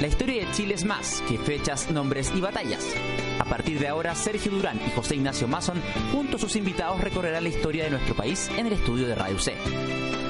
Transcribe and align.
La 0.00 0.08
historia 0.08 0.44
de 0.44 0.52
Chile 0.52 0.74
es 0.74 0.84
más 0.84 1.22
que 1.26 1.38
fechas, 1.38 1.90
nombres 1.90 2.30
y 2.36 2.40
batallas. 2.42 2.84
A 3.38 3.46
partir 3.46 3.78
de 3.78 3.88
ahora, 3.88 4.14
Sergio 4.14 4.52
Durán 4.52 4.78
y 4.86 4.90
José 4.90 5.16
Ignacio 5.16 5.48
Mason, 5.48 5.80
junto 6.12 6.36
a 6.36 6.38
sus 6.38 6.54
invitados, 6.54 7.00
recorrerán 7.00 7.44
la 7.44 7.48
historia 7.48 7.84
de 7.84 7.90
nuestro 7.90 8.14
país 8.14 8.50
en 8.58 8.66
el 8.66 8.74
estudio 8.74 9.08
de 9.08 9.14
Radio 9.14 9.38
C. 9.38 9.54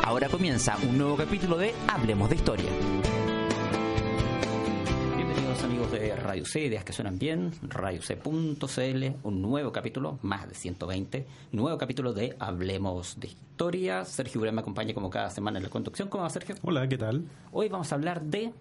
Ahora 0.05 0.29
comienza 0.29 0.77
un 0.89 0.97
nuevo 0.97 1.17
capítulo 1.17 1.59
de 1.59 1.75
Hablemos 1.88 2.31
de 2.31 2.37
Historia. 2.37 2.71
Bienvenidos 5.17 5.65
amigos 5.65 5.90
de 5.90 6.14
Radio 6.14 6.44
C, 6.44 6.67
ideas 6.67 6.85
que 6.85 6.92
suenan 6.92 7.19
bien, 7.19 7.51
radioc.cl, 7.62 9.04
un 9.24 9.42
nuevo 9.42 9.72
capítulo, 9.72 10.21
más 10.22 10.48
de 10.48 10.54
120, 10.54 11.26
nuevo 11.51 11.76
capítulo 11.76 12.12
de 12.12 12.37
Hablemos 12.38 13.19
de 13.19 13.26
Historia. 13.26 14.04
Sergio 14.04 14.38
Durán 14.38 14.54
me 14.54 14.60
acompaña 14.60 14.94
como 14.94 15.10
cada 15.10 15.28
semana 15.30 15.58
en 15.58 15.64
la 15.64 15.71
conducción. 15.71 16.09
¿Cómo 16.09 16.23
va 16.23 16.30
Sergio? 16.30 16.55
Hola, 16.62 16.88
¿qué 16.88 16.98
tal? 16.98 17.24
Hoy 17.51 17.69
vamos 17.69 17.91
a 17.91 17.97
hablar 17.97 18.23
de 18.23 18.53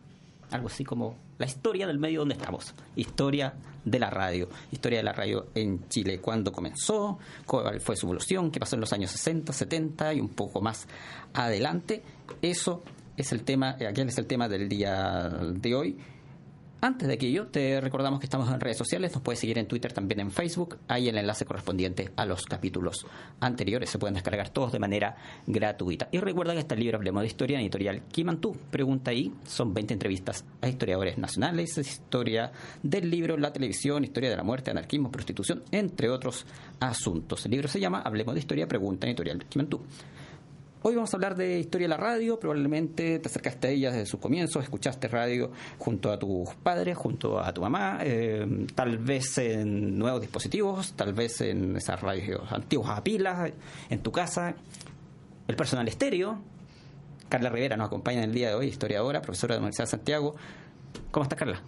algo 0.51 0.67
así 0.67 0.83
como 0.83 1.15
la 1.37 1.45
historia 1.45 1.87
del 1.87 1.99
medio 1.99 2.19
donde 2.19 2.35
estamos, 2.35 2.73
historia 2.95 3.53
de 3.83 3.99
la 3.99 4.09
radio, 4.09 4.49
historia 4.71 4.99
de 4.99 5.03
la 5.03 5.13
radio 5.13 5.47
en 5.53 5.87
Chile, 5.89 6.19
cuándo 6.19 6.51
comenzó, 6.51 7.19
cuál 7.45 7.79
fue 7.81 7.95
su 7.95 8.05
evolución, 8.05 8.51
qué 8.51 8.59
pasó 8.59 8.75
en 8.75 8.81
los 8.81 8.93
años 8.93 9.11
60, 9.11 9.53
70 9.53 10.13
y 10.13 10.21
un 10.21 10.29
poco 10.29 10.61
más 10.61 10.87
adelante. 11.33 12.01
Eso 12.41 12.83
es 13.17 13.31
el 13.31 13.43
tema, 13.43 13.77
aquel 13.87 14.09
es 14.09 14.17
el 14.17 14.25
tema 14.25 14.47
del 14.47 14.67
día 14.67 15.29
de 15.29 15.75
hoy. 15.75 15.97
Antes 16.85 17.07
de 17.07 17.15
aquello, 17.15 17.47
te 17.47 17.81
recordamos 17.81 18.19
que 18.19 18.27
estamos 18.27 18.47
en 18.47 18.59
redes 18.59 18.77
sociales, 18.77 19.11
nos 19.11 19.23
puedes 19.23 19.39
seguir 19.39 19.57
en 19.57 19.67
Twitter, 19.67 19.91
también 19.91 20.19
en 20.19 20.29
Facebook, 20.29 20.77
hay 20.87 21.09
el 21.09 21.17
enlace 21.17 21.43
correspondiente 21.43 22.11
a 22.15 22.27
los 22.27 22.45
capítulos 22.45 23.07
anteriores, 23.39 23.89
se 23.89 23.97
pueden 23.97 24.13
descargar 24.13 24.49
todos 24.49 24.71
de 24.71 24.77
manera 24.77 25.17
gratuita. 25.47 26.09
Y 26.11 26.19
recuerda 26.19 26.53
que 26.53 26.59
está 26.59 26.75
el 26.75 26.81
libro 26.81 26.97
Hablemos 26.97 27.23
de 27.23 27.27
Historia 27.27 27.57
en 27.57 27.63
editorial 27.63 28.03
Kimantú, 28.11 28.55
pregunta 28.69 29.09
ahí, 29.09 29.33
son 29.47 29.73
20 29.73 29.95
entrevistas 29.95 30.45
a 30.61 30.67
historiadores 30.67 31.17
nacionales, 31.17 31.75
historia 31.75 32.51
del 32.83 33.09
libro, 33.09 33.35
la 33.35 33.51
televisión, 33.51 34.03
historia 34.03 34.29
de 34.29 34.37
la 34.37 34.43
muerte, 34.43 34.69
anarquismo, 34.69 35.11
prostitución, 35.11 35.63
entre 35.71 36.11
otros 36.11 36.45
asuntos. 36.79 37.43
El 37.45 37.53
libro 37.53 37.67
se 37.67 37.79
llama 37.79 38.03
Hablemos 38.03 38.35
de 38.35 38.41
Historia, 38.41 38.67
pregunta 38.67 39.07
editorial 39.07 39.43
Kimantú. 39.45 39.81
Hoy 40.87 40.93
vamos 40.93 41.11
a 41.11 41.17
hablar 41.17 41.35
de 41.35 41.57
historia 41.57 41.85
de 41.85 41.89
la 41.89 41.97
radio, 41.97 42.39
probablemente 42.39 43.17
te 43.17 43.27
acercaste 43.27 43.69
a 43.69 43.71
ella 43.71 43.89
desde 43.89 44.05
sus 44.05 44.19
comienzos, 44.19 44.61
escuchaste 44.61 45.07
radio 45.07 45.49
junto 45.79 46.11
a 46.11 46.19
tus 46.19 46.53
padres, 46.61 46.95
junto 46.95 47.39
a 47.39 47.51
tu 47.51 47.61
mamá, 47.61 47.97
eh, 48.03 48.67
tal 48.75 48.99
vez 48.99 49.35
en 49.39 49.97
nuevos 49.97 50.21
dispositivos, 50.21 50.93
tal 50.93 51.13
vez 51.13 51.41
en 51.41 51.75
esas 51.75 51.99
radios 52.01 52.51
antiguas 52.51 52.99
a 52.99 53.03
pilas, 53.03 53.51
en 53.89 54.03
tu 54.03 54.11
casa, 54.11 54.53
el 55.47 55.55
personal 55.55 55.87
estéreo. 55.87 56.37
Carla 57.29 57.49
Rivera 57.49 57.77
nos 57.77 57.87
acompaña 57.87 58.19
en 58.19 58.25
el 58.25 58.35
día 58.35 58.49
de 58.49 58.53
hoy, 58.53 58.67
historiadora, 58.67 59.23
profesora 59.23 59.55
de 59.55 59.61
la 59.61 59.63
Universidad 59.63 59.85
de 59.85 59.89
Santiago. 59.89 60.35
¿Cómo 61.09 61.23
está 61.23 61.35
Carla? 61.35 61.63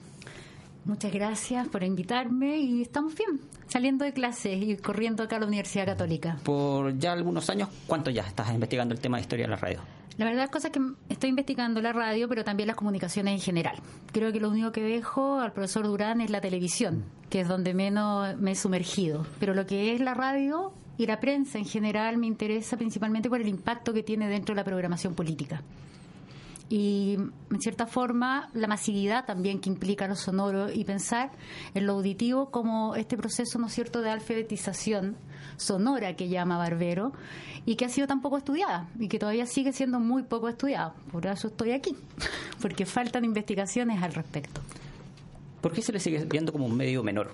Muchas 0.87 1.11
gracias 1.11 1.67
por 1.67 1.83
invitarme 1.83 2.59
y 2.59 2.81
estamos 2.81 3.13
bien, 3.13 3.41
saliendo 3.67 4.05
de 4.05 4.13
clases 4.13 4.57
y 4.63 4.77
corriendo 4.77 5.21
acá 5.21 5.35
a 5.35 5.39
la 5.39 5.45
Universidad 5.45 5.85
Católica. 5.85 6.37
Por 6.45 6.97
ya 6.97 7.11
algunos 7.11 7.49
años, 7.49 7.67
¿cuánto 7.85 8.09
ya 8.09 8.21
estás 8.21 8.53
investigando 8.53 8.93
el 8.93 9.01
tema 9.01 9.17
de 9.17 9.21
historia 9.23 9.47
de 9.47 9.49
la 9.49 9.57
radio? 9.57 9.81
La 10.17 10.23
verdad 10.23 10.45
es 10.45 10.49
cosa 10.49 10.69
que 10.69 10.79
estoy 11.09 11.31
investigando 11.31 11.81
la 11.81 11.91
radio, 11.91 12.29
pero 12.29 12.45
también 12.45 12.67
las 12.67 12.77
comunicaciones 12.77 13.33
en 13.33 13.41
general. 13.41 13.75
Creo 14.13 14.31
que 14.31 14.39
lo 14.39 14.49
único 14.49 14.71
que 14.71 14.81
dejo 14.81 15.41
al 15.41 15.51
profesor 15.51 15.85
Durán 15.85 16.21
es 16.21 16.29
la 16.29 16.39
televisión, 16.39 17.03
que 17.29 17.41
es 17.41 17.49
donde 17.49 17.73
menos 17.73 18.37
me 18.37 18.51
he 18.51 18.55
sumergido. 18.55 19.27
Pero 19.41 19.53
lo 19.53 19.65
que 19.65 19.93
es 19.93 19.99
la 19.99 20.13
radio 20.13 20.71
y 20.97 21.05
la 21.05 21.19
prensa 21.19 21.57
en 21.57 21.65
general 21.65 22.15
me 22.15 22.27
interesa 22.27 22.77
principalmente 22.77 23.27
por 23.29 23.41
el 23.41 23.49
impacto 23.49 23.93
que 23.93 24.03
tiene 24.03 24.29
dentro 24.29 24.55
de 24.55 24.61
la 24.61 24.63
programación 24.63 25.15
política 25.15 25.61
y 26.69 27.17
en 27.51 27.61
cierta 27.61 27.85
forma 27.85 28.49
la 28.53 28.67
masividad 28.67 29.25
también 29.25 29.59
que 29.59 29.69
implica 29.69 30.07
lo 30.07 30.15
sonoro 30.15 30.71
y 30.71 30.83
pensar 30.83 31.31
en 31.73 31.85
lo 31.85 31.93
auditivo 31.93 32.51
como 32.51 32.95
este 32.95 33.17
proceso 33.17 33.59
no 33.59 33.69
cierto 33.69 34.01
de 34.01 34.09
alfabetización 34.09 35.15
sonora 35.55 36.15
que 36.15 36.29
llama 36.29 36.57
Barbero 36.57 37.13
y 37.65 37.75
que 37.75 37.85
ha 37.85 37.89
sido 37.89 38.07
tan 38.07 38.21
poco 38.21 38.37
estudiada 38.37 38.89
y 38.99 39.07
que 39.07 39.19
todavía 39.19 39.45
sigue 39.45 39.73
siendo 39.73 39.99
muy 39.99 40.23
poco 40.23 40.49
estudiada. 40.49 40.93
Por 41.11 41.25
eso 41.25 41.47
estoy 41.47 41.71
aquí 41.71 41.95
porque 42.61 42.85
faltan 42.85 43.25
investigaciones 43.25 44.01
al 44.01 44.13
respecto 44.13 44.61
¿Por 45.61 45.73
qué 45.73 45.81
se 45.81 45.91
le 45.91 45.99
sigue 45.99 46.23
viendo 46.25 46.51
como 46.51 46.65
un 46.65 46.77
medio 46.77 47.01
menor, 47.03 47.31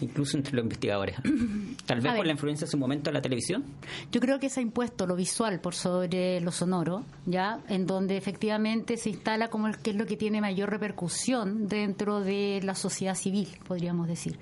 incluso 0.00 0.36
entre 0.36 0.54
los 0.54 0.62
investigadores? 0.62 1.16
Tal 1.86 2.00
vez 2.00 2.14
por 2.14 2.24
la 2.24 2.32
influencia 2.32 2.64
en 2.66 2.70
su 2.70 2.78
momento 2.78 3.10
de 3.10 3.14
la 3.14 3.22
televisión. 3.22 3.64
Yo 4.12 4.20
creo 4.20 4.38
que 4.38 4.48
se 4.48 4.60
ha 4.60 4.62
impuesto 4.62 5.06
lo 5.06 5.16
visual 5.16 5.60
por 5.60 5.74
sobre 5.74 6.40
lo 6.40 6.52
sonoro, 6.52 7.04
ya, 7.26 7.60
en 7.68 7.86
donde 7.86 8.16
efectivamente 8.16 8.96
se 8.96 9.10
instala 9.10 9.48
como 9.48 9.66
el 9.66 9.78
que 9.78 9.90
es 9.90 9.96
lo 9.96 10.06
que 10.06 10.16
tiene 10.16 10.40
mayor 10.40 10.70
repercusión 10.70 11.68
dentro 11.68 12.20
de 12.20 12.60
la 12.62 12.76
sociedad 12.76 13.16
civil, 13.16 13.48
podríamos 13.66 14.06
decir. 14.06 14.38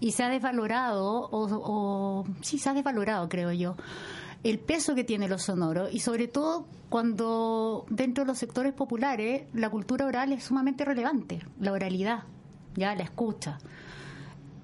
Y 0.00 0.10
se 0.12 0.24
ha 0.24 0.28
desvalorado, 0.28 1.28
o, 1.30 1.48
o 1.50 2.24
sí, 2.42 2.58
se 2.58 2.70
ha 2.70 2.74
desvalorado, 2.74 3.28
creo 3.28 3.52
yo 3.52 3.76
el 4.42 4.58
peso 4.58 4.94
que 4.94 5.04
tiene 5.04 5.26
lo 5.26 5.38
sonoro 5.38 5.88
y 5.90 6.00
sobre 6.00 6.28
todo 6.28 6.66
cuando 6.90 7.86
dentro 7.88 8.24
de 8.24 8.28
los 8.28 8.38
sectores 8.38 8.74
populares 8.74 9.44
la 9.54 9.70
cultura 9.70 10.04
oral 10.04 10.32
es 10.32 10.44
sumamente 10.44 10.84
relevante, 10.84 11.40
la 11.58 11.72
oralidad 11.72 12.24
ya 12.74 12.94
la 12.94 13.04
escucha. 13.04 13.58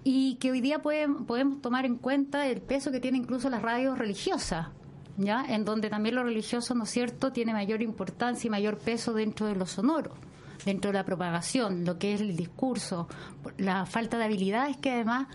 Y 0.02 0.36
que 0.36 0.50
hoy 0.50 0.60
día 0.60 0.80
podemos 0.80 1.60
tomar 1.60 1.84
en 1.84 1.96
cuenta 1.96 2.46
el 2.46 2.62
peso 2.62 2.90
que 2.90 3.00
tiene 3.00 3.18
incluso 3.18 3.50
las 3.50 3.62
radios 3.62 3.98
religiosas, 3.98 4.68
¿ya? 5.18 5.44
En 5.48 5.64
donde 5.64 5.90
también 5.90 6.14
lo 6.14 6.24
religioso, 6.24 6.74
¿no 6.74 6.84
es 6.84 6.90
cierto?, 6.90 7.32
tiene 7.32 7.52
mayor 7.52 7.82
importancia 7.82 8.48
y 8.48 8.50
mayor 8.50 8.78
peso 8.78 9.12
dentro 9.12 9.46
de 9.46 9.56
lo 9.56 9.66
sonoro, 9.66 10.14
dentro 10.64 10.90
de 10.90 10.98
la 10.98 11.04
propagación, 11.04 11.84
lo 11.84 11.98
que 11.98 12.14
es 12.14 12.20
el 12.22 12.34
discurso, 12.34 13.08
la 13.58 13.84
falta 13.84 14.16
de 14.16 14.24
habilidades 14.24 14.78
que 14.78 14.90
además 14.90 15.28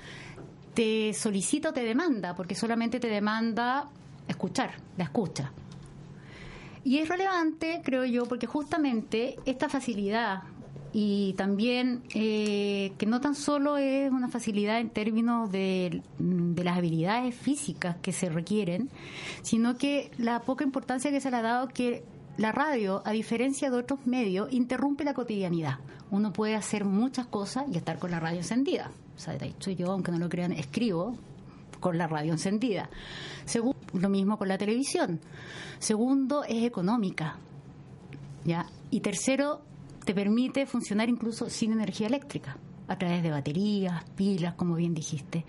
te 0.74 1.14
solicita 1.14 1.70
o 1.70 1.74
te 1.74 1.84
demanda, 1.84 2.36
porque 2.36 2.56
solamente 2.56 3.00
te 3.00 3.08
demanda 3.08 3.88
escuchar, 4.28 4.72
la 4.98 5.04
escucha. 5.06 5.52
Y 6.84 7.00
es 7.00 7.10
relevante, 7.10 7.82
creo 7.84 8.06
yo, 8.06 8.26
porque 8.26 8.46
justamente 8.46 9.38
esta 9.46 9.70
facilidad 9.70 10.44
y 10.98 11.34
también 11.34 12.04
eh, 12.14 12.94
que 12.98 13.06
no 13.06 13.20
tan 13.20 13.36
solo 13.36 13.76
es 13.76 14.10
una 14.10 14.30
facilidad 14.30 14.80
en 14.80 14.90
términos 14.90 15.52
de, 15.52 16.02
las 16.18 16.78
habilidades 16.78 17.36
físicas 17.36 17.98
que 18.02 18.14
se 18.14 18.30
requieren, 18.30 18.90
sino 19.42 19.78
que 19.78 20.10
la 20.18 20.44
poca 20.44 20.64
importancia 20.64 21.12
que 21.12 21.20
se 21.20 21.30
le 21.30 21.36
ha 21.36 21.42
dado 21.42 21.68
que 21.68 22.06
la 22.38 22.54
radio, 22.54 23.02
a 23.04 23.12
diferencia 23.12 23.70
de 23.70 23.76
otros 23.76 24.08
medios, 24.08 24.54
interrumpe 24.54 25.04
la 25.04 25.14
cotidianidad. 25.14 25.80
Uno 26.12 26.32
puede 26.32 26.56
hacer 26.56 26.86
muchas 26.86 27.26
cosas 27.28 27.66
y 27.70 27.76
estar 27.76 28.00
con 28.00 28.12
la 28.12 28.22
radio 28.22 28.38
encendida. 28.38 28.90
O 29.18 29.20
sea, 29.20 29.36
de 29.36 29.48
hecho 29.48 29.72
yo, 29.72 29.92
aunque 29.92 30.14
no 30.14 30.18
lo 30.18 30.30
crean, 30.30 30.54
escribo 30.54 31.18
con 31.82 31.98
la 31.98 32.08
radio 32.08 32.32
encendida. 32.32 32.90
Segundo, 33.44 33.78
lo 33.92 34.08
mismo 34.08 34.38
con 34.38 34.48
la 34.48 34.58
televisión. 34.58 35.20
Segundo, 35.78 36.46
es 36.46 36.64
económica. 36.64 37.36
¿ya? 38.46 38.68
Y 38.92 39.02
tercero, 39.02 39.60
te 40.06 40.14
permite 40.14 40.66
funcionar 40.66 41.10
incluso 41.10 41.50
sin 41.50 41.74
energía 41.74 42.08
eléctrica 42.08 42.58
a 42.88 42.98
través 42.98 43.24
de 43.24 43.32
baterías, 43.32 44.04
pilas, 44.16 44.54
como 44.54 44.76
bien 44.76 44.94
dijiste. 44.94 45.44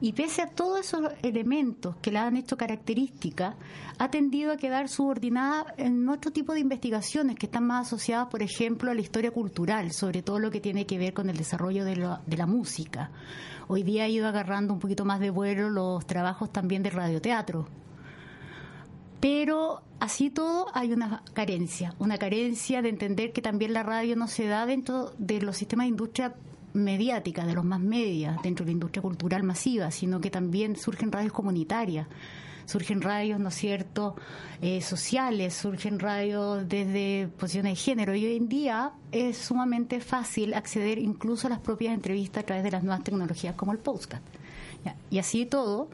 Y 0.00 0.12
pese 0.14 0.40
a 0.42 0.48
todos 0.48 0.80
esos 0.80 1.02
elementos 1.22 1.96
que 1.96 2.10
la 2.10 2.26
han 2.26 2.36
hecho 2.36 2.56
característica, 2.56 3.56
ha 3.98 4.10
tendido 4.10 4.52
a 4.52 4.56
quedar 4.56 4.88
subordinada 4.88 5.74
en 5.76 6.08
otro 6.08 6.30
tipo 6.30 6.54
de 6.54 6.60
investigaciones 6.60 7.36
que 7.36 7.46
están 7.46 7.66
más 7.66 7.88
asociadas, 7.88 8.28
por 8.28 8.42
ejemplo, 8.42 8.90
a 8.90 8.94
la 8.94 9.02
historia 9.02 9.30
cultural, 9.30 9.92
sobre 9.92 10.22
todo 10.22 10.38
lo 10.38 10.50
que 10.50 10.60
tiene 10.60 10.86
que 10.86 10.98
ver 10.98 11.12
con 11.12 11.28
el 11.28 11.36
desarrollo 11.36 11.84
de, 11.84 12.16
de 12.26 12.36
la 12.36 12.46
música. 12.46 13.10
Hoy 13.66 13.82
día 13.82 14.04
ha 14.04 14.08
ido 14.08 14.26
agarrando 14.26 14.72
un 14.72 14.80
poquito 14.80 15.04
más 15.04 15.20
de 15.20 15.28
vuelo 15.28 15.68
los 15.68 16.06
trabajos 16.06 16.50
también 16.50 16.82
de 16.82 16.88
radioteatro, 16.88 17.68
pero 19.20 19.82
así 20.00 20.30
todo 20.30 20.66
hay 20.74 20.92
una 20.92 21.22
carencia, 21.32 21.94
una 21.98 22.18
carencia 22.18 22.82
de 22.82 22.88
entender 22.88 23.32
que 23.32 23.42
también 23.42 23.72
la 23.72 23.82
radio 23.82 24.16
no 24.16 24.28
se 24.28 24.46
da 24.46 24.66
dentro 24.66 25.12
de 25.18 25.40
los 25.40 25.56
sistemas 25.56 25.84
de 25.84 25.90
industria 25.90 26.34
mediática, 26.72 27.46
de 27.46 27.54
los 27.54 27.64
más 27.64 27.80
medias, 27.80 28.40
dentro 28.42 28.64
de 28.64 28.70
la 28.70 28.74
industria 28.74 29.02
cultural 29.02 29.42
masiva, 29.42 29.90
sino 29.90 30.20
que 30.20 30.30
también 30.30 30.76
surgen 30.76 31.10
radios 31.10 31.32
comunitarias, 31.32 32.06
surgen 32.66 33.00
radios, 33.00 33.40
¿no 33.40 33.48
es 33.48 33.54
cierto?, 33.54 34.14
eh, 34.60 34.82
sociales, 34.82 35.54
surgen 35.54 35.98
radios 35.98 36.68
desde 36.68 37.28
posiciones 37.38 37.72
de 37.72 37.76
género 37.76 38.14
y 38.14 38.26
hoy 38.26 38.36
en 38.36 38.48
día 38.48 38.92
es 39.10 39.38
sumamente 39.38 40.00
fácil 40.00 40.54
acceder 40.54 40.98
incluso 40.98 41.46
a 41.46 41.50
las 41.50 41.60
propias 41.60 41.94
entrevistas 41.94 42.42
a 42.42 42.46
través 42.46 42.64
de 42.64 42.70
las 42.70 42.82
nuevas 42.82 43.02
tecnologías 43.02 43.54
como 43.54 43.72
el 43.72 43.78
podcast. 43.78 44.22
Y 45.10 45.18
así 45.18 45.44
todo, 45.44 45.88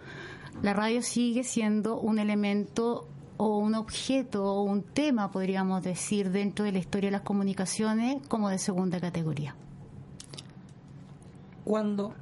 la 0.62 0.72
radio 0.72 1.02
sigue 1.02 1.44
siendo 1.44 1.98
un 1.98 2.18
elemento 2.18 3.08
o 3.36 3.58
un 3.58 3.74
objeto 3.74 4.44
o 4.44 4.62
un 4.62 4.82
tema, 4.82 5.30
podríamos 5.30 5.82
decir, 5.82 6.30
dentro 6.30 6.64
de 6.64 6.72
la 6.72 6.78
historia 6.78 7.08
de 7.08 7.12
las 7.12 7.22
comunicaciones 7.22 8.26
como 8.28 8.48
de 8.48 8.58
segunda 8.58 9.00
categoría. 9.00 9.54
¿Cuándo, 11.64 12.14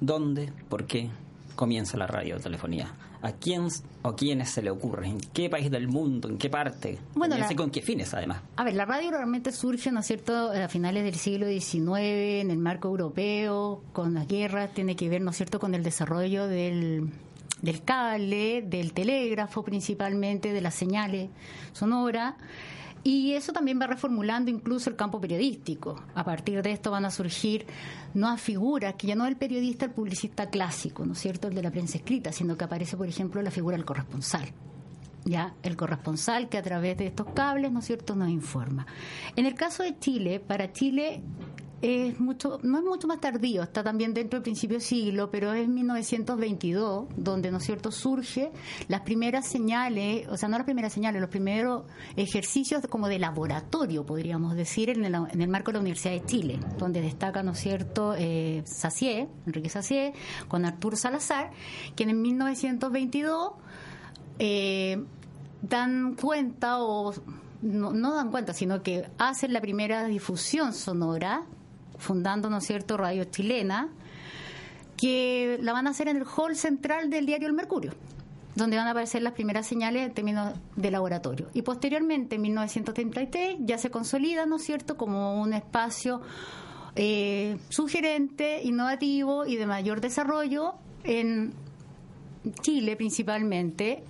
dónde, 0.00 0.52
por 0.68 0.86
qué 0.86 1.10
comienza 1.54 1.96
la 1.96 2.06
radiotelefonía? 2.06 2.94
¿A 3.22 3.32
quién 3.32 3.68
o 4.02 4.14
quiénes 4.14 4.50
se 4.50 4.62
le 4.62 4.70
ocurre? 4.70 5.08
¿En 5.08 5.18
qué 5.18 5.50
país 5.50 5.70
del 5.70 5.88
mundo? 5.88 6.28
¿En 6.28 6.38
qué 6.38 6.48
parte? 6.48 6.98
Bueno, 7.14 7.36
con 7.56 7.70
qué 7.70 7.82
fines, 7.82 8.12
además. 8.14 8.42
A 8.56 8.64
ver, 8.64 8.74
la 8.74 8.84
radio 8.84 9.10
realmente 9.10 9.52
surge, 9.52 9.90
¿no 9.90 10.00
es 10.00 10.06
cierto?, 10.06 10.50
a 10.52 10.68
finales 10.68 11.02
del 11.02 11.14
siglo 11.14 11.46
XIX, 11.46 12.40
en 12.42 12.50
el 12.50 12.58
marco 12.58 12.88
europeo, 12.88 13.82
con 13.92 14.14
las 14.14 14.28
guerras, 14.28 14.72
tiene 14.74 14.96
que 14.96 15.08
ver, 15.08 15.22
¿no 15.22 15.30
es 15.30 15.36
cierto?, 15.36 15.58
con 15.58 15.74
el 15.74 15.82
desarrollo 15.82 16.46
del, 16.46 17.10
del 17.62 17.82
cable, 17.82 18.62
del 18.62 18.92
telégrafo 18.92 19.62
principalmente, 19.64 20.52
de 20.52 20.60
las 20.60 20.74
señales 20.74 21.30
sonoras. 21.72 22.34
Y 23.02 23.34
eso 23.34 23.52
también 23.52 23.80
va 23.80 23.86
reformulando 23.86 24.50
incluso 24.50 24.90
el 24.90 24.96
campo 24.96 25.20
periodístico. 25.20 26.02
A 26.16 26.24
partir 26.24 26.60
de 26.60 26.72
esto 26.72 26.90
van 26.90 27.04
a 27.04 27.10
surgir 27.12 27.64
nuevas 28.14 28.40
figuras, 28.40 28.94
que 28.96 29.06
ya 29.06 29.14
no 29.14 29.24
es 29.24 29.30
el 29.30 29.36
periodista, 29.36 29.84
el 29.84 29.92
publicista 29.92 30.50
clásico, 30.50 31.06
¿no 31.06 31.12
es 31.12 31.20
cierto?, 31.20 31.46
el 31.46 31.54
de 31.54 31.62
la 31.62 31.70
prensa 31.70 31.98
escrita, 31.98 32.32
sino 32.32 32.56
que 32.56 32.64
aparece, 32.64 32.96
por 32.96 33.06
ejemplo, 33.06 33.40
la 33.42 33.52
figura 33.52 33.76
del 33.76 33.86
corresponsal. 33.86 34.48
Ya, 35.24 35.54
el 35.62 35.76
corresponsal 35.76 36.48
que 36.48 36.58
a 36.58 36.62
través 36.62 36.96
de 36.98 37.06
estos 37.06 37.28
cables, 37.32 37.70
¿no 37.70 37.78
es 37.78 37.84
cierto?, 37.84 38.16
nos 38.16 38.28
informa. 38.28 38.88
En 39.36 39.46
el 39.46 39.54
caso 39.54 39.84
de 39.84 39.96
Chile, 40.00 40.40
para 40.40 40.72
Chile 40.72 41.22
es 41.82 42.18
mucho, 42.18 42.58
no 42.62 42.78
es 42.78 42.84
mucho 42.84 43.06
más 43.06 43.20
tardío, 43.20 43.62
está 43.62 43.84
también 43.84 44.14
dentro 44.14 44.38
del 44.38 44.42
principio 44.42 44.80
siglo, 44.80 45.30
pero 45.30 45.52
es 45.52 45.68
1922 45.68 47.06
donde, 47.16 47.50
¿no 47.50 47.58
es 47.58 47.64
cierto?, 47.64 47.92
surge 47.92 48.50
las 48.88 49.02
primeras 49.02 49.46
señales, 49.46 50.26
o 50.28 50.36
sea, 50.36 50.48
no 50.48 50.56
las 50.56 50.64
primeras 50.64 50.92
señales, 50.92 51.20
los 51.20 51.30
primeros 51.30 51.84
ejercicios 52.16 52.86
como 52.88 53.08
de 53.08 53.18
laboratorio, 53.18 54.06
podríamos 54.06 54.56
decir, 54.56 54.90
en 54.90 55.04
el, 55.04 55.14
en 55.14 55.42
el 55.42 55.48
marco 55.48 55.70
de 55.70 55.74
la 55.74 55.80
Universidad 55.80 56.12
de 56.14 56.24
Chile, 56.24 56.60
donde 56.78 57.02
destaca, 57.02 57.42
¿no 57.42 57.52
es 57.52 57.58
cierto?, 57.58 58.14
eh, 58.16 58.64
Enrique 59.46 59.68
Sacié, 59.68 60.14
con 60.48 60.64
Arturo 60.64 60.96
Salazar, 60.96 61.50
que 61.94 62.04
en 62.04 62.22
1922 62.22 63.52
eh, 64.38 65.04
dan 65.62 66.14
cuenta 66.14 66.82
o 66.82 67.12
no, 67.62 68.14
dan 68.14 68.30
cuenta, 68.30 68.52
sino 68.52 68.82
que 68.82 69.08
hacen 69.18 69.52
la 69.52 69.60
primera 69.60 70.04
difusión 70.04 70.72
sonora 70.72 71.44
fundando, 71.98 72.50
¿no 72.50 72.58
es 72.58 72.64
cierto?, 72.66 72.96
Radio 72.96 73.24
Chilena, 73.24 73.88
que 74.96 75.58
la 75.62 75.72
van 75.72 75.86
a 75.86 75.90
hacer 75.90 76.08
en 76.08 76.16
el 76.16 76.24
hall 76.24 76.56
central 76.56 77.10
del 77.10 77.26
diario 77.26 77.48
El 77.48 77.54
Mercurio, 77.54 77.92
donde 78.54 78.76
van 78.76 78.86
a 78.86 78.92
aparecer 78.92 79.22
las 79.22 79.34
primeras 79.34 79.66
señales 79.66 80.06
en 80.06 80.14
términos 80.14 80.54
de 80.76 80.90
laboratorio. 80.90 81.48
Y 81.52 81.62
posteriormente, 81.62 82.36
en 82.36 82.42
1933, 82.42 83.56
ya 83.60 83.78
se 83.78 83.90
consolida, 83.90 84.46
¿no 84.46 84.56
es 84.56 84.64
cierto?, 84.64 84.96
como 84.96 85.40
un 85.40 85.52
espacio 85.52 86.22
eh, 86.94 87.58
sugerente, 87.68 88.62
innovativo 88.62 89.44
y 89.46 89.56
de 89.56 89.66
mayor 89.66 90.00
desarrollo 90.00 90.74
en 91.04 91.52
Chile 92.62 92.96
principalmente, 92.96 94.02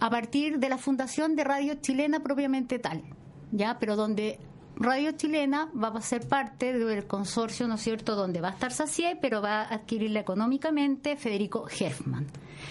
a 0.00 0.10
partir 0.10 0.58
de 0.58 0.68
la 0.68 0.78
fundación 0.78 1.34
de 1.34 1.44
Radio 1.44 1.74
Chilena 1.74 2.20
propiamente 2.20 2.78
tal, 2.78 3.02
ya, 3.50 3.78
pero 3.78 3.96
donde 3.96 4.38
Radio 4.80 5.10
Chilena 5.10 5.68
va 5.74 5.88
a 5.88 6.00
ser 6.00 6.28
parte 6.28 6.72
del 6.72 7.04
consorcio, 7.06 7.66
¿no 7.66 7.74
es 7.74 7.80
cierto?, 7.80 8.14
donde 8.14 8.40
va 8.40 8.48
a 8.48 8.52
estar 8.52 8.72
Sacié, 8.72 9.18
pero 9.20 9.42
va 9.42 9.62
a 9.62 9.74
adquirirla 9.74 10.20
económicamente 10.20 11.16
Federico 11.16 11.66
Hefman, 11.68 12.26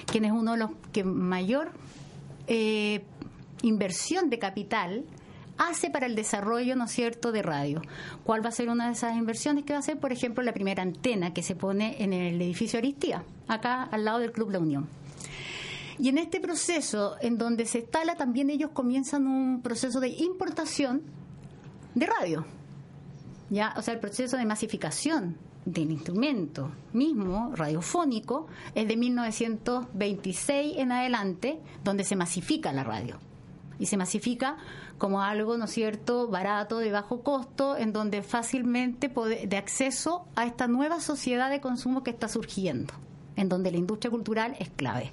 quien 0.05 0.23
es 0.23 0.31
uno 0.31 0.53
de 0.53 0.57
los 0.57 0.71
que 0.93 1.03
mayor 1.03 1.71
eh, 2.47 3.03
inversión 3.61 4.29
de 4.29 4.39
capital 4.39 5.03
hace 5.57 5.89
para 5.89 6.05
el 6.05 6.15
desarrollo, 6.15 6.77
¿no 6.77 6.85
es 6.85 6.91
cierto?, 6.91 7.33
de 7.33 7.41
radio. 7.41 7.81
¿Cuál 8.23 8.45
va 8.45 8.49
a 8.49 8.53
ser 8.53 8.69
una 8.69 8.87
de 8.87 8.93
esas 8.93 9.17
inversiones 9.17 9.65
que 9.65 9.73
va 9.73 9.79
a 9.79 9.81
ser, 9.81 9.99
por 9.99 10.13
ejemplo, 10.13 10.41
la 10.43 10.53
primera 10.53 10.83
antena 10.83 11.33
que 11.33 11.43
se 11.43 11.55
pone 11.55 12.01
en 12.01 12.13
el 12.13 12.41
edificio 12.41 12.79
Aristía, 12.79 13.25
acá 13.49 13.83
al 13.83 14.05
lado 14.05 14.19
del 14.19 14.31
Club 14.31 14.51
La 14.51 14.59
Unión? 14.59 14.87
Y 15.99 16.07
en 16.07 16.19
este 16.19 16.39
proceso, 16.39 17.17
en 17.19 17.37
donde 17.37 17.65
se 17.65 17.79
instala, 17.79 18.15
también 18.15 18.49
ellos 18.49 18.71
comienzan 18.71 19.27
un 19.27 19.61
proceso 19.61 19.99
de 19.99 20.09
importación 20.09 21.01
de 21.97 22.05
radio. 22.05 22.45
¿ya? 23.49 23.73
O 23.77 23.81
sea, 23.81 23.93
el 23.93 23.99
proceso 23.99 24.37
de 24.37 24.45
masificación 24.45 25.37
del 25.65 25.91
instrumento 25.91 26.71
mismo, 26.93 27.51
radiofónico, 27.55 28.47
es 28.73 28.87
de 28.87 28.95
1926 28.95 30.77
en 30.77 30.91
adelante, 30.91 31.59
donde 31.83 32.03
se 32.03 32.15
masifica 32.15 32.71
la 32.71 32.83
radio. 32.83 33.17
Y 33.79 33.87
se 33.87 33.97
masifica 33.97 34.57
como 34.97 35.21
algo, 35.21 35.57
¿no 35.57 35.65
es 35.65 35.71
cierto?, 35.71 36.27
barato, 36.27 36.79
de 36.79 36.91
bajo 36.91 37.21
costo, 37.21 37.77
en 37.77 37.93
donde 37.93 38.23
fácilmente 38.23 39.09
de 39.47 39.57
acceso 39.57 40.25
a 40.35 40.45
esta 40.45 40.67
nueva 40.67 40.99
sociedad 40.99 41.49
de 41.49 41.61
consumo 41.61 42.03
que 42.03 42.11
está 42.11 42.27
surgiendo, 42.27 42.93
en 43.35 43.49
donde 43.49 43.71
la 43.71 43.77
industria 43.77 44.09
cultural 44.09 44.55
es 44.59 44.69
clave. 44.69 45.11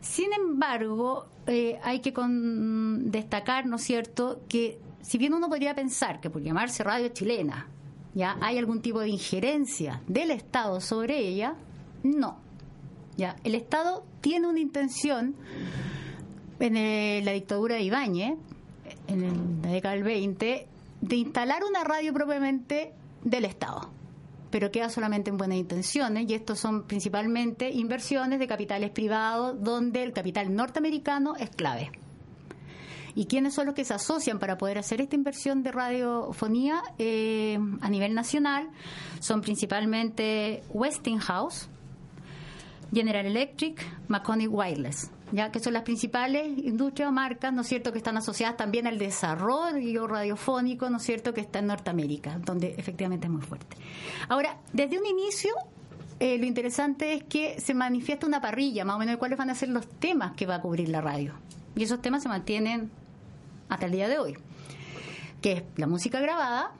Sin 0.00 0.32
embargo, 0.32 1.26
eh, 1.46 1.78
hay 1.84 2.00
que 2.00 2.12
destacar, 3.10 3.66
¿no 3.66 3.76
es 3.76 3.82
cierto?, 3.82 4.40
que 4.48 4.78
si 5.02 5.18
bien 5.18 5.34
uno 5.34 5.48
podría 5.48 5.74
pensar 5.74 6.20
que 6.20 6.30
por 6.30 6.42
llamarse 6.42 6.82
radio 6.82 7.08
chilena 7.08 7.68
ya 8.14 8.36
hay 8.40 8.58
algún 8.58 8.82
tipo 8.82 9.00
de 9.00 9.08
injerencia 9.08 10.02
del 10.06 10.30
Estado 10.30 10.80
sobre 10.80 11.18
ella, 11.18 11.54
no. 12.02 12.38
Ya, 13.16 13.36
el 13.44 13.54
Estado 13.54 14.04
tiene 14.20 14.48
una 14.48 14.60
intención 14.60 15.34
en 16.58 17.24
la 17.24 17.32
dictadura 17.32 17.76
de 17.76 17.82
Ibáñez, 17.82 18.36
en 19.06 19.62
la 19.62 19.70
década 19.70 19.94
del 19.94 20.04
20, 20.04 20.66
de 21.00 21.16
instalar 21.16 21.62
una 21.64 21.84
radio 21.84 22.12
propiamente 22.12 22.92
del 23.22 23.44
Estado 23.44 23.90
pero 24.50 24.70
queda 24.70 24.88
solamente 24.88 25.30
en 25.30 25.36
buenas 25.36 25.58
intenciones 25.58 26.28
y 26.28 26.34
estos 26.34 26.58
son 26.58 26.82
principalmente 26.84 27.70
inversiones 27.70 28.38
de 28.38 28.46
capitales 28.46 28.90
privados 28.90 29.62
donde 29.62 30.02
el 30.02 30.12
capital 30.12 30.54
norteamericano 30.54 31.36
es 31.36 31.50
clave. 31.50 31.90
¿Y 33.14 33.26
quiénes 33.26 33.54
son 33.54 33.66
los 33.66 33.74
que 33.74 33.84
se 33.84 33.94
asocian 33.94 34.38
para 34.38 34.56
poder 34.58 34.78
hacer 34.78 35.00
esta 35.00 35.16
inversión 35.16 35.62
de 35.62 35.72
radiofonía 35.72 36.82
eh, 36.98 37.58
a 37.80 37.88
nivel 37.88 38.14
nacional? 38.14 38.68
Son 39.20 39.40
principalmente 39.40 40.62
Westinghouse, 40.70 41.68
General 42.92 43.26
Electric, 43.26 43.84
Maconi 44.08 44.46
Wireless, 44.46 45.10
ya 45.32 45.52
que 45.52 45.60
son 45.60 45.72
las 45.72 45.82
principales 45.82 46.46
industrias 46.58 47.08
o 47.08 47.12
marcas, 47.12 47.52
¿no 47.52 47.62
es 47.62 47.68
cierto?, 47.68 47.92
que 47.92 47.98
están 47.98 48.16
asociadas 48.16 48.56
también 48.56 48.86
al 48.86 48.98
desarrollo 48.98 50.06
radiofónico, 50.06 50.90
¿no 50.90 50.96
es 50.96 51.02
cierto?, 51.04 51.32
que 51.32 51.40
está 51.40 51.60
en 51.60 51.66
Norteamérica, 51.66 52.38
donde 52.38 52.74
efectivamente 52.76 53.26
es 53.26 53.32
muy 53.32 53.42
fuerte. 53.42 53.76
Ahora, 54.28 54.58
desde 54.72 54.98
un 54.98 55.06
inicio, 55.06 55.52
eh, 56.18 56.36
lo 56.36 56.46
interesante 56.46 57.14
es 57.14 57.24
que 57.24 57.60
se 57.60 57.74
manifiesta 57.74 58.26
una 58.26 58.40
parrilla, 58.40 58.84
más 58.84 58.96
o 58.96 58.98
menos, 58.98 59.14
de 59.14 59.18
cuáles 59.18 59.38
van 59.38 59.50
a 59.50 59.54
ser 59.54 59.68
los 59.68 59.86
temas 59.86 60.32
que 60.32 60.46
va 60.46 60.56
a 60.56 60.60
cubrir 60.60 60.88
la 60.88 61.00
radio. 61.00 61.34
Y 61.76 61.84
esos 61.84 62.02
temas 62.02 62.22
se 62.22 62.28
mantienen 62.28 62.90
hasta 63.68 63.86
el 63.86 63.92
día 63.92 64.08
de 64.08 64.18
hoy, 64.18 64.36
que 65.40 65.52
es 65.52 65.62
la 65.76 65.86
música 65.86 66.20
grabada, 66.20 66.72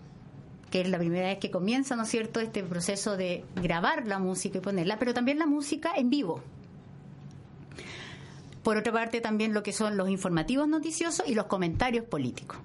que 0.70 0.80
es 0.80 0.88
la 0.88 0.98
primera 0.98 1.28
vez 1.28 1.38
que 1.38 1.50
comienza, 1.50 1.96
¿no 1.96 2.04
es 2.04 2.08
cierto?, 2.08 2.40
este 2.40 2.62
proceso 2.62 3.16
de 3.16 3.44
grabar 3.56 4.06
la 4.06 4.18
música 4.18 4.58
y 4.58 4.60
ponerla, 4.60 4.98
pero 4.98 5.14
también 5.14 5.38
la 5.38 5.46
música 5.46 5.92
en 5.96 6.10
vivo. 6.10 6.42
Por 8.62 8.76
otra 8.76 8.92
parte, 8.92 9.20
también 9.20 9.54
lo 9.54 9.62
que 9.62 9.72
son 9.72 9.96
los 9.96 10.08
informativos 10.10 10.68
noticiosos 10.68 11.26
y 11.26 11.34
los 11.34 11.46
comentarios 11.46 12.04
políticos. 12.04 12.58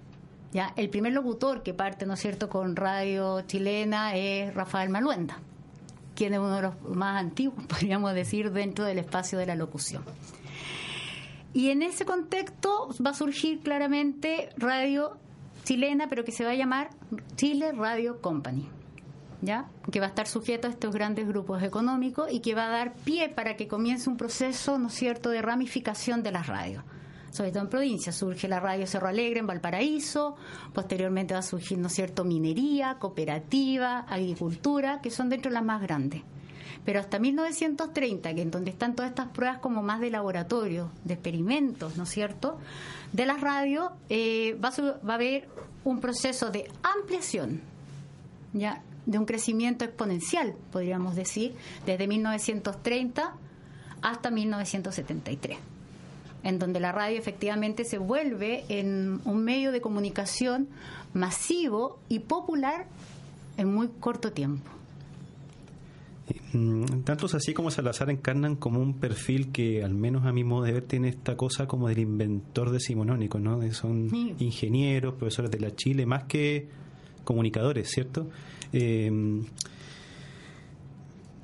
¿ya? 0.51 0.73
El 0.75 0.89
primer 0.89 1.13
locutor 1.13 1.63
que 1.63 1.73
parte, 1.73 2.05
¿no 2.05 2.13
es 2.13 2.19
cierto?, 2.19 2.49
con 2.49 2.75
radio 2.75 3.41
chilena 3.41 4.15
es 4.15 4.53
Rafael 4.53 4.89
Maluenda, 4.89 5.39
quien 6.15 6.33
es 6.33 6.39
uno 6.39 6.55
de 6.55 6.61
los 6.63 6.81
más 6.83 7.19
antiguos, 7.19 7.65
podríamos 7.67 8.13
decir, 8.13 8.51
dentro 8.51 8.85
del 8.85 8.99
espacio 8.99 9.39
de 9.39 9.47
la 9.47 9.55
locución. 9.55 10.03
Y 11.55 11.69
en 11.69 11.83
ese 11.83 12.03
contexto 12.03 12.89
va 13.03 13.11
a 13.11 13.13
surgir 13.13 13.61
claramente 13.61 14.49
radio 14.57 15.15
chilena, 15.63 16.09
pero 16.09 16.25
que 16.25 16.33
se 16.33 16.43
va 16.43 16.51
a 16.51 16.55
llamar 16.55 16.89
Chile 17.37 17.71
Radio 17.71 18.19
Company. 18.19 18.67
¿Ya? 19.41 19.69
que 19.91 19.99
va 19.99 20.07
a 20.07 20.09
estar 20.09 20.27
sujeto 20.27 20.67
a 20.67 20.71
estos 20.71 20.93
grandes 20.93 21.27
grupos 21.27 21.61
económicos 21.63 22.31
y 22.31 22.39
que 22.39 22.55
va 22.55 22.65
a 22.65 22.69
dar 22.69 22.93
pie 22.93 23.29
para 23.29 23.55
que 23.55 23.67
comience 23.67 24.09
un 24.09 24.17
proceso, 24.17 24.79
¿no 24.79 24.89
cierto?, 24.89 25.29
de 25.29 25.41
ramificación 25.41 26.23
de 26.23 26.31
las 26.31 26.47
radios. 26.47 26.83
Sobre 27.29 27.51
todo 27.51 27.63
en 27.63 27.69
provincias, 27.69 28.15
surge 28.15 28.47
la 28.47 28.59
radio 28.59 28.87
Cerro 28.87 29.07
Alegre 29.07 29.39
en 29.39 29.47
Valparaíso, 29.47 30.35
posteriormente 30.73 31.35
va 31.35 31.41
a 31.41 31.43
surgir, 31.43 31.77
¿no 31.77 31.89
cierto?, 31.89 32.25
minería, 32.25 32.97
cooperativa, 32.99 33.99
agricultura, 33.99 34.99
que 35.01 35.11
son 35.11 35.29
dentro 35.29 35.51
de 35.51 35.53
las 35.53 35.63
más 35.63 35.81
grandes. 35.81 36.23
Pero 36.83 36.99
hasta 36.99 37.19
1930, 37.19 38.33
que 38.35 38.41
en 38.41 38.51
donde 38.51 38.71
están 38.71 38.95
todas 38.95 39.11
estas 39.11 39.29
pruebas 39.29 39.59
como 39.59 39.81
más 39.81 39.99
de 40.01 40.09
laboratorio, 40.09 40.91
de 41.03 41.13
experimentos, 41.13 41.97
¿no 41.97 42.03
es 42.03 42.09
cierto?, 42.09 42.57
de 43.13 43.25
las 43.25 43.41
radios, 43.41 43.91
eh, 44.09 44.57
va, 44.63 44.71
va 45.07 45.13
a 45.13 45.15
haber 45.15 45.47
un 45.83 46.01
proceso 46.01 46.51
de 46.51 46.69
ampliación, 46.83 47.61
ya 48.53 48.81
de 49.05 49.19
un 49.19 49.25
crecimiento 49.25 49.85
exponencial, 49.85 50.55
podríamos 50.71 51.15
decir, 51.15 51.55
desde 51.85 52.07
1930 52.07 53.35
hasta 54.01 54.31
1973 54.31 55.57
en 56.45 56.59
donde 56.59 56.79
la 56.79 56.91
radio 56.91 57.17
efectivamente 57.17 57.83
se 57.85 57.97
vuelve 57.97 58.65
en 58.69 59.19
un 59.25 59.43
medio 59.43 59.71
de 59.71 59.81
comunicación 59.81 60.69
masivo 61.13 61.97
y 62.07 62.19
popular 62.19 62.85
en 63.57 63.73
muy 63.73 63.87
corto 63.99 64.31
tiempo. 64.31 64.74
Mm, 66.53 67.03
tantos 67.03 67.35
así 67.35 67.53
como 67.53 67.69
Salazar 67.69 68.09
encarnan 68.09 68.55
como 68.55 68.79
un 68.79 68.95
perfil 68.95 69.51
que, 69.51 69.83
al 69.83 69.93
menos 69.93 70.25
a 70.25 70.31
mi 70.31 70.43
modo 70.43 70.63
de 70.63 70.73
ver, 70.73 70.83
tiene 70.83 71.09
esta 71.09 71.37
cosa 71.37 71.67
como 71.67 71.87
del 71.87 71.99
inventor 71.99 72.71
decimonónico, 72.71 73.39
¿no? 73.39 73.61
Son 73.73 74.09
ingenieros, 74.39 75.15
profesores 75.15 75.51
de 75.51 75.59
la 75.59 75.75
Chile, 75.75 76.05
más 76.05 76.23
que 76.23 76.67
comunicadores, 77.23 77.89
¿cierto? 77.89 78.29
Eh, 78.73 79.11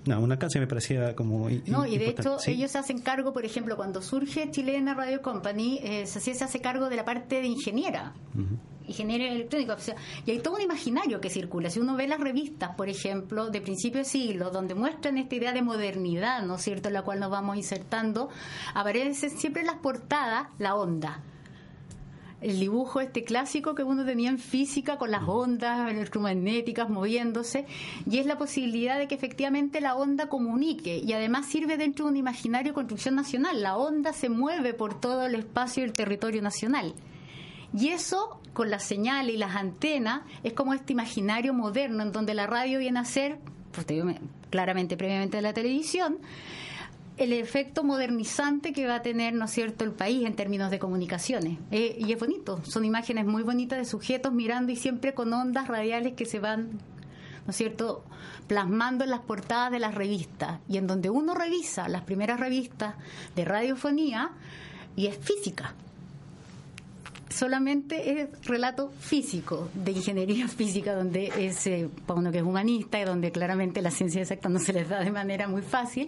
no, 0.05 0.19
una 0.19 0.39
canción 0.39 0.63
me 0.63 0.67
parecía 0.67 1.15
como. 1.15 1.47
No, 1.67 1.85
y 1.85 1.97
de 1.97 2.09
hecho, 2.09 2.37
ellos 2.47 2.71
se 2.71 2.79
hacen 2.79 3.01
cargo, 3.01 3.33
por 3.33 3.45
ejemplo, 3.45 3.75
cuando 3.75 4.01
surge 4.01 4.49
Chilena 4.49 4.95
Radio 4.95 5.21
Company, 5.21 5.79
eh, 5.83 6.05
se, 6.07 6.31
hace 6.31 6.59
cargo 6.59 6.89
de 6.89 6.95
la 6.95 7.05
parte 7.05 7.41
de 7.41 7.47
ingeniera. 7.47 8.13
Ingeniera 8.87 9.31
electrónica. 9.31 9.73
O 9.73 9.79
sea, 9.79 9.95
y 10.25 10.31
hay 10.31 10.39
todo 10.39 10.55
un 10.55 10.61
imaginario 10.61 11.21
que 11.21 11.29
circula. 11.29 11.69
Si 11.69 11.79
uno 11.79 11.95
ve 11.95 12.07
las 12.07 12.19
revistas, 12.19 12.75
por 12.75 12.89
ejemplo, 12.89 13.49
de 13.49 13.61
principio 13.61 13.99
de 13.99 14.05
siglo, 14.05 14.49
donde 14.49 14.75
muestran 14.75 15.17
esta 15.17 15.35
idea 15.35 15.53
de 15.53 15.61
modernidad, 15.61 16.43
¿no 16.43 16.55
es 16.55 16.61
cierto?, 16.61 16.89
en 16.89 16.95
la 16.95 17.03
cual 17.03 17.19
nos 17.19 17.31
vamos 17.31 17.57
insertando, 17.57 18.29
aparece 18.73 19.29
siempre 19.29 19.61
en 19.61 19.67
las 19.67 19.77
portadas 19.77 20.47
la 20.57 20.75
onda 20.75 21.21
el 22.41 22.59
dibujo 22.59 22.99
este 22.99 23.23
clásico 23.23 23.75
que 23.75 23.83
uno 23.83 24.03
tenía 24.03 24.29
en 24.29 24.39
física 24.39 24.97
con 24.97 25.11
las 25.11 25.23
ondas 25.27 25.89
electromagnéticas 25.89 26.89
moviéndose 26.89 27.65
y 28.09 28.17
es 28.17 28.25
la 28.25 28.37
posibilidad 28.37 28.97
de 28.97 29.07
que 29.07 29.15
efectivamente 29.15 29.79
la 29.79 29.95
onda 29.95 30.27
comunique 30.27 30.97
y 30.97 31.13
además 31.13 31.45
sirve 31.45 31.77
dentro 31.77 32.05
de 32.05 32.11
un 32.11 32.17
imaginario 32.17 32.73
construcción 32.73 33.15
nacional. 33.15 33.61
La 33.61 33.77
onda 33.77 34.11
se 34.11 34.29
mueve 34.29 34.73
por 34.73 34.99
todo 34.99 35.25
el 35.25 35.35
espacio 35.35 35.83
del 35.83 35.93
territorio 35.93 36.41
nacional. 36.41 36.95
Y 37.73 37.89
eso, 37.89 38.39
con 38.53 38.69
las 38.69 38.83
señales 38.83 39.35
y 39.35 39.37
las 39.37 39.55
antenas, 39.55 40.21
es 40.43 40.53
como 40.53 40.73
este 40.73 40.93
imaginario 40.93 41.53
moderno 41.53 42.03
en 42.03 42.11
donde 42.11 42.33
la 42.33 42.47
radio 42.47 42.79
viene 42.79 42.99
a 42.99 43.05
ser, 43.05 43.39
pues 43.71 43.85
claramente 44.49 44.97
previamente 44.97 45.37
de 45.37 45.43
la 45.43 45.53
televisión, 45.53 46.17
el 47.17 47.33
efecto 47.33 47.83
modernizante 47.83 48.73
que 48.73 48.87
va 48.87 48.95
a 48.95 49.01
tener, 49.01 49.33
¿no 49.33 49.45
es 49.45 49.51
cierto?, 49.51 49.83
el 49.83 49.91
país 49.91 50.25
en 50.25 50.35
términos 50.35 50.71
de 50.71 50.79
comunicaciones. 50.79 51.59
Eh, 51.71 51.95
y 51.99 52.11
es 52.11 52.19
bonito, 52.19 52.61
son 52.65 52.83
imágenes 52.83 53.25
muy 53.25 53.43
bonitas 53.43 53.79
de 53.79 53.85
sujetos 53.85 54.33
mirando 54.33 54.71
y 54.71 54.75
siempre 54.75 55.13
con 55.13 55.31
ondas 55.33 55.67
radiales 55.67 56.13
que 56.13 56.25
se 56.25 56.39
van, 56.39 56.71
¿no 57.45 57.51
es 57.51 57.55
cierto?, 57.55 58.03
plasmando 58.47 59.03
en 59.05 59.11
las 59.11 59.21
portadas 59.21 59.71
de 59.71 59.79
las 59.79 59.95
revistas. 59.95 60.59
Y 60.67 60.77
en 60.77 60.87
donde 60.87 61.09
uno 61.09 61.35
revisa 61.35 61.87
las 61.87 62.01
primeras 62.01 62.39
revistas 62.39 62.95
de 63.35 63.45
radiofonía, 63.45 64.31
y 64.95 65.07
es 65.07 65.17
física 65.17 65.73
solamente 67.31 68.21
es 68.21 68.45
relato 68.45 68.91
físico, 68.99 69.69
de 69.73 69.91
ingeniería 69.91 70.47
física, 70.49 70.93
donde 70.93 71.31
es, 71.37 71.65
eh, 71.67 71.89
para 72.05 72.19
uno 72.19 72.31
que 72.31 72.39
es 72.39 72.43
humanista 72.43 72.99
y 72.99 73.05
donde 73.05 73.31
claramente 73.31 73.81
la 73.81 73.91
ciencia 73.91 74.21
exacta 74.21 74.49
no 74.49 74.59
se 74.59 74.73
les 74.73 74.89
da 74.89 74.99
de 74.99 75.11
manera 75.11 75.47
muy 75.47 75.61
fácil, 75.61 76.07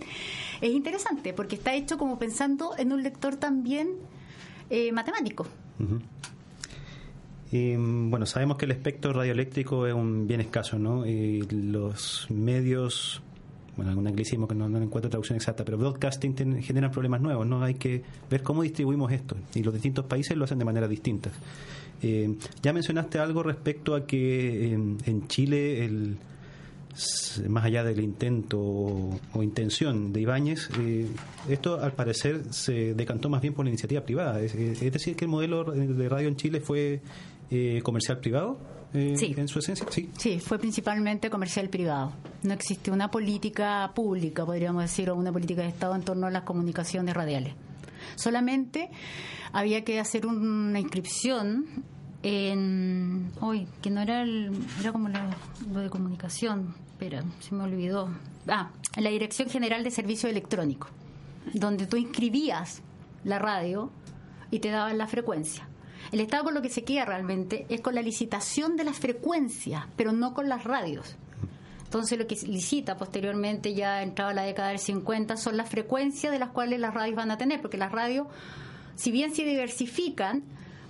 es 0.62 0.72
interesante 0.72 1.34
porque 1.34 1.56
está 1.56 1.74
hecho 1.74 1.98
como 1.98 2.20
pensando 2.20 2.72
en 2.78 2.92
un 2.92 3.04
lector 3.04 3.36
también 3.36 3.90
eh, 4.70 4.92
matemático. 4.92 5.48
bueno, 7.52 8.26
sabemos 8.26 8.58
que 8.58 8.66
el 8.66 8.72
espectro 8.72 9.14
radioeléctrico 9.14 9.88
es 9.88 9.94
un 9.94 10.28
bien 10.28 10.42
escaso, 10.42 10.80
¿no? 10.80 11.06
Y 11.06 11.42
los 11.42 12.28
medios 12.30 13.22
bueno, 13.76 13.92
algún 13.92 14.08
anglicismo 14.08 14.48
que 14.48 14.56
no, 14.56 14.70
no, 14.70 14.82
encuentro 14.82 15.10
traducción 15.10 15.36
exacta, 15.36 15.66
pero 15.66 15.78
broadcasting 15.78 16.36
genera 16.36 16.62
generan 16.62 16.92
problemas 16.92 17.22
nuevos, 17.22 17.48
¿no? 17.48 17.64
Hay 17.64 17.76
que 17.76 18.04
ver 18.30 18.44
cómo 18.44 18.62
distribuimos 18.62 19.12
esto 19.12 19.36
y 19.56 19.64
los 19.64 19.74
distintos 19.74 20.06
países 20.06 20.38
lo 20.38 20.46
hacen 20.46 20.60
de 20.60 20.66
manera 20.66 20.88
distinta. 20.88 21.32
Eh, 22.02 22.36
ya 22.62 22.74
mencionaste 22.74 23.18
algo 23.18 23.44
respecto 23.44 23.96
a 23.96 24.06
que 24.06 24.74
en, 24.74 25.28
Chile, 25.28 25.86
el, 25.86 26.18
más 27.48 27.64
allá 27.64 27.84
del 27.84 28.02
intento 28.02 28.60
o, 28.60 29.42
intención 29.42 30.12
de 30.12 30.22
Ibáñez, 30.22 30.70
eh, 30.80 31.08
esto 31.48 31.80
al 31.82 31.94
parecer 31.94 32.54
se 32.54 32.94
decantó 32.94 33.30
más 33.30 33.42
bien 33.42 33.54
por 33.54 33.64
la 33.64 33.70
iniciativa 33.70 34.02
privada. 34.02 34.42
Es, 34.42 34.54
decir, 34.54 35.16
que 35.16 35.26
el 35.26 35.32
modelo 35.32 35.64
de 35.64 36.10
radio 36.10 36.28
en 36.28 36.36
Chile 36.36 36.60
fue 36.60 37.02
eh, 37.50 37.80
comercial 37.84 38.20
privado. 38.20 38.58
Eh, 38.94 39.16
sí. 39.18 39.34
en 39.36 39.48
su 39.48 39.60
esencia? 39.60 39.86
Sí. 39.90 40.10
sí, 40.18 40.40
fue 40.40 40.60
principalmente 40.60 41.30
comercial 41.30 41.70
privado. 41.70 42.14
No 42.44 42.54
existe 42.54 42.92
una 42.92 43.10
política 43.10 43.92
pública, 43.96 44.46
podríamos 44.46 44.84
decir, 44.84 45.10
o 45.10 45.16
una 45.16 45.32
política 45.32 45.64
de 45.64 45.70
Estado 45.70 45.96
en 45.96 46.04
torno 46.04 46.28
a 46.28 46.32
las 46.32 46.44
comunicaciones 46.44 47.16
radiales. 47.16 47.54
Solamente 48.16 48.90
había 49.52 49.84
que 49.84 50.00
hacer 50.00 50.26
una 50.26 50.80
inscripción 50.80 51.66
en 52.24 53.32
hoy 53.42 53.68
que 53.82 53.90
no 53.90 54.02
era 54.02 54.24
el 54.24 54.52
era 54.80 54.94
como 54.94 55.10
lo 55.10 55.80
de 55.82 55.90
comunicación 55.90 56.74
espera 56.88 57.22
se 57.42 57.54
me 57.54 57.64
olvidó 57.64 58.10
ah 58.48 58.72
en 58.96 59.04
la 59.04 59.10
dirección 59.10 59.50
general 59.50 59.84
de 59.84 59.92
servicios 59.92 60.32
electrónicos 60.32 60.90
donde 61.54 61.86
tú 61.86 61.98
inscribías 61.98 62.82
la 63.26 63.40
radio 63.40 63.92
y 64.52 64.60
te 64.60 64.70
daban 64.70 64.98
la 64.98 65.08
frecuencia 65.08 65.68
el 66.12 66.20
Estado 66.20 66.44
con 66.44 66.54
lo 66.54 66.62
que 66.62 66.70
se 66.70 66.84
queda 66.84 67.06
realmente 67.06 67.66
es 67.70 67.82
con 67.82 67.96
la 67.96 68.02
licitación 68.02 68.76
de 68.76 68.84
las 68.84 68.98
frecuencias, 68.98 69.86
pero 69.96 70.12
no 70.12 70.34
con 70.34 70.50
las 70.50 70.64
radios. 70.64 71.16
Entonces 71.84 72.18
lo 72.18 72.26
que 72.26 72.36
licita 72.48 72.98
posteriormente, 72.98 73.74
ya 73.74 74.02
entrado 74.02 74.34
la 74.34 74.44
década 74.44 74.70
del 74.70 74.80
50, 74.80 75.38
son 75.38 75.58
las 75.58 75.70
frecuencias 75.70 76.32
de 76.32 76.40
las 76.40 76.50
cuales 76.50 76.80
las 76.80 76.94
radios 76.94 77.16
van 77.16 77.32
a 77.32 77.38
tener, 77.38 77.62
porque 77.62 77.78
las 77.78 77.92
radios, 77.92 78.28
si 78.96 79.12
bien 79.12 79.34
se 79.34 79.44
diversifican, 79.44 80.44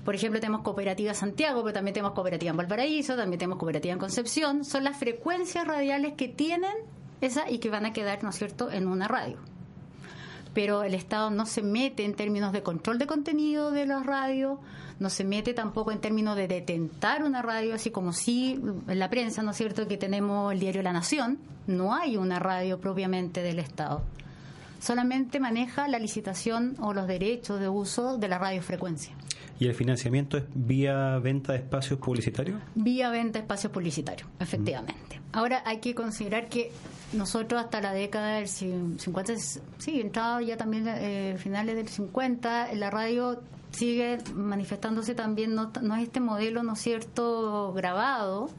por 0.06 0.16
ejemplo, 0.16 0.40
tenemos 0.40 0.62
Cooperativa 0.62 1.14
Santiago, 1.14 1.62
pero 1.62 1.74
también 1.74 1.94
tenemos 1.94 2.14
Cooperativa 2.14 2.52
en 2.52 2.58
Valparaíso, 2.58 3.16
también 3.16 3.40
tenemos 3.40 3.58
Cooperativa 3.58 3.94
en 3.94 4.00
Concepción, 4.00 4.66
son 4.66 4.84
las 4.84 4.98
frecuencias 4.98 5.68
radiales 5.68 6.14
que 6.14 6.28
tienen 6.28 6.74
esa 7.22 7.50
y 7.50 7.60
que 7.60 7.70
van 7.70 7.86
a 7.86 7.94
quedar, 7.94 8.24
¿no 8.24 8.30
es 8.30 8.36
cierto?, 8.36 8.72
en 8.72 8.88
una 8.88 9.08
radio 9.08 9.38
pero 10.54 10.84
el 10.84 10.94
Estado 10.94 11.30
no 11.30 11.46
se 11.46 11.62
mete 11.62 12.06
en 12.06 12.14
términos 12.14 12.54
de 12.54 12.64
control 12.64 13.00
de 13.00 13.08
contenido 13.08 13.72
de 13.72 13.86
las 13.86 14.06
radios, 14.06 14.60
no 15.00 15.10
se 15.10 15.24
mete 15.24 15.54
tampoco 15.54 15.92
en 15.92 16.00
términos 16.00 16.36
de 16.36 16.48
detentar 16.48 17.24
una 17.24 17.42
radio, 17.42 17.76
así 17.76 17.92
como 17.92 18.14
si 18.14 18.60
en 18.88 19.00
la 19.00 19.10
prensa, 19.10 19.42
¿no 19.44 19.52
es 19.52 19.58
cierto?, 19.58 19.88
que 19.88 19.98
tenemos 19.98 20.54
el 20.54 20.60
diario 20.60 20.84
La 20.84 20.94
Nación, 20.94 21.40
no 21.68 21.94
hay 21.94 22.18
una 22.18 22.40
radio 22.40 22.80
propiamente 22.80 23.42
del 23.42 23.60
Estado. 23.60 24.04
Solamente 24.80 25.40
maneja 25.40 25.88
la 25.88 25.98
licitación 25.98 26.76
o 26.80 26.94
los 26.94 27.08
derechos 27.08 27.60
de 27.60 27.70
uso 27.70 28.18
de 28.18 28.28
la 28.28 28.38
radiofrecuencia. 28.38 29.16
¿Y 29.60 29.68
el 29.68 29.76
financiamiento 29.76 30.38
es 30.38 30.44
vía 30.54 31.20
venta 31.20 31.54
de 31.54 31.60
espacios 31.60 32.00
publicitarios? 32.00 32.60
Vía 32.76 33.10
venta 33.10 33.40
de 33.40 33.44
espacios 33.44 33.72
publicitarios, 33.72 34.28
efectivamente. 34.40 35.22
Ahora 35.32 35.64
hay 35.66 35.78
que 35.78 35.96
considerar 35.96 36.50
que 36.50 36.72
nosotros 37.14 37.62
hasta 37.62 37.82
la 37.82 37.94
década 37.94 38.38
del 38.38 38.48
50, 38.48 39.34
sí, 39.78 40.02
entrado 40.02 40.42
ya 40.42 40.58
también 40.58 40.88
eh, 40.88 41.36
finales 41.38 41.76
del 41.76 41.88
50, 41.88 42.74
la 42.74 42.90
radio 42.90 43.42
sigue 43.72 44.20
manifestándose 44.34 45.16
también, 45.16 45.56
no, 45.56 45.72
es 45.96 46.04
este 46.04 46.20
modelo, 46.20 46.64
¿no 46.64 46.74
es 46.74 46.80
cierto?, 46.80 47.74
grabado, 47.74 48.50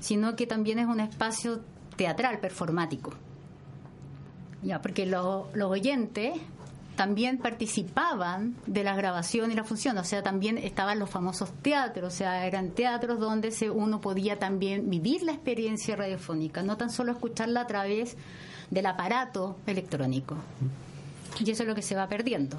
sino 0.00 0.36
que 0.36 0.46
también 0.46 0.78
es 0.78 0.86
un 0.86 1.00
espacio 1.00 1.60
teatral, 1.96 2.38
performático. 2.38 3.12
Ya, 4.62 4.80
porque 4.80 5.06
los 5.06 5.46
oyentes 5.56 6.34
también 6.96 7.38
participaban 7.38 8.54
de 8.66 8.84
las 8.84 8.96
grabaciones 8.96 9.54
y 9.54 9.56
la 9.56 9.64
función, 9.64 9.96
o 9.98 10.04
sea, 10.04 10.22
también 10.22 10.58
estaban 10.58 10.98
los 10.98 11.10
famosos 11.10 11.50
teatros, 11.62 12.12
o 12.12 12.16
sea, 12.16 12.46
eran 12.46 12.70
teatros 12.70 13.18
donde 13.18 13.50
se, 13.50 13.70
uno 13.70 14.00
podía 14.00 14.38
también 14.38 14.90
vivir 14.90 15.22
la 15.22 15.32
experiencia 15.32 15.96
radiofónica, 15.96 16.62
no 16.62 16.76
tan 16.76 16.90
solo 16.90 17.12
escucharla 17.12 17.62
a 17.62 17.66
través 17.66 18.16
del 18.70 18.86
aparato 18.86 19.56
electrónico. 19.66 20.36
Y 21.40 21.50
eso 21.50 21.62
es 21.62 21.68
lo 21.68 21.74
que 21.74 21.82
se 21.82 21.94
va 21.94 22.08
perdiendo 22.08 22.58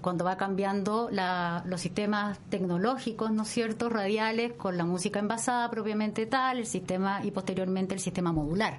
cuando 0.00 0.24
va 0.24 0.36
cambiando 0.36 1.10
los 1.64 1.80
sistemas 1.80 2.38
tecnológicos, 2.48 3.30
¿no 3.32 3.42
es 3.42 3.48
cierto?, 3.48 3.88
radiales, 3.88 4.52
con 4.52 4.76
la 4.76 4.84
música 4.84 5.18
envasada 5.18 5.68
propiamente 5.70 6.26
tal, 6.26 6.58
el 6.58 6.66
sistema 6.66 7.24
y 7.24 7.30
posteriormente 7.30 7.94
el 7.94 8.00
sistema 8.00 8.32
modular. 8.32 8.78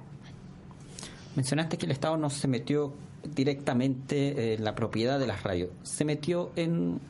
Mencionaste 1.36 1.76
que 1.76 1.86
el 1.86 1.92
Estado 1.92 2.16
no 2.16 2.30
se 2.30 2.48
metió 2.48 2.94
directamente 3.34 4.54
en 4.54 4.64
la 4.64 4.74
propiedad 4.74 5.18
de 5.18 5.26
las 5.26 5.42
radios. 5.42 5.70
¿Se 5.82 6.04
metió 6.04 6.50
en 6.56 7.00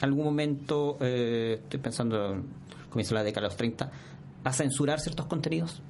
algún 0.00 0.24
momento, 0.24 0.96
eh, 1.00 1.60
estoy 1.62 1.80
pensando, 1.80 2.36
comienzo 2.90 3.14
la 3.14 3.22
década 3.22 3.46
de 3.46 3.48
los 3.48 3.56
30, 3.56 3.90
a 4.44 4.52
censurar 4.52 5.00
ciertos 5.00 5.26
contenidos? 5.26 5.80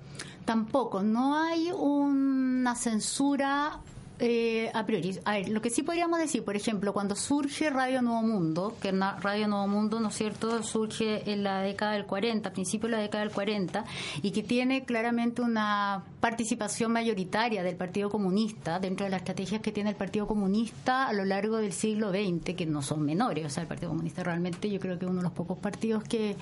Tampoco, 0.44 1.02
no 1.02 1.36
hay 1.36 1.70
una 1.72 2.74
censura 2.76 3.80
eh, 4.18 4.70
a 4.72 4.86
priori, 4.86 5.18
a 5.24 5.32
ver, 5.32 5.48
lo 5.50 5.60
que 5.60 5.68
sí 5.68 5.82
podríamos 5.82 6.18
decir, 6.18 6.42
por 6.42 6.56
ejemplo, 6.56 6.94
cuando 6.94 7.14
surge 7.14 7.68
Radio 7.68 8.00
Nuevo 8.00 8.22
Mundo, 8.22 8.74
que 8.80 8.90
Radio 8.92 9.46
Nuevo 9.46 9.68
Mundo, 9.68 10.00
¿no 10.00 10.08
es 10.08 10.14
cierto?, 10.14 10.62
surge 10.62 11.30
en 11.30 11.42
la 11.42 11.60
década 11.60 11.92
del 11.92 12.06
40, 12.06 12.50
principio 12.52 12.88
de 12.88 12.96
la 12.96 13.02
década 13.02 13.24
del 13.24 13.32
40, 13.32 13.84
y 14.22 14.30
que 14.30 14.42
tiene 14.42 14.84
claramente 14.84 15.42
una 15.42 16.02
participación 16.20 16.92
mayoritaria 16.92 17.62
del 17.62 17.76
Partido 17.76 18.08
Comunista 18.08 18.78
dentro 18.78 19.04
de 19.04 19.10
las 19.10 19.20
estrategias 19.20 19.60
que 19.60 19.72
tiene 19.72 19.90
el 19.90 19.96
Partido 19.96 20.26
Comunista 20.26 21.08
a 21.08 21.12
lo 21.12 21.26
largo 21.26 21.58
del 21.58 21.72
siglo 21.72 22.10
XX, 22.10 22.54
que 22.54 22.64
no 22.64 22.80
son 22.80 23.02
menores, 23.02 23.44
o 23.44 23.50
sea, 23.50 23.64
el 23.64 23.68
Partido 23.68 23.90
Comunista 23.90 24.24
realmente 24.24 24.70
yo 24.70 24.80
creo 24.80 24.98
que 24.98 25.04
es 25.04 25.10
uno 25.10 25.20
de 25.20 25.24
los 25.24 25.32
pocos 25.32 25.58
partidos 25.58 26.04
que 26.04 26.36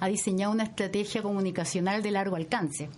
ha 0.00 0.08
diseñado 0.08 0.52
una 0.52 0.64
estrategia 0.64 1.22
comunicacional 1.22 2.02
de 2.02 2.10
largo 2.10 2.36
alcance. 2.36 2.88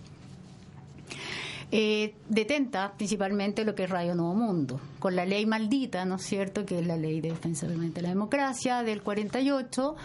Eh, 1.73 2.15
detenta 2.27 2.91
principalmente 2.97 3.63
lo 3.63 3.73
que 3.75 3.85
es 3.85 3.89
Radio 3.89 4.13
Nuevo 4.13 4.33
Mundo, 4.33 4.81
con 4.99 5.15
la 5.15 5.25
ley 5.25 5.45
maldita, 5.45 6.03
¿no 6.03 6.15
es 6.15 6.23
cierto?, 6.23 6.65
que 6.65 6.79
es 6.79 6.85
la 6.85 6.97
ley 6.97 7.21
de 7.21 7.29
defensa 7.29 7.65
de 7.65 8.01
la 8.01 8.09
democracia 8.09 8.83
del 8.83 9.01
48, 9.01 9.95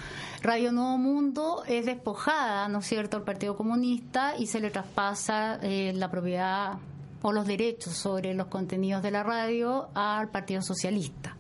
Radio 0.42 0.70
Nuevo 0.70 0.96
Mundo 0.96 1.64
es 1.66 1.84
despojada, 1.84 2.68
¿no 2.68 2.78
es 2.78 2.86
cierto?, 2.86 3.16
al 3.16 3.24
Partido 3.24 3.56
Comunista 3.56 4.34
y 4.38 4.46
se 4.46 4.60
le 4.60 4.70
traspasa 4.70 5.58
eh, 5.60 5.92
la 5.92 6.08
propiedad 6.08 6.74
o 7.22 7.32
los 7.32 7.46
derechos 7.46 7.94
sobre 7.94 8.32
los 8.34 8.46
contenidos 8.46 9.02
de 9.02 9.10
la 9.10 9.24
radio 9.24 9.88
al 9.94 10.28
Partido 10.30 10.62
Socialista. 10.62 11.36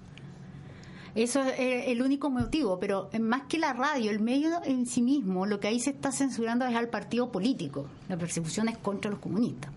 Eso 1.14 1.40
es 1.40 1.86
el 1.86 2.02
único 2.02 2.30
motivo, 2.30 2.80
pero 2.80 3.08
más 3.20 3.42
que 3.48 3.58
la 3.58 3.72
radio, 3.72 4.10
el 4.10 4.20
medio 4.20 4.60
en 4.64 4.86
sí 4.86 5.00
mismo, 5.00 5.46
lo 5.46 5.60
que 5.60 5.68
ahí 5.68 5.78
se 5.78 5.90
está 5.90 6.10
censurando 6.10 6.66
es 6.66 6.74
al 6.74 6.88
partido 6.88 7.30
político. 7.30 7.86
La 8.08 8.18
persecución 8.18 8.68
es 8.68 8.76
contra 8.76 9.10
los 9.10 9.20
comunistas. 9.20 9.70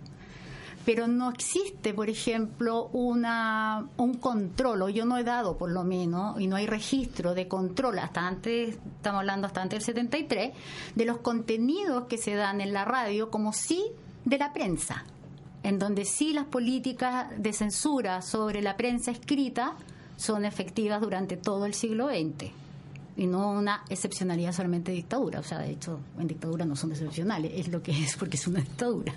Pero 0.92 1.08
no 1.08 1.30
existe, 1.30 1.94
por 1.94 2.10
ejemplo, 2.10 2.88
una, 2.94 3.88
un 3.98 4.16
control, 4.16 4.82
o 4.82 4.90
yo 4.90 5.06
no 5.06 5.20
he 5.20 5.24
dado 5.24 5.56
por 5.56 5.70
lo 5.70 5.84
menos, 5.84 6.42
y 6.42 6.48
no 6.48 6.56
hay 6.56 6.66
registro 6.66 7.36
de 7.36 7.48
control 7.48 8.00
hasta 8.00 8.26
antes, 8.26 8.70
estamos 8.96 9.20
hablando 9.20 9.46
hasta 9.46 9.62
antes 9.62 9.86
del 9.86 9.86
73, 9.86 10.52
de 10.96 11.06
los 11.06 11.20
contenidos 11.20 12.06
que 12.06 12.18
se 12.18 12.34
dan 12.34 12.60
en 12.60 12.74
la 12.74 12.86
radio, 12.86 13.30
como 13.30 13.54
sí 13.54 13.84
de 14.26 14.40
la 14.40 14.52
prensa, 14.52 15.06
en 15.62 15.78
donde 15.78 16.06
sí 16.06 16.34
las 16.34 16.46
políticas 16.46 17.28
de 17.38 17.54
censura 17.54 18.24
sobre 18.24 18.64
la 18.64 18.76
prensa 18.76 19.12
escrita 19.12 19.76
son 20.18 20.44
efectivas 20.44 21.02
durante 21.02 21.38
todo 21.38 21.68
el 21.68 21.76
siglo 21.76 22.08
XX 22.08 22.50
y 23.16 23.28
no 23.28 23.52
una 23.52 23.84
excepcionalidad 23.90 24.54
solamente 24.54 24.90
de 24.90 24.96
dictadura. 24.96 25.40
O 25.40 25.44
sea, 25.44 25.60
de 25.60 25.70
hecho, 25.70 26.00
en 26.18 26.28
dictadura 26.28 26.66
no 26.66 26.76
son 26.76 26.94
excepcionales, 26.94 27.52
es 27.54 27.68
lo 27.68 27.84
que 27.84 27.92
es 27.92 28.16
porque 28.18 28.38
es 28.38 28.48
una 28.48 28.62
dictadura. 28.62 29.14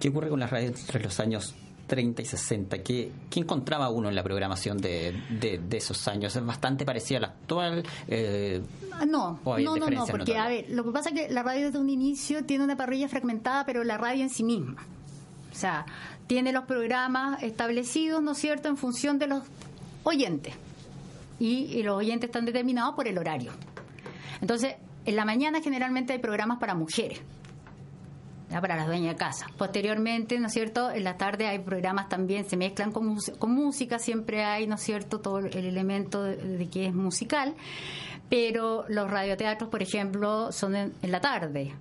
¿Qué 0.00 0.08
ocurre 0.08 0.28
con 0.28 0.40
las 0.40 0.50
radios 0.50 0.80
entre 0.80 1.02
los 1.02 1.18
años 1.20 1.54
30 1.86 2.22
y 2.22 2.24
60? 2.24 2.78
¿Qué, 2.82 3.12
qué 3.30 3.40
encontraba 3.40 3.88
uno 3.90 4.08
en 4.08 4.14
la 4.14 4.22
programación 4.22 4.78
de, 4.78 5.14
de, 5.40 5.76
esos 5.76 6.06
años? 6.08 6.34
¿Es 6.36 6.44
bastante 6.44 6.84
parecida 6.84 7.18
a 7.18 7.20
la 7.22 7.26
actual? 7.28 7.82
Eh, 8.08 8.62
no, 9.06 9.40
no, 9.44 9.76
no, 9.76 9.90
no, 9.90 10.06
porque 10.06 10.36
a 10.36 10.48
ver, 10.48 10.66
lo 10.70 10.84
que 10.84 10.90
pasa 10.90 11.10
es 11.10 11.14
que 11.14 11.32
la 11.32 11.42
radio 11.42 11.66
desde 11.66 11.78
un 11.78 11.90
inicio 11.90 12.44
tiene 12.44 12.64
una 12.64 12.76
parrilla 12.76 13.08
fragmentada, 13.08 13.64
pero 13.64 13.84
la 13.84 13.98
radio 13.98 14.22
en 14.22 14.30
sí 14.30 14.42
misma. 14.42 14.84
O 15.52 15.58
sea, 15.58 15.86
tiene 16.26 16.52
los 16.52 16.64
programas 16.64 17.42
establecidos, 17.42 18.22
¿no 18.22 18.32
es 18.32 18.38
cierto?, 18.38 18.68
en 18.68 18.76
función 18.76 19.18
de 19.18 19.28
los 19.28 19.42
oyentes. 20.02 20.54
Y, 21.38 21.82
los 21.82 21.96
oyentes 21.96 22.28
están 22.28 22.46
determinados 22.46 22.94
por 22.94 23.08
el 23.08 23.18
horario. 23.18 23.52
Entonces, 24.40 24.74
en 25.04 25.16
la 25.16 25.24
mañana 25.24 25.60
generalmente 25.62 26.14
hay 26.14 26.18
programas 26.18 26.58
para 26.58 26.74
mujeres. 26.74 27.20
Para 28.48 28.76
las 28.76 28.86
dueñas 28.86 29.14
de 29.14 29.16
casa. 29.16 29.46
Posteriormente, 29.58 30.38
¿no 30.38 30.46
es 30.46 30.52
cierto? 30.52 30.90
En 30.90 31.04
la 31.04 31.16
tarde 31.16 31.46
hay 31.46 31.58
programas 31.58 32.08
también, 32.08 32.48
se 32.48 32.56
mezclan 32.56 32.92
con, 32.92 33.18
música, 33.52 33.98
siempre 33.98 34.44
hay, 34.44 34.66
¿no 34.66 34.76
es 34.76 34.82
cierto?, 34.82 35.20
todo 35.20 35.38
el 35.38 35.66
elemento 35.66 36.22
de, 36.22 36.68
que 36.68 36.86
es 36.86 36.94
musical, 36.94 37.54
pero 38.28 38.84
los 38.88 39.10
radioteatros, 39.10 39.70
por 39.70 39.82
ejemplo, 39.82 40.52
son 40.52 40.76
en 40.76 40.92
la 41.02 41.20
tarde 41.20 41.74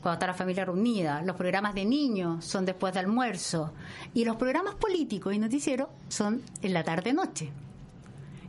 cuando 0.00 0.14
está 0.14 0.26
la 0.26 0.34
familia 0.34 0.64
reunida, 0.64 1.22
los 1.22 1.36
programas 1.36 1.74
de 1.74 1.84
niños 1.84 2.44
son 2.44 2.64
después 2.64 2.94
de 2.94 3.00
almuerzo 3.00 3.72
y 4.14 4.24
los 4.24 4.36
programas 4.36 4.74
políticos 4.74 5.34
y 5.34 5.38
noticieros 5.38 5.88
son 6.08 6.42
en 6.62 6.72
la 6.72 6.84
tarde-noche, 6.84 7.50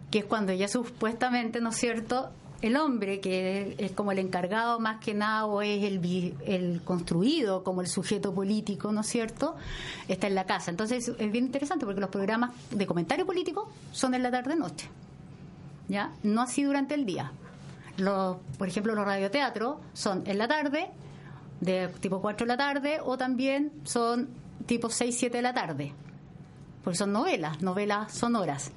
que 0.10 0.20
es 0.20 0.26
cuando 0.26 0.54
ya 0.54 0.68
supuestamente, 0.68 1.60
¿no 1.60 1.70
es 1.70 1.76
cierto?, 1.76 2.32
el 2.62 2.78
hombre, 2.78 3.20
que 3.20 3.76
es 3.78 3.92
como 3.92 4.12
el 4.12 4.20
encargado 4.20 4.80
más 4.80 5.00
que 5.00 5.14
nada 5.14 5.46
o 5.46 5.62
es 5.62 5.84
el, 5.84 6.36
el 6.46 6.82
construido 6.84 7.64
como 7.64 7.82
el 7.82 7.88
sujeto 7.88 8.34
político, 8.34 8.92
¿no 8.92 9.02
es 9.02 9.08
cierto?, 9.08 9.56
está 10.08 10.28
en 10.28 10.36
la 10.36 10.46
casa. 10.46 10.70
Entonces 10.72 11.12
es 11.18 11.32
bien 11.32 11.46
interesante 11.46 11.86
porque 11.86 12.02
los 12.02 12.10
programas 12.10 12.52
de 12.70 12.86
comentario 12.86 13.26
político 13.26 13.70
son 13.92 14.14
en 14.14 14.24
la 14.24 14.32
tarde-noche, 14.32 14.88
¿ya? 15.88 16.12
No 16.24 16.42
así 16.42 16.64
durante 16.64 16.94
el 16.94 17.06
día. 17.06 17.32
Los, 17.98 18.38
por 18.58 18.68
ejemplo, 18.68 18.96
los 18.96 19.06
radioteatros 19.06 19.78
son 19.94 20.24
en 20.26 20.38
la 20.38 20.48
tarde 20.48 20.92
de 21.62 21.88
tipo 22.00 22.22
4 22.22 22.46
de 22.46 22.48
la 22.48 22.58
tarde 22.58 23.00
o 23.04 23.18
también 23.18 23.72
son 23.84 24.30
tipo 24.66 24.90
6, 24.90 25.16
7 25.18 25.38
de 25.38 25.42
la 25.42 25.54
tarde, 25.54 25.94
porque 26.84 26.98
son 26.98 27.12
novelas, 27.12 27.62
novelas 27.62 28.12
sonoras. 28.14 28.72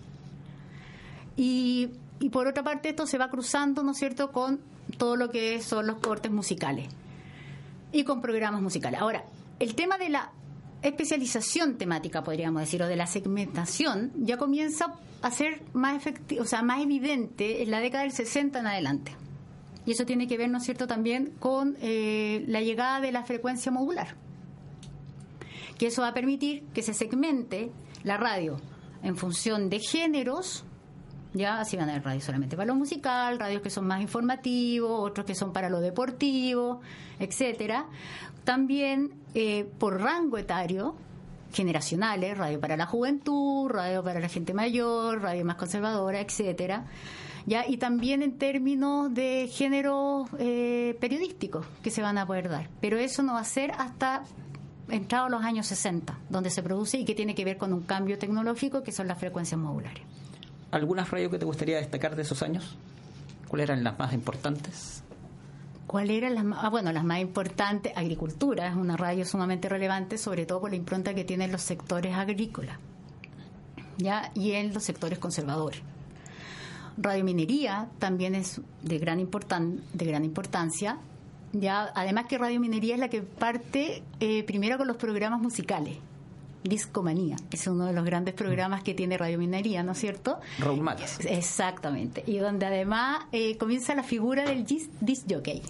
Y, 1.37 1.91
y 2.21 2.31
por 2.31 2.47
otra 2.47 2.63
parte 2.63 2.91
esto 2.91 3.07
se 3.07 3.19
va 3.19 3.29
cruzando, 3.29 3.83
¿no 3.83 3.93
es 3.93 3.99
cierto?, 3.99 4.31
con 4.33 4.61
todo 4.99 5.17
lo 5.17 5.31
que 5.31 5.61
son 5.63 5.87
los 5.87 5.99
cortes 5.99 6.31
musicales 6.31 6.89
y 7.93 8.05
con 8.05 8.21
programas 8.21 8.63
musicales. 8.63 9.01
Ahora, 9.01 9.25
el 9.59 9.75
tema 9.75 9.99
de 9.99 10.09
la 10.09 10.33
especialización 10.83 11.77
temática, 11.77 12.23
podríamos 12.23 12.63
decir, 12.63 12.83
o 12.83 12.87
de 12.87 12.97
la 12.97 13.07
segmentación, 13.07 14.13
ya 14.17 14.37
comienza 14.37 14.95
a 15.23 15.31
ser 15.31 15.63
más 15.73 15.97
efectivo, 15.97 16.43
o 16.43 16.47
sea, 16.47 16.63
más 16.63 16.83
evidente 16.83 17.63
en 17.63 17.71
la 17.71 17.81
década 17.81 18.03
del 18.03 18.13
60 18.13 18.59
en 18.59 18.67
adelante. 18.67 19.17
Y 19.87 19.93
eso 19.93 20.05
tiene 20.05 20.27
que 20.27 20.37
ver, 20.37 20.51
¿no 20.51 20.59
es 20.59 20.65
cierto?, 20.65 20.87
también 20.87 21.33
con 21.39 21.77
eh, 21.81 22.45
la 22.47 22.61
llegada 22.61 23.01
de 23.01 23.13
la 23.13 23.25
frecuencia 23.25 23.73
modular. 23.73 24.17
Que 25.79 25.87
eso 25.87 26.03
va 26.03 26.09
a 26.09 26.15
permitir 26.15 26.65
que 26.75 26.83
se 26.83 26.95
segmente 26.95 27.71
la 28.03 28.17
radio 28.17 28.61
en 29.03 29.17
función 29.17 29.71
de 29.71 29.81
géneros, 29.81 30.65
ya 31.35 31.61
así 31.61 31.77
van 31.77 31.89
a 31.89 31.93
haber 31.93 32.05
radios 32.05 32.25
solamente 32.25 32.57
para 32.57 32.69
lo 32.69 32.77
musical, 32.77 33.39
radios 33.39 33.61
que 33.61 33.71
son 33.71 33.87
más 33.87 34.01
informativos, 34.01 34.91
otros 34.91 35.27
que 35.27 35.35
son 35.35 35.53
para 35.53 35.69
lo 35.69 35.81
deportivo, 35.81 36.81
etcétera. 37.19 37.87
También 38.45 39.11
eh, 39.35 39.69
por 39.79 40.01
rango 40.01 40.39
etario, 40.39 40.95
generacionales, 41.53 42.39
radio 42.39 42.61
para 42.61 42.77
la 42.77 42.87
juventud, 42.87 43.69
radio 43.69 44.03
para 44.03 44.21
la 44.21 44.29
gente 44.29 44.55
mayor, 44.55 45.21
radio 45.21 45.45
más 45.45 45.57
conservadora, 45.57 46.21
etcétera. 46.21 46.87
¿ya? 47.47 47.67
y 47.69 47.77
también 47.77 48.23
en 48.23 48.39
términos 48.39 49.13
de 49.13 49.51
género 49.53 50.27
eh, 50.39 50.97
periodístico 51.01 51.65
que 51.83 51.91
se 51.91 52.01
van 52.01 52.17
a 52.17 52.27
poder 52.27 52.49
dar. 52.49 52.69
Pero 52.81 52.97
eso 52.97 53.23
no 53.23 53.35
va 53.35 53.41
a 53.41 53.45
ser 53.45 53.73
hasta 53.73 54.23
entrados 54.89 55.31
los 55.31 55.43
años 55.43 55.67
60, 55.67 56.19
donde 56.29 56.51
se 56.51 56.63
produce 56.63 56.99
y 56.99 57.05
que 57.05 57.15
tiene 57.15 57.35
que 57.35 57.45
ver 57.45 57.57
con 57.57 57.73
un 57.73 57.83
cambio 57.83 58.19
tecnológico 58.19 58.83
que 58.83 58.93
son 58.93 59.09
las 59.09 59.19
frecuencias 59.19 59.61
modulares. 59.61 60.03
¿Algunas 60.75 61.09
radios 61.09 61.31
que 61.31 61.39
te 61.39 61.45
gustaría 61.45 61.77
destacar 61.77 62.17
de 62.17 62.23
esos 62.23 62.43
años? 62.43 62.77
¿Cuáles 63.47 63.69
eran 63.69 63.85
las 63.85 63.97
más 63.97 64.13
importantes? 64.13 65.05
¿Cuáles 65.87 66.17
eran 66.17 66.35
las 66.35 66.43
más? 66.43 66.65
Ah, 66.65 66.69
bueno, 66.69 66.91
las 66.91 67.05
más 67.05 67.21
importantes, 67.21 67.93
agricultura 67.95 68.67
es 68.67 68.75
una 68.75 68.97
radio 68.97 69.25
sumamente 69.25 69.69
relevante, 69.69 70.19
sobre 70.19 70.47
todo 70.47 70.63
por 70.63 70.71
la 70.71 70.77
impronta 70.77 71.15
que 71.15 71.23
tienen 71.23 71.53
los 71.53 71.63
sectores 71.63 72.17
agrícolas, 72.17 72.77
¿ya? 73.99 74.33
Y 74.35 74.51
en 74.55 74.75
los 74.75 74.83
sectores 74.83 75.21
conservadores. 75.21 75.81
Radiominería 76.97 77.89
también 78.01 78.35
es 78.35 78.61
de 78.83 78.99
gran, 78.99 79.21
importan 79.21 79.81
de 79.93 80.07
gran 80.07 80.25
importancia. 80.25 80.99
Ya, 81.53 81.93
además 81.95 82.27
que 82.27 82.37
Radiominería 82.37 82.95
es 82.95 83.01
la 83.01 83.09
que 83.11 83.23
parte 83.23 84.03
eh, 84.19 84.43
primero 84.43 84.77
con 84.77 84.89
los 84.89 84.97
programas 84.97 85.41
musicales. 85.41 85.99
Discomanía, 86.65 87.37
es 87.51 87.67
uno 87.67 87.87
de 87.87 87.93
los 87.93 88.05
grandes 88.05 88.35
programas 88.35 88.83
que 88.83 88.95
tiene 88.95 89.17
Radiominería, 89.17 89.83
¿no 89.83 89.93
es 89.93 89.99
cierto? 89.99 90.41
Raúl 90.59 90.83
Exactamente. 91.29 92.25
Y 92.27 92.39
donde 92.39 92.67
además 92.67 93.27
eh, 93.33 93.57
comienza 93.57 93.95
la 93.95 94.03
figura 94.03 94.45
del 94.45 94.65
disc 94.65 94.91
jockey 95.31 95.63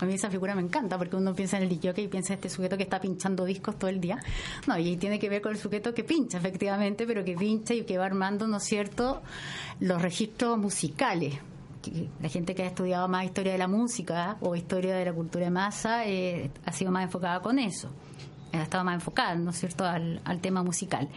a 0.00 0.06
mí 0.06 0.14
esa 0.14 0.30
figura 0.30 0.54
me 0.54 0.62
encanta 0.62 0.98
porque 0.98 1.16
uno 1.16 1.34
piensa 1.34 1.56
en 1.56 1.64
el 1.64 1.68
DJ 1.68 2.02
y 2.02 2.08
piensa 2.08 2.32
en 2.32 2.38
este 2.38 2.50
sujeto 2.50 2.76
que 2.76 2.82
está 2.82 3.00
pinchando 3.00 3.44
discos 3.44 3.78
todo 3.78 3.88
el 3.90 4.00
día. 4.00 4.18
No, 4.66 4.76
y 4.78 4.96
tiene 4.96 5.18
que 5.18 5.28
ver 5.28 5.40
con 5.40 5.52
el 5.52 5.58
sujeto 5.58 5.94
que 5.94 6.04
pincha, 6.04 6.38
efectivamente, 6.38 7.06
pero 7.06 7.24
que 7.24 7.36
pincha 7.36 7.74
y 7.74 7.84
que 7.84 7.96
va 7.96 8.06
armando, 8.06 8.46
¿no 8.48 8.56
es 8.56 8.64
cierto?, 8.64 9.22
los 9.80 10.02
registros 10.02 10.58
musicales. 10.58 11.34
La 12.20 12.28
gente 12.28 12.54
que 12.54 12.62
ha 12.62 12.66
estudiado 12.66 13.08
más 13.08 13.24
historia 13.24 13.52
de 13.52 13.58
la 13.58 13.68
música 13.68 14.38
o 14.40 14.56
historia 14.56 14.96
de 14.96 15.04
la 15.04 15.12
cultura 15.12 15.44
de 15.44 15.50
masa 15.50 16.06
eh, 16.06 16.50
ha 16.64 16.72
sido 16.72 16.90
más 16.90 17.04
enfocada 17.04 17.40
con 17.40 17.58
eso. 17.58 17.90
Ha 18.58 18.62
estado 18.62 18.84
más 18.84 18.94
enfocada, 18.94 19.34
¿no 19.34 19.50
es 19.50 19.58
cierto?, 19.58 19.84
al, 19.84 20.40
tema 20.40 20.62
musical. 20.62 21.08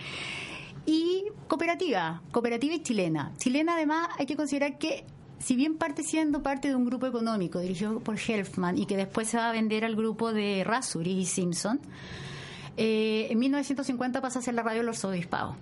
Y 0.86 1.26
cooperativa, 1.47 2.21
cooperativa 2.32 2.76
y 2.76 2.82
chilena. 2.82 3.34
Chilena, 3.38 3.76
además, 3.76 4.10
hay 4.17 4.26
que 4.26 4.36
considerar 4.36 4.78
que 4.78 5.06
si 5.39 5.56
bien 5.56 5.78
parte 5.78 6.04
siendo 6.04 6.41
parte 6.41 6.69
de 6.69 6.76
un 6.76 6.86
grupo 6.86 7.06
económico 7.06 7.60
dirigido 7.60 8.00
por 8.00 8.17
Helfman 8.17 8.78
y 8.78 8.86
que 8.86 8.97
después 8.97 9.28
se 9.28 9.38
va 9.38 9.50
a 9.50 9.52
vender 9.52 9.86
al 9.86 9.95
grupo 9.95 10.34
de 10.34 10.63
Rasuri 10.63 11.12
y 11.12 11.26
Simpson, 11.26 11.80
eh, 12.78 13.28
en 13.30 13.39
1950 13.39 14.21
pasa 14.21 14.39
a 14.39 14.41
ser 14.41 14.54
la 14.54 14.63
radio 14.63 14.80
del 14.80 14.89
arzobispado. 14.89 15.56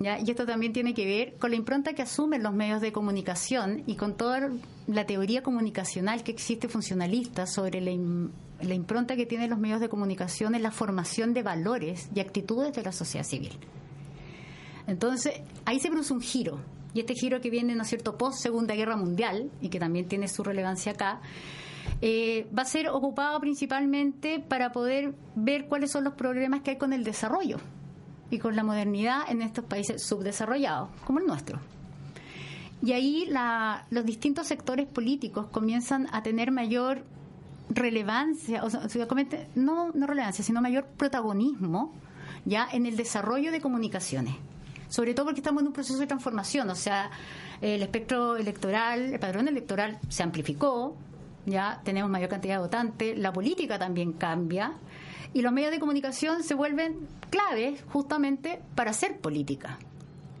¿Ya? 0.00 0.20
Y 0.20 0.30
esto 0.30 0.46
también 0.46 0.72
tiene 0.72 0.94
que 0.94 1.04
ver 1.04 1.36
con 1.38 1.50
la 1.50 1.56
impronta 1.56 1.92
que 1.92 2.02
asumen 2.02 2.44
los 2.44 2.54
medios 2.54 2.80
de 2.80 2.92
comunicación 2.92 3.82
y 3.86 3.96
con 3.96 4.16
toda 4.16 4.48
la 4.86 5.06
teoría 5.06 5.42
comunicacional 5.42 6.22
que 6.22 6.30
existe 6.30 6.68
funcionalista 6.68 7.46
sobre 7.46 7.80
la, 7.80 7.90
la 8.60 8.74
impronta 8.74 9.16
que 9.16 9.26
tienen 9.26 9.50
los 9.50 9.58
medios 9.58 9.80
de 9.80 9.88
comunicación 9.88 10.54
en 10.54 10.62
la 10.62 10.70
formación 10.70 11.34
de 11.34 11.42
valores 11.42 12.08
y 12.14 12.20
actitudes 12.20 12.72
de 12.74 12.82
la 12.82 12.92
sociedad 12.92 13.24
civil. 13.24 13.52
Entonces, 14.86 15.40
ahí 15.64 15.78
se 15.80 15.90
produce 15.90 16.12
un 16.12 16.20
giro 16.20 16.60
y 16.94 17.00
este 17.00 17.14
giro 17.14 17.40
que 17.40 17.50
viene, 17.50 17.74
¿no 17.74 17.82
es 17.82 17.88
cierto?, 17.88 18.16
post 18.16 18.40
Segunda 18.40 18.74
Guerra 18.74 18.96
Mundial, 18.96 19.50
y 19.60 19.68
que 19.68 19.78
también 19.78 20.08
tiene 20.08 20.28
su 20.28 20.42
relevancia 20.42 20.92
acá, 20.92 21.20
eh, 22.00 22.46
va 22.56 22.62
a 22.62 22.66
ser 22.66 22.88
ocupado 22.88 23.38
principalmente 23.40 24.40
para 24.40 24.72
poder 24.72 25.14
ver 25.34 25.66
cuáles 25.66 25.90
son 25.90 26.04
los 26.04 26.14
problemas 26.14 26.62
que 26.62 26.72
hay 26.72 26.78
con 26.78 26.92
el 26.92 27.04
desarrollo 27.04 27.58
y 28.30 28.38
con 28.38 28.56
la 28.56 28.62
modernidad 28.62 29.22
en 29.28 29.42
estos 29.42 29.64
países 29.64 30.02
subdesarrollados, 30.02 30.90
como 31.04 31.18
el 31.18 31.26
nuestro. 31.26 31.60
Y 32.82 32.92
ahí 32.92 33.26
la, 33.26 33.86
los 33.90 34.04
distintos 34.04 34.46
sectores 34.46 34.86
políticos 34.86 35.46
comienzan 35.50 36.06
a 36.12 36.22
tener 36.22 36.52
mayor 36.52 37.02
relevancia, 37.70 38.64
o 38.64 38.70
sea, 38.70 38.88
no, 39.54 39.90
no 39.92 40.06
relevancia, 40.06 40.44
sino 40.44 40.60
mayor 40.60 40.86
protagonismo 40.86 41.92
ya 42.44 42.68
en 42.72 42.86
el 42.86 42.96
desarrollo 42.96 43.52
de 43.52 43.60
comunicaciones. 43.60 44.34
Sobre 44.88 45.12
todo 45.12 45.26
porque 45.26 45.40
estamos 45.40 45.60
en 45.62 45.68
un 45.68 45.72
proceso 45.72 45.98
de 45.98 46.06
transformación, 46.06 46.70
o 46.70 46.74
sea, 46.74 47.10
el 47.60 47.82
espectro 47.82 48.36
electoral, 48.36 49.12
el 49.12 49.20
padrón 49.20 49.48
electoral 49.48 49.98
se 50.08 50.22
amplificó, 50.22 50.96
ya 51.44 51.80
tenemos 51.84 52.10
mayor 52.10 52.30
cantidad 52.30 52.54
de 52.54 52.62
votantes, 52.62 53.18
la 53.18 53.32
política 53.32 53.78
también 53.78 54.12
cambia 54.12 54.72
y 55.34 55.42
los 55.42 55.52
medios 55.52 55.70
de 55.70 55.78
comunicación 55.78 56.42
se 56.42 56.54
vuelven 56.54 57.06
claves 57.30 57.82
justamente 57.90 58.60
para 58.74 58.92
hacer 58.92 59.18
política. 59.20 59.78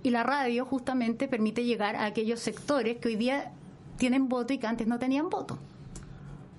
Y 0.02 0.10
la 0.10 0.22
radio 0.22 0.64
justamente 0.64 1.28
permite 1.28 1.64
llegar 1.64 1.96
a 1.96 2.06
aquellos 2.06 2.40
sectores 2.40 2.98
que 2.98 3.08
hoy 3.08 3.16
día 3.16 3.52
tienen 3.98 4.28
voto 4.28 4.54
y 4.54 4.58
que 4.58 4.66
antes 4.66 4.86
no 4.86 4.98
tenían 4.98 5.28
voto. 5.28 5.58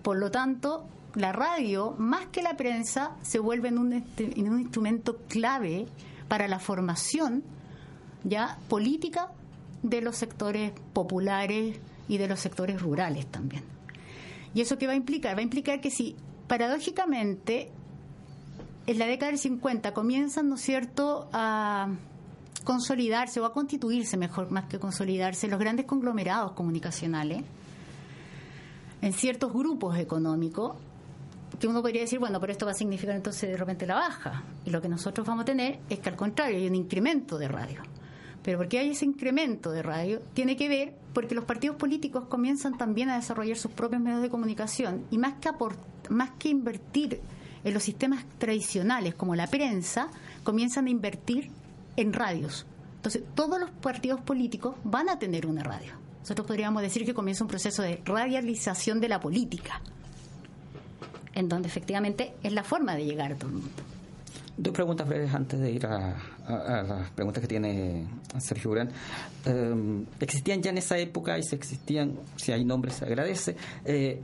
Por 0.02 0.18
lo 0.18 0.32
tanto, 0.32 0.86
la 1.16 1.32
radio, 1.32 1.96
más 1.98 2.28
que 2.28 2.42
la 2.42 2.56
prensa, 2.56 3.12
se 3.22 3.40
vuelve 3.40 3.70
en 3.70 3.78
un, 3.78 3.94
en 4.18 4.50
un 4.50 4.60
instrumento 4.60 5.18
clave 5.28 5.88
para 6.28 6.48
la 6.48 6.60
formación 6.60 7.44
ya 8.24 8.58
política 8.68 9.30
de 9.84 10.02
los 10.02 10.16
sectores 10.16 10.72
populares 10.94 11.78
y 12.08 12.18
de 12.18 12.28
los 12.28 12.40
sectores 12.40 12.82
rurales 12.82 13.26
también. 13.28 13.64
¿Y 14.54 14.62
eso 14.62 14.78
qué 14.78 14.88
va 14.88 14.94
a 14.94 14.96
implicar? 14.96 15.36
Va 15.36 15.40
a 15.40 15.44
implicar 15.44 15.80
que 15.80 15.92
si 15.92 16.16
paradójicamente 16.48 17.72
en 18.88 18.98
la 18.98 19.06
década 19.06 19.32
del 19.32 19.40
50 19.40 19.94
comienzan, 19.94 20.50
¿no 20.50 20.58
cierto?, 20.58 21.30
a 21.32 21.90
consolidarse 22.64 23.40
o 23.40 23.46
a 23.46 23.54
constituirse, 23.54 24.18
mejor 24.18 24.52
más 24.52 24.66
que 24.66 24.80
consolidarse, 24.80 25.48
los 25.48 25.60
grandes 25.60 25.86
conglomerados 25.86 26.54
comunicacionales 26.54 27.44
en 29.02 29.14
ciertos 29.14 29.54
grupos 29.54 29.98
económicos, 29.98 30.76
que 31.60 31.68
uno 31.68 31.82
podría 31.82 32.02
decir, 32.02 32.20
bueno, 32.20 32.40
pero 32.40 32.54
esto 32.54 32.66
va 32.66 32.72
a 32.72 32.76
significar 32.76 33.16
entonces 33.16 33.50
de 33.50 33.58
repente 33.58 33.86
la 33.86 33.96
baja. 33.96 34.44
Y 34.66 34.70
lo 34.70 34.82
que 34.82 34.90
nosotros 34.90 35.28
vamos 35.28 35.44
a 35.44 35.46
tener 35.46 35.80
es 35.90 36.00
que 36.00 36.10
al 36.10 36.16
contrario, 36.16 36.58
hay 36.58 36.68
un 36.68 36.76
incremento 36.76 37.38
de 37.38 37.48
radio. 37.48 37.82
Pero 38.44 38.58
porque 38.58 38.80
hay 38.80 38.92
ese 38.92 39.06
incremento 39.06 39.72
de 39.72 39.84
radio, 39.84 40.22
tiene 40.34 40.56
que 40.56 40.70
ver 40.70 40.94
porque 41.14 41.36
los 41.36 41.44
partidos 41.44 41.76
políticos 41.76 42.26
comienzan 42.30 42.78
también 42.78 43.10
a 43.10 43.16
desarrollar 43.16 43.58
sus 43.58 43.72
propios 43.72 44.02
medios 44.02 44.22
de 44.22 44.30
comunicación 44.30 45.06
y 45.12 45.18
más 45.18 45.34
que, 45.36 45.50
más 46.10 46.32
que 46.40 46.50
invertir 46.50 47.20
en 47.64 47.74
los 47.74 47.84
sistemas 47.84 48.24
tradicionales 48.38 49.16
como 49.16 49.36
la 49.36 49.48
prensa, 49.48 50.10
comienzan 50.44 50.88
a 50.88 50.90
invertir 50.90 51.50
en 51.98 52.14
radios. 52.14 52.66
Entonces, 52.96 53.24
todos 53.36 53.60
los 53.60 53.70
partidos 53.70 54.22
políticos 54.22 54.76
van 54.84 55.10
a 55.10 55.20
tener 55.20 55.46
una 55.46 55.64
radio. 55.64 56.09
Nosotros 56.22 56.46
podríamos 56.46 56.82
decir 56.82 57.06
que 57.06 57.14
comienza 57.14 57.44
un 57.44 57.50
proceso 57.50 57.82
de 57.82 58.02
radialización 58.06 59.00
de 59.00 59.10
la 59.10 59.20
política, 59.20 59.82
en 61.34 61.50
donde 61.50 61.68
efectivamente 61.68 62.34
es 62.44 62.54
la 62.54 62.64
forma 62.64 62.96
de 62.96 63.06
llegar 63.06 63.32
a 63.34 63.36
todo 63.36 63.50
el 63.50 63.56
mundo. 63.56 63.84
Dos 64.58 64.74
preguntas 64.74 65.08
antes 65.34 65.58
de 65.58 65.72
ir 65.72 65.86
a, 65.86 66.18
las 66.50 67.10
preguntas 67.12 67.40
que 67.40 67.48
tiene 67.48 68.06
Sergio 68.40 68.72
Urán. 68.72 68.90
Em, 69.46 70.06
¿Existían 70.20 70.62
ya 70.62 70.72
en 70.72 70.80
esa 70.80 70.98
época 70.98 71.38
y 71.40 71.44
si 71.44 71.56
existían, 71.56 72.16
si 72.36 72.52
hay 72.52 72.66
nombres, 72.66 72.96
se 72.96 73.06
agradece? 73.06 73.56
Eh, 73.86 74.22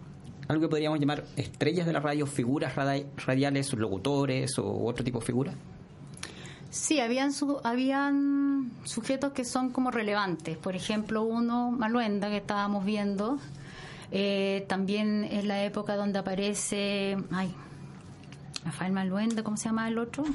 algo 0.49 0.63
que 0.63 0.67
podríamos 0.67 0.99
llamar 0.99 1.23
estrellas 1.37 1.85
de 1.85 1.93
la 1.93 2.01
radio, 2.01 2.27
figuras 2.27 2.75
radiales, 2.75 3.71
locutores 3.73 4.59
o 4.59 4.85
otro 4.85 5.05
tipo 5.05 5.19
de 5.19 5.25
figuras? 5.25 5.55
Sí, 6.75 6.99
habían, 6.99 7.31
habían 7.63 8.69
sujetos 8.83 9.31
que 9.31 9.45
son 9.45 9.69
como 9.69 9.91
relevantes. 9.91 10.57
Por 10.57 10.75
ejemplo, 10.75 11.23
uno, 11.23 11.71
Maluenda, 11.71 12.27
que 12.27 12.35
estábamos 12.35 12.83
viendo. 12.83 13.39
Eh, 14.11 14.65
también 14.67 15.23
es 15.23 15.45
la 15.45 15.63
época 15.63 15.95
donde 15.95 16.19
aparece. 16.19 17.15
Ay, 17.31 17.55
Rafael 18.65 18.91
Maluenda, 18.91 19.41
¿cómo 19.41 19.55
se 19.55 19.69
llama 19.69 19.87
el 19.87 19.97
otro? 19.97 20.25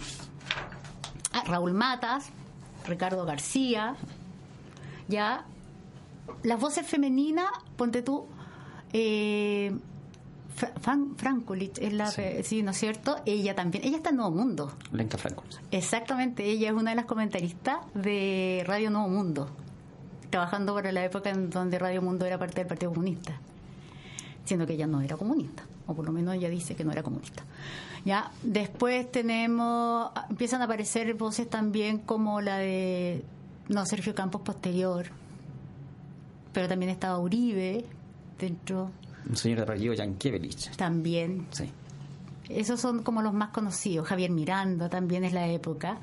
Ah, 1.35 1.45
Raúl 1.47 1.75
Matas, 1.75 2.31
Ricardo 2.87 3.27
García, 3.27 3.97
ya. 5.09 5.45
Las 6.43 6.59
voces 6.59 6.87
femeninas, 6.87 7.51
ponte 7.77 8.01
tú, 8.01 8.27
eh, 8.95 9.79
Frankulich 11.17 11.79
es 11.79 11.93
la, 11.93 12.11
sí. 12.11 12.63
¿no 12.63 12.73
es 12.73 12.77
cierto? 12.77 13.17
Ella 13.25 13.55
también, 13.55 13.85
ella 13.85 13.97
está 13.97 14.11
en 14.11 14.17
Nuevo 14.17 14.33
Mundo. 14.33 14.73
Lenka 14.93 15.17
Frankulich. 15.17 15.59
Exactamente, 15.71 16.45
ella 16.45 16.69
es 16.69 16.75
una 16.75 16.91
de 16.91 16.97
las 16.97 17.07
comentaristas 17.07 17.79
de 17.95 18.63
Radio 18.67 18.91
Nuevo 18.91 19.09
Mundo, 19.09 19.49
trabajando 20.29 20.75
para 20.75 20.93
la 20.93 21.05
época 21.05 21.31
en 21.31 21.51
donde 21.51 21.79
Radio 21.79 22.03
Mundo 22.03 22.27
era 22.27 22.39
parte 22.39 22.57
del 22.61 22.67
Partido 22.67 22.93
Comunista, 22.93 23.39
siendo 24.45 24.67
que 24.67 24.75
ella 24.75 24.87
no 24.87 25.01
era 25.01 25.17
comunista, 25.17 25.65
o 25.87 25.95
por 25.95 26.05
lo 26.05 26.13
menos 26.13 26.35
ella 26.35 26.49
dice 26.49 26.75
que 26.75 26.85
no 26.85 26.93
era 26.93 27.03
comunista. 27.03 27.45
Ya, 28.05 28.31
después 28.43 29.11
tenemos, 29.11 30.11
empiezan 30.29 30.63
a 30.63 30.65
aparecer 30.65 31.15
voces 31.15 31.49
también 31.49 31.99
como 31.99 32.41
la 32.41 32.59
de, 32.59 33.25
no, 33.69 33.85
Sergio 33.87 34.15
Campos 34.15 34.43
posterior, 34.43 35.07
pero 36.53 36.67
también 36.69 36.91
estaba 36.91 37.19
Uribe 37.19 37.85
dentro. 38.39 38.91
Un 39.29 39.37
señor 39.37 39.59
de 39.59 39.65
apellido 39.65 39.95
Yankiewicz. 39.95 40.77
También. 40.77 41.47
Sí. 41.51 41.71
Esos 42.49 42.81
son 42.81 43.03
como 43.03 43.23
los 43.23 43.33
más 43.33 43.51
conocidos. 43.51 44.09
Javier 44.09 44.31
Miranda 44.31 44.89
también 44.89 45.25
es 45.25 45.33
la 45.33 45.47
época. 45.49 45.99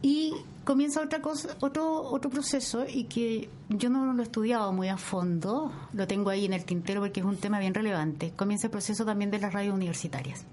Y 0.00 0.32
comienza 0.64 1.00
otra 1.00 1.20
cosa, 1.20 1.56
otro, 1.60 2.02
otro 2.02 2.30
proceso 2.30 2.84
y 2.88 3.04
que 3.04 3.48
yo 3.68 3.88
no 3.88 4.12
lo 4.12 4.20
he 4.20 4.24
estudiado 4.24 4.72
muy 4.72 4.88
a 4.88 4.96
fondo, 4.96 5.72
lo 5.92 6.06
tengo 6.06 6.30
ahí 6.30 6.44
en 6.44 6.52
el 6.52 6.64
tintero 6.64 7.00
porque 7.00 7.20
es 7.20 7.26
un 7.26 7.36
tema 7.36 7.60
bien 7.60 7.74
relevante. 7.74 8.32
Comienza 8.34 8.66
el 8.66 8.72
proceso 8.72 9.04
también 9.04 9.30
de 9.30 9.38
las 9.38 9.52
radios 9.52 9.74
universitarias. 9.74 10.44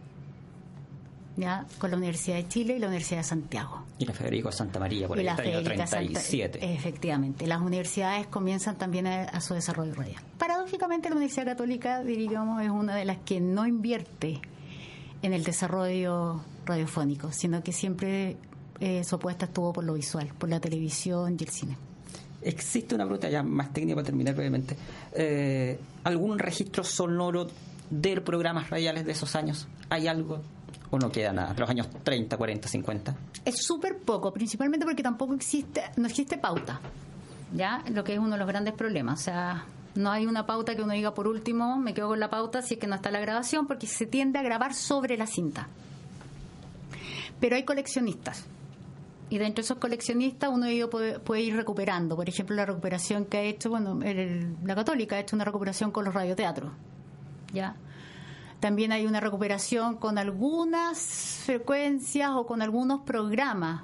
¿Ya? 1.39 1.65
con 1.78 1.91
la 1.91 1.97
Universidad 1.97 2.36
de 2.36 2.47
Chile 2.47 2.75
y 2.75 2.80
la 2.80 2.88
Universidad 2.88 3.19
de 3.19 3.23
Santiago. 3.23 3.86
Y 3.97 4.06
la 4.06 4.13
Federico 4.13 4.52
Santa 4.52 4.80
María, 4.80 5.08
por 5.08 5.19
el 5.19 5.30
año 5.30 5.63
37. 5.63 6.73
efectivamente, 6.73 7.47
las 7.47 7.62
universidades 7.62 8.28
comienzan 8.28 8.78
también 8.78 9.08
a, 9.08 9.39
su 9.39 9.54
desarrollo 9.54 9.93
radial. 9.93 10.21
Paradójicamente, 10.38 11.10
la 11.10 11.15
Universidad 11.15 11.45
Católica, 11.45 12.04
diríamos, 12.04 12.62
es 12.62 12.69
una 12.69 12.95
de 12.95 13.06
las 13.06 13.17
que 13.19 13.39
no 13.39 13.65
invierte 13.65 14.41
en 15.21 15.34
el 15.34 15.43
desarrollo 15.43 16.41
radiofónico, 16.65 17.32
sino 17.32 17.63
que 17.63 17.71
siempre 17.71 18.38
eh, 18.80 19.04
su 19.04 19.15
apuesta 19.15 19.45
estuvo 19.45 19.73
por 19.73 19.84
lo 19.84 19.93
visual, 19.93 20.32
por 20.38 20.49
la 20.49 20.60
televisión 20.60 21.38
y 21.39 21.43
el 21.43 21.49
cine. 21.49 21.78
Existe 22.41 22.95
una 22.95 23.04
pregunta 23.04 23.30
ya 23.30 23.43
más 23.43 23.73
técnica 23.73 23.95
para 23.95 24.06
terminar 24.06 24.34
brevemente. 24.34 24.78
Eh, 25.13 25.80
¿Algún 26.04 26.39
registro 26.39 26.84
sonoro 26.84 27.47
de 27.89 28.21
programas 28.21 28.69
radiales 28.69 29.06
de 29.06 29.12
esos 29.12 29.36
años? 29.36 29.67
¿Hay 29.89 30.08
algo? 30.08 30.41
¿O 30.91 30.97
no 30.97 31.12
queda 31.12 31.32
nada? 31.32 31.54
¿De 31.54 31.60
los 31.60 31.69
años 31.69 31.88
30, 32.04 32.38
40, 32.38 32.67
50? 32.67 33.15
Es 33.45 33.63
súper 33.63 33.99
poco, 33.99 34.34
principalmente 34.34 34.86
porque 34.86 35.04
tampoco 35.04 35.34
existe, 35.34 35.84
no 35.97 36.08
existe 36.08 36.38
pauta. 36.38 36.80
¿Ya? 37.54 37.84
Lo 37.91 38.04
que 38.04 38.13
es 38.13 38.19
uno 38.19 38.32
de 38.32 38.38
los 38.38 38.47
grandes 38.47 38.73
problemas. 38.73 39.19
O 39.19 39.23
sea, 39.23 39.65
no 39.95 40.12
hay 40.12 40.25
una 40.25 40.45
pauta 40.45 40.75
que 40.75 40.82
uno 40.82 40.93
diga 40.93 41.13
por 41.13 41.28
último, 41.28 41.78
me 41.78 41.93
quedo 41.93 42.10
con 42.10 42.19
la 42.19 42.30
pauta 42.30 42.62
si 42.62 42.75
es 42.75 42.80
que 42.80 42.88
no 42.88 42.95
está 42.95 43.12
la 43.12 43.19
grabación, 43.19 43.67
porque 43.67 43.88
se 43.88 44.06
tiende 44.06 44.39
a 44.39 44.43
grabar 44.43 44.73
sobre 44.73 45.17
la 45.17 45.28
cinta. 45.28 45.67
Pero 47.39 47.56
hay 47.56 47.63
coleccionistas 47.63 48.45
y 49.30 49.38
dentro 49.38 49.62
de 49.62 49.65
esos 49.65 49.78
coleccionistas 49.78 50.49
uno 50.52 50.65
de 50.65 50.73
ellos 50.73 50.89
puede, 50.89 51.41
ir 51.41 51.56
recuperando. 51.56 52.15
Por 52.15 52.28
ejemplo, 52.28 52.56
la 52.56 52.65
recuperación 52.65 53.25
que 53.25 53.38
ha 53.38 53.43
hecho, 53.43 53.69
bueno, 53.69 53.99
la 54.63 54.75
Católica 54.75 55.15
ha 55.15 55.19
hecho 55.19 55.36
una 55.36 55.45
recuperación 55.45 55.91
con 55.91 56.06
los 56.06 56.13
radioteatros. 56.13 56.71
¿Ya? 57.54 57.75
También 58.60 58.91
hay 58.91 59.06
una 59.06 59.19
recuperación 59.19 59.95
con 59.95 60.17
algunas 60.17 61.00
frecuencias 61.45 62.32
o 62.34 62.45
con 62.45 62.62
algunos 62.62 63.02
programas 63.02 63.84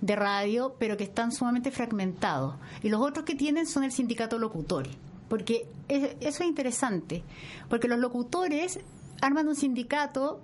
de 0.00 0.16
radio, 0.16 0.74
pero 0.78 0.96
que 0.96 1.04
están 1.04 1.30
sumamente 1.30 1.70
fragmentados. 1.70 2.56
Y 2.82 2.88
los 2.88 3.00
otros 3.00 3.24
que 3.24 3.36
tienen 3.36 3.66
son 3.66 3.84
el 3.84 3.92
sindicato 3.92 4.38
locutores. 4.38 4.96
Porque 5.28 5.68
eso 5.88 6.42
es 6.42 6.48
interesante, 6.48 7.22
porque 7.68 7.88
los 7.88 7.98
locutores 7.98 8.80
arman 9.20 9.46
un 9.46 9.54
sindicato 9.54 10.40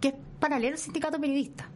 que 0.00 0.08
es 0.08 0.14
paralelo 0.40 0.74
al 0.74 0.78
sindicato 0.78 1.20
periodista. 1.20 1.68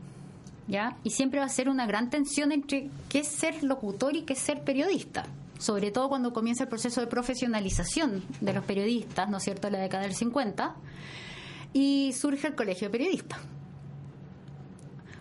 Y 1.05 1.11
siempre 1.11 1.41
va 1.41 1.47
a 1.47 1.51
ser 1.51 1.69
una 1.69 1.87
gran 1.87 2.11
tensión 2.11 2.53
entre 2.53 2.89
qué 3.09 3.25
ser 3.25 3.63
locutor 3.63 4.17
y 4.17 4.23
qué 4.23 4.35
ser 4.35 4.65
periodista. 4.65 5.27
Sobre 5.61 5.91
todo 5.91 6.09
cuando 6.09 6.33
comienza 6.33 6.65
el 6.65 6.71
proceso 6.71 7.03
de 7.03 7.07
profesionalización 7.07 8.25
de 8.41 8.55
los 8.55 8.65
periodistas, 8.65 9.29
¿no 9.29 9.37
es 9.37 9.43
cierto?, 9.43 9.67
en 9.67 9.75
la 9.75 9.81
década 9.81 10.05
del 10.05 10.15
50, 10.15 10.75
y 11.75 12.15
surge 12.15 12.47
el 12.47 12.55
colegio 12.55 12.89
de 12.89 12.93
periodistas. 12.93 13.39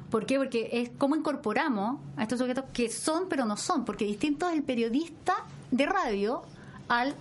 ¿Por 0.10 0.26
qué? 0.26 0.38
Porque 0.38 0.70
es 0.72 0.92
cómo 0.98 1.18
incorporamos 1.18 2.00
a 2.16 2.24
estos 2.24 2.40
sujetos 2.40 2.64
que 2.72 2.90
son 2.90 3.28
pero 3.28 3.44
no 3.44 3.58
son, 3.58 3.84
porque 3.84 4.06
distinto 4.06 4.48
es 4.48 4.56
el 4.56 4.64
periodista 4.64 5.46
de 5.72 5.86
radio 5.86 6.44
al 6.88 7.16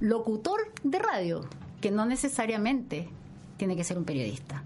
locutor 0.00 0.72
de 0.82 0.98
radio, 0.98 1.48
que 1.80 1.92
no 1.92 2.06
necesariamente 2.06 3.08
tiene 3.56 3.76
que 3.76 3.84
ser 3.84 3.98
un 3.98 4.04
periodista. 4.04 4.64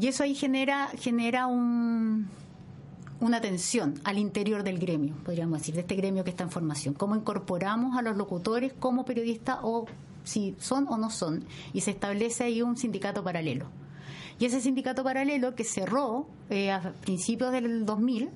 Y 0.00 0.06
eso 0.06 0.22
ahí 0.22 0.36
genera, 0.36 0.88
genera 0.96 1.48
un, 1.48 2.28
una 3.22 3.40
tensión 3.40 4.00
al 4.02 4.18
interior 4.18 4.64
del 4.64 4.80
gremio, 4.80 5.14
podríamos 5.24 5.60
decir, 5.60 5.76
de 5.76 5.82
este 5.82 5.94
gremio 5.94 6.24
que 6.24 6.30
está 6.30 6.42
en 6.42 6.50
formación. 6.50 6.92
¿Cómo 6.92 7.14
incorporamos 7.14 7.96
a 7.96 8.02
los 8.02 8.16
locutores 8.16 8.72
como 8.72 9.04
periodistas 9.04 9.58
o 9.62 9.86
si 10.24 10.56
son 10.58 10.88
o 10.88 10.98
no 10.98 11.08
son? 11.08 11.44
Y 11.72 11.82
se 11.82 11.92
establece 11.92 12.42
ahí 12.42 12.62
un 12.62 12.76
sindicato 12.76 13.22
paralelo. 13.22 13.66
Y 14.40 14.46
ese 14.46 14.60
sindicato 14.60 15.04
paralelo 15.04 15.54
que 15.54 15.62
cerró 15.62 16.26
eh, 16.50 16.72
a 16.72 16.94
principios 17.00 17.52
del 17.52 17.86
2000, 17.86 18.28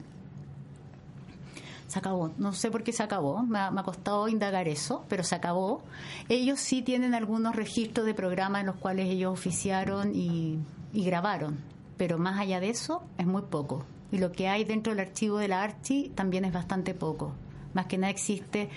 se 1.88 1.98
acabó. 1.98 2.30
No 2.38 2.52
sé 2.52 2.70
por 2.70 2.84
qué 2.84 2.92
se 2.92 3.02
acabó, 3.02 3.42
me 3.42 3.58
ha, 3.58 3.82
costado 3.84 4.28
indagar 4.28 4.68
eso, 4.68 5.04
pero 5.08 5.24
se 5.24 5.34
acabó. 5.34 5.82
Ellos 6.28 6.60
sí 6.60 6.82
tienen 6.82 7.12
algunos 7.14 7.56
registros 7.56 8.06
de 8.06 8.14
programas 8.14 8.60
en 8.60 8.66
los 8.66 8.76
cuales 8.76 9.08
ellos 9.08 9.32
oficiaron 9.32 10.14
y 10.14 10.60
grabaron, 10.92 11.58
pero 11.96 12.18
más 12.18 12.38
allá 12.38 12.60
de 12.60 12.70
eso 12.70 13.02
es 13.18 13.26
muy 13.26 13.42
poco 13.42 13.84
y 14.12 14.18
lo 14.18 14.32
que 14.32 14.48
hay 14.48 14.64
dentro 14.64 14.92
del 14.92 15.00
archivo 15.00 15.38
de 15.38 15.48
la 15.48 15.62
ARCHI 15.62 16.12
también 16.14 16.44
es 16.44 16.52
bastante 16.52 16.94
poco. 16.94 17.32
Más 17.74 17.86
que 17.86 17.98
nada 17.98 18.10
existe 18.10 18.70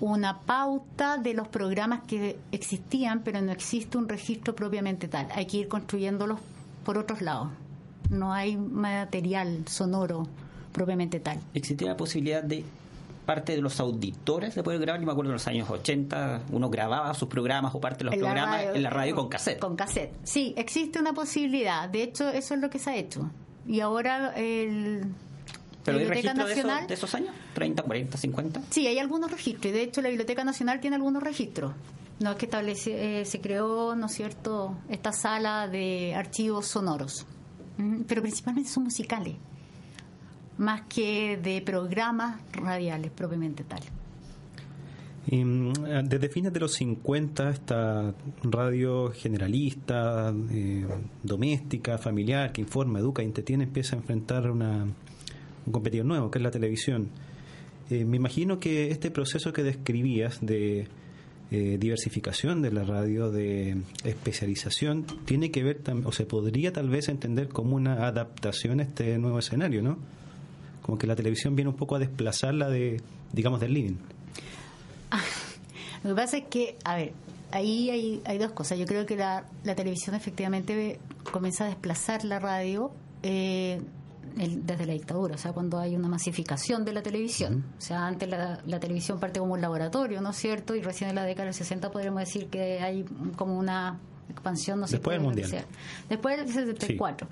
una 0.00 0.40
pauta 0.40 1.18
de 1.18 1.34
los 1.34 1.48
programas 1.48 2.02
que 2.06 2.38
existían, 2.52 3.22
pero 3.22 3.40
no 3.40 3.50
existe 3.50 3.98
un 3.98 4.08
registro 4.08 4.54
propiamente 4.54 5.08
tal. 5.08 5.28
Hay 5.34 5.46
que 5.46 5.58
ir 5.58 5.68
construyéndolos 5.68 6.38
por 6.84 6.98
otros 6.98 7.20
lados. 7.20 7.48
No 8.10 8.32
hay 8.32 8.56
material 8.56 9.64
sonoro 9.66 10.26
propiamente 10.72 11.20
tal. 11.20 11.40
¿Existía 11.52 11.88
la 11.88 11.96
posibilidad 11.96 12.42
de 12.42 12.64
parte 13.26 13.56
de 13.56 13.60
los 13.60 13.80
auditores 13.80 14.54
de 14.54 14.62
poder 14.62 14.80
grabar? 14.80 15.00
Yo 15.00 15.06
me 15.06 15.12
acuerdo 15.12 15.30
en 15.30 15.34
los 15.34 15.48
años 15.48 15.68
80 15.68 16.42
uno 16.52 16.70
grababa 16.70 17.12
sus 17.14 17.28
programas 17.28 17.74
o 17.74 17.80
parte 17.80 17.98
de 17.98 18.04
los 18.04 18.16
programas 18.16 18.66
en 18.74 18.82
la 18.82 18.90
radio 18.90 19.16
con 19.16 19.28
cassette. 19.28 19.58
Con 19.58 19.76
cassette. 19.76 20.14
Sí, 20.22 20.54
existe 20.56 21.00
una 21.00 21.12
posibilidad. 21.12 21.88
De 21.88 22.04
hecho, 22.04 22.28
eso 22.28 22.54
es 22.54 22.60
lo 22.60 22.70
que 22.70 22.78
se 22.78 22.90
ha 22.90 22.96
hecho 22.96 23.28
y 23.68 23.80
ahora 23.80 24.32
el 24.34 25.02
¿Pero 25.84 25.98
hay 25.98 26.06
registro 26.06 26.34
Nacional, 26.34 26.86
de, 26.86 26.94
esos 26.94 27.14
años? 27.14 27.34
¿30, 27.54 27.82
40, 27.82 28.18
50? 28.18 28.62
Sí, 28.70 28.86
hay 28.86 28.98
algunos 28.98 29.30
registros. 29.30 29.66
Y 29.66 29.72
de 29.72 29.82
hecho, 29.82 30.02
la 30.02 30.08
Biblioteca 30.08 30.42
Nacional 30.44 30.80
tiene 30.80 30.96
algunos 30.96 31.22
registros. 31.22 31.72
No 32.18 32.32
es 32.32 32.36
que 32.36 32.46
establece, 32.46 33.20
eh, 33.20 33.24
se 33.24 33.40
creó, 33.40 33.94
¿no 33.94 34.06
es 34.06 34.12
cierto?, 34.12 34.76
esta 34.88 35.12
sala 35.12 35.68
de 35.68 36.14
archivos 36.14 36.66
sonoros. 36.66 37.26
Pero 38.08 38.22
principalmente 38.22 38.70
son 38.70 38.84
musicales. 38.84 39.36
Más 40.56 40.82
que 40.88 41.36
de 41.36 41.62
programas 41.62 42.40
radiales, 42.52 43.12
propiamente 43.12 43.62
tal. 43.62 43.80
Mm, 45.30 45.72
desde 46.04 46.28
fines 46.30 46.52
de 46.54 46.60
los 46.60 46.72
50, 46.74 47.50
esta 47.50 48.14
radio 48.42 49.10
generalista, 49.10 50.34
eh, 50.50 50.86
doméstica, 51.22 51.98
familiar, 51.98 52.50
que 52.52 52.62
informa, 52.62 52.98
educa, 52.98 53.22
entretiene, 53.22 53.64
empieza 53.64 53.96
a 53.96 53.98
enfrentar 53.98 54.50
una, 54.50 54.84
un 55.66 55.72
competidor 55.72 56.06
nuevo, 56.06 56.30
que 56.30 56.38
es 56.38 56.42
la 56.42 56.50
televisión. 56.50 57.10
Eh, 57.90 58.06
me 58.06 58.16
imagino 58.16 58.58
que 58.58 58.90
este 58.90 59.10
proceso 59.10 59.52
que 59.52 59.62
describías 59.62 60.38
de 60.40 60.88
eh, 61.50 61.76
diversificación 61.78 62.62
de 62.62 62.72
la 62.72 62.84
radio, 62.84 63.30
de 63.30 63.82
especialización, 64.04 65.04
tiene 65.26 65.50
que 65.50 65.62
ver, 65.62 65.82
o 66.04 66.12
se 66.12 66.24
podría 66.24 66.72
tal 66.72 66.88
vez 66.88 67.10
entender 67.10 67.48
como 67.48 67.76
una 67.76 68.06
adaptación 68.06 68.80
a 68.80 68.84
este 68.84 69.18
nuevo 69.18 69.38
escenario, 69.38 69.82
¿no? 69.82 69.98
Como 70.80 70.96
que 70.96 71.06
la 71.06 71.16
televisión 71.16 71.54
viene 71.54 71.70
un 71.70 71.76
poco 71.76 71.96
a 71.96 71.98
desplazarla 71.98 72.70
de, 72.70 73.02
digamos, 73.34 73.60
del 73.60 73.74
living. 73.74 73.96
Lo 76.02 76.10
que 76.10 76.16
pasa 76.16 76.36
es 76.38 76.44
que, 76.44 76.76
a 76.84 76.96
ver, 76.96 77.12
ahí 77.50 77.90
hay, 77.90 78.22
hay 78.24 78.38
dos 78.38 78.52
cosas. 78.52 78.78
Yo 78.78 78.86
creo 78.86 79.06
que 79.06 79.16
la, 79.16 79.44
la 79.64 79.74
televisión 79.74 80.14
efectivamente 80.14 80.98
comienza 81.30 81.64
a 81.64 81.68
desplazar 81.68 82.24
la 82.24 82.38
radio 82.38 82.92
eh, 83.22 83.80
desde 84.36 84.86
la 84.86 84.92
dictadura, 84.92 85.34
o 85.34 85.38
sea, 85.38 85.52
cuando 85.52 85.78
hay 85.78 85.96
una 85.96 86.06
masificación 86.06 86.84
de 86.84 86.92
la 86.92 87.02
televisión. 87.02 87.64
O 87.76 87.80
sea, 87.80 88.06
antes 88.06 88.28
la, 88.28 88.60
la, 88.64 88.78
televisión 88.78 89.18
parte 89.18 89.40
como 89.40 89.54
un 89.54 89.60
laboratorio, 89.60 90.20
¿no 90.20 90.30
es 90.30 90.36
cierto? 90.36 90.76
Y 90.76 90.82
recién 90.82 91.10
en 91.10 91.16
la 91.16 91.24
década 91.24 91.46
del 91.46 91.54
60 91.54 91.90
podríamos 91.90 92.20
decir 92.20 92.46
que 92.46 92.80
hay 92.80 93.04
como 93.36 93.58
una 93.58 93.98
expansión, 94.30 94.78
no 94.78 94.86
sé 94.86 94.96
Después 94.96 95.16
del 95.16 95.22
Mundial. 95.22 95.64
Después 96.08 96.36
del 96.36 96.52
74. 96.52 97.26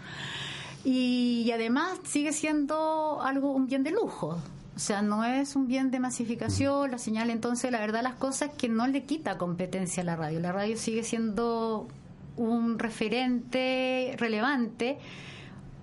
Y, 0.85 1.43
y 1.47 1.53
además 1.53 1.99
sigue 2.05 2.33
siendo 2.33 3.21
algo, 3.23 3.53
un 3.53 3.67
bien 3.67 3.85
de 3.85 3.91
lujo. 3.91 4.39
O 4.77 4.79
sea, 4.79 5.01
no 5.01 5.25
es 5.25 5.57
un 5.57 5.67
bien 5.67 5.91
de 5.91 6.01
masificación, 6.01 6.91
la 6.91 6.99
señal. 6.99 7.31
Entonces, 7.31 7.73
la 7.73 7.81
verdad, 7.81 8.03
las 8.03 8.17
cosas 8.17 8.51
que 8.59 8.69
no 8.69 8.87
le 8.87 9.05
quita 9.05 9.39
competencia 9.39 10.03
a 10.03 10.07
la 10.07 10.17
radio. 10.17 10.39
La 10.39 10.53
radio 10.53 10.77
sigue 10.77 11.03
siendo 11.03 11.89
un 12.37 12.79
referente 12.79 14.15
relevante 14.19 14.99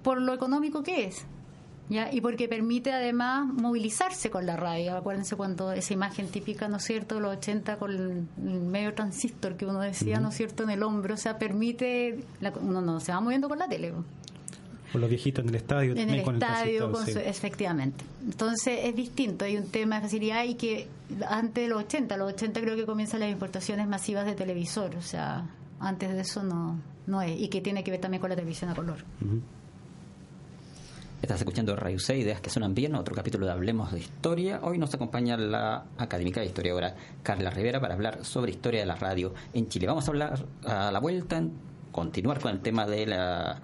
por 0.03 0.21
lo 0.21 0.34
económico 0.34 0.84
que 0.84 1.06
es. 1.06 1.25
¿Ya? 1.89 2.13
y 2.13 2.21
porque 2.21 2.47
permite 2.47 2.93
además 2.93 3.45
movilizarse 3.45 4.29
con 4.29 4.45
la 4.45 4.56
radio. 4.56 4.95
Acuérdense 4.95 5.36
cuando 5.36 5.73
esa 5.73 5.93
imagen 5.93 6.27
típica, 6.29 6.69
¿no 6.69 6.77
es 6.77 6.84
cierto?, 6.84 7.15
de 7.15 7.21
los 7.21 7.36
80 7.38 7.77
con 7.77 7.91
el, 7.91 8.27
medio 8.62 8.93
transistor 8.93 9.58
que 9.58 9.65
uno 9.65 9.82
decía, 9.82 10.19
¿no 10.21 10.29
es 10.29 10.36
cierto?, 10.36 10.63
en 10.63 10.69
el 10.69 10.82
hombro, 10.82 11.15
o 11.15 11.17
sea, 11.17 11.38
permite, 11.38 12.23
uno 12.62 12.82
no 12.82 13.01
se 13.01 13.12
va 13.12 13.19
moviendo 13.19 13.49
con 13.49 13.60
la 13.60 13.67
tele. 13.67 13.93
Con 14.93 15.01
los 15.01 15.10
viejitos 15.10 15.43
en 15.43 15.49
el 15.49 15.56
estadio. 15.56 15.95
En 15.95 16.10
el 16.12 16.19
estadio, 16.19 16.93
efectivamente. 17.25 18.06
Entonces 18.23 18.82
es 18.84 18.95
distinto, 18.95 19.43
hay 19.43 19.58
un 19.58 19.67
tema 19.69 19.95
de 19.95 20.01
facilidad 20.03 20.43
y 20.43 20.53
que 20.53 20.88
antes 21.27 21.63
de 21.63 21.67
los 21.67 21.84
80, 21.84 22.15
los 22.15 22.32
80 22.34 22.62
creo 22.62 22.75
que 22.75 22.86
comienzan 22.86 23.21
las 23.21 23.32
importaciones 23.32 23.88
masivas 23.88 24.27
de 24.27 24.36
televisor, 24.36 24.95
o 24.95 25.01
sea, 25.01 25.49
antes 25.79 26.13
de 26.13 26.21
eso 26.21 26.43
no, 26.43 26.79
no 27.08 27.23
es, 27.23 27.41
y 27.41 27.47
que 27.47 27.60
tiene 27.60 27.84
que 27.84 27.89
ver 27.89 28.01
también 28.01 28.21
con 28.21 28.29
la 28.29 28.36
televisión 28.36 28.69
a 28.69 28.75
color. 28.75 28.97
Estás 31.23 31.39
escuchando 31.39 31.75
Radio 31.75 31.97
C, 31.97 32.17
Ideas 32.17 32.39
que 32.39 32.51
suenan 32.51 32.75
bien, 32.75 32.93
otro 32.93 33.15
capítulo 33.15 33.47
de 33.47 33.51
Hablemos 33.51 33.93
de 33.93 33.99
Historia. 33.99 34.60
Hoy 34.62 34.77
nos 34.77 34.93
acompaña 34.93 35.38
la 35.38 35.86
académica 35.97 36.39
de 36.41 36.45
historiadora 36.45 36.95
Carla 37.23 37.49
Rivera 37.49 37.79
para 37.79 37.95
hablar 37.95 38.23
sobre 38.23 38.51
historia 38.51 38.82
de 38.82 38.86
la 38.86 38.95
radio 38.95 39.34
en 39.53 39.69
Chile. 39.69 39.88
Vamos 39.88 40.08
a 40.08 40.12
hablar 40.12 40.45
a 40.65 40.91
la 40.91 40.99
vuelta, 40.99 41.41
continuar 41.91 42.39
con 42.39 42.51
el 42.51 42.60
tema 42.60 42.86
de 42.86 43.08
la 43.08 43.60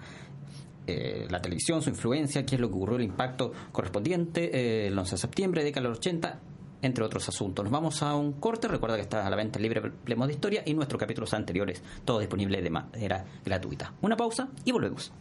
eh, 0.90 1.26
la 1.30 1.40
televisión, 1.40 1.82
su 1.82 1.90
influencia, 1.90 2.44
qué 2.44 2.56
es 2.56 2.60
lo 2.60 2.68
que 2.68 2.74
ocurrió, 2.74 2.96
el 2.96 3.04
impacto 3.04 3.52
correspondiente 3.72 4.50
eh, 4.52 4.86
el 4.88 4.98
11 4.98 5.12
de 5.12 5.18
septiembre, 5.18 5.64
década 5.64 5.84
de 5.84 5.88
los 5.90 5.98
80, 5.98 6.40
entre 6.82 7.04
otros 7.04 7.28
asuntos. 7.28 7.64
Nos 7.64 7.72
vamos 7.72 8.02
a 8.02 8.14
un 8.14 8.32
corte, 8.34 8.68
recuerda 8.68 8.96
que 8.96 9.02
está 9.02 9.26
a 9.26 9.30
la 9.30 9.36
venta 9.36 9.58
libre 9.58 9.80
Plemos 9.80 10.28
de 10.28 10.34
Historia 10.34 10.62
y 10.64 10.74
nuestros 10.74 10.98
capítulos 10.98 11.32
anteriores, 11.34 11.82
todo 12.04 12.18
disponible 12.18 12.60
de 12.60 12.70
manera 12.70 13.24
gratuita. 13.44 13.92
Una 14.02 14.16
pausa 14.16 14.48
y 14.64 14.72
volvemos. 14.72 15.12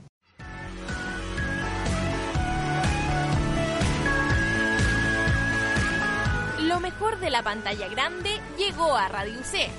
Lo 6.62 6.79
mejor 6.79 7.19
de 7.19 7.29
la 7.29 7.43
pantalla 7.43 7.88
grande 7.88 8.29
llegó 8.58 8.95
a 8.95 9.08
Radio 9.08 9.43
C 9.43 9.69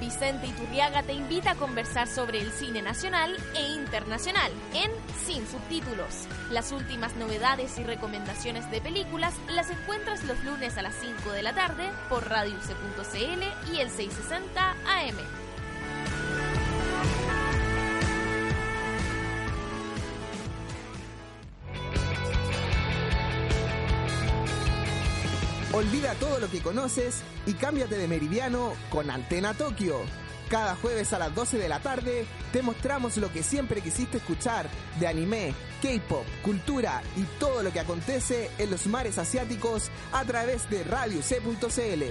Vicente 0.00 0.46
Iturriaga 0.46 1.02
te 1.02 1.12
invita 1.12 1.52
a 1.52 1.54
conversar 1.54 2.08
sobre 2.08 2.40
el 2.40 2.50
cine 2.50 2.80
nacional 2.80 3.36
e 3.54 3.68
internacional 3.68 4.50
en 4.74 4.90
Sin 5.24 5.46
Subtítulos. 5.46 6.26
Las 6.50 6.72
últimas 6.72 7.14
novedades 7.16 7.78
y 7.78 7.84
recomendaciones 7.84 8.68
de 8.70 8.80
películas 8.80 9.34
las 9.48 9.70
encuentras 9.70 10.24
los 10.24 10.42
lunes 10.42 10.78
a 10.78 10.82
las 10.82 10.94
5 10.94 11.30
de 11.32 11.42
la 11.42 11.54
tarde 11.54 11.90
por 12.08 12.28
radiuc.cl 12.28 13.72
y 13.72 13.80
el 13.80 13.90
660 13.90 14.70
AM. 14.70 15.16
Olvida 25.72 26.14
todo 26.14 26.40
lo 26.40 26.50
que 26.50 26.60
conoces 26.60 27.22
y 27.46 27.52
cámbiate 27.52 27.96
de 27.96 28.08
meridiano 28.08 28.72
con 28.90 29.08
Antena 29.08 29.54
Tokio. 29.54 30.00
Cada 30.48 30.74
jueves 30.74 31.12
a 31.12 31.20
las 31.20 31.32
12 31.32 31.58
de 31.58 31.68
la 31.68 31.78
tarde 31.78 32.26
te 32.52 32.60
mostramos 32.60 33.16
lo 33.18 33.32
que 33.32 33.44
siempre 33.44 33.80
quisiste 33.80 34.16
escuchar 34.16 34.68
de 34.98 35.06
anime, 35.06 35.54
K-pop, 35.80 36.26
cultura 36.42 37.02
y 37.16 37.22
todo 37.38 37.62
lo 37.62 37.72
que 37.72 37.78
acontece 37.78 38.50
en 38.58 38.68
los 38.72 38.88
mares 38.88 39.16
asiáticos 39.18 39.92
a 40.12 40.24
través 40.24 40.68
de 40.70 40.82
radioc.cl. 40.82 42.02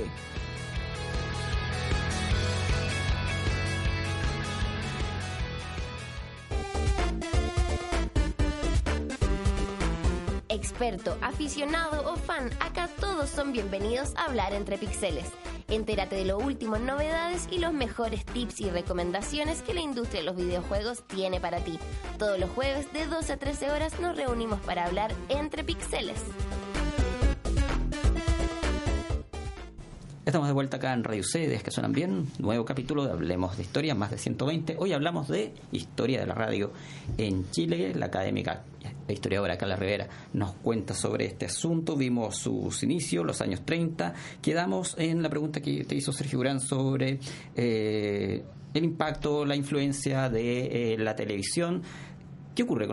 experto, 10.60 11.18
aficionado 11.22 12.12
o 12.12 12.18
fan, 12.18 12.50
acá 12.60 12.90
todos 13.00 13.30
son 13.30 13.54
bienvenidos 13.54 14.14
a 14.18 14.26
hablar 14.26 14.54
entre 14.54 14.78
pixeles. 14.78 15.26
Entérate 15.70 16.18
de 16.18 16.26
lo 16.26 16.38
último 16.38 16.76
en 16.76 16.86
novedades 16.86 17.48
y 17.50 17.60
los 17.60 17.72
mejores 17.72 18.26
tips 18.26 18.60
y 18.60 18.70
recomendaciones 18.70 19.62
que 19.62 19.74
la 19.74 19.80
industria 19.80 20.20
de 20.20 20.26
los 20.26 20.36
videojuegos 20.36 21.04
tiene 21.08 21.40
para 21.40 21.60
ti. 21.60 21.80
Todos 22.18 22.38
los 22.40 22.50
jueves 22.50 22.92
de 22.92 23.06
12 23.06 23.34
a 23.34 23.38
13 23.38 23.72
horas 23.72 24.00
nos 24.02 24.18
reunimos 24.18 24.60
para 24.62 24.86
hablar 24.86 25.14
entre 25.30 25.64
pixeles. 25.64 26.20
Estamos 30.30 30.48
de 30.48 30.54
vuelta 30.54 30.78
acá 30.78 30.94
en 30.94 31.04
Radio 31.04 31.24
C, 31.24 31.60
que 31.64 31.72
suenan 31.72 31.92
bien. 31.92 32.28
Nuevo 32.38 32.64
capítulo 32.64 33.04
de 33.04 33.14
Hablemos 33.14 33.58
de 33.58 33.64
Historia, 33.64 33.96
más 33.96 34.12
de 34.12 34.20
120. 34.20 34.76
Hoy 34.78 34.94
hablamos 34.94 35.28
de 35.28 35.56
historia 35.72 36.20
de 36.20 36.28
la 36.28 36.36
radio 36.36 36.72
en 37.18 37.50
Chile. 37.50 37.96
La 37.96 38.06
académica 38.06 38.62
e 39.08 39.14
historiadora 39.14 39.58
Carla 39.58 39.76
Rivera 39.76 40.08
nos 40.34 40.52
cuenta 40.52 40.94
sobre 40.94 41.26
este 41.26 41.48
asunto. 41.48 41.96
Vimos 41.96 42.38
sus 42.38 42.84
inicios, 42.84 43.26
los 43.26 43.42
años 43.42 43.66
30. 43.66 44.14
Quedamos 44.40 44.94
en 45.00 45.24
la 45.24 45.32
pregunta 45.32 45.62
que 45.62 45.84
te 45.84 45.96
hizo 45.96 46.12
Sergio 46.12 46.38
Urán 46.38 46.60
sobre 46.60 47.20
eh, 47.56 48.44
el 48.76 48.84
impacto, 48.84 49.46
la 49.46 49.56
influencia 49.56 50.30
de 50.30 50.94
eh, 50.94 50.98
la 51.00 51.16
televisión. 51.16 51.82
¿Qué 52.54 52.62
ocurre 52.62 52.88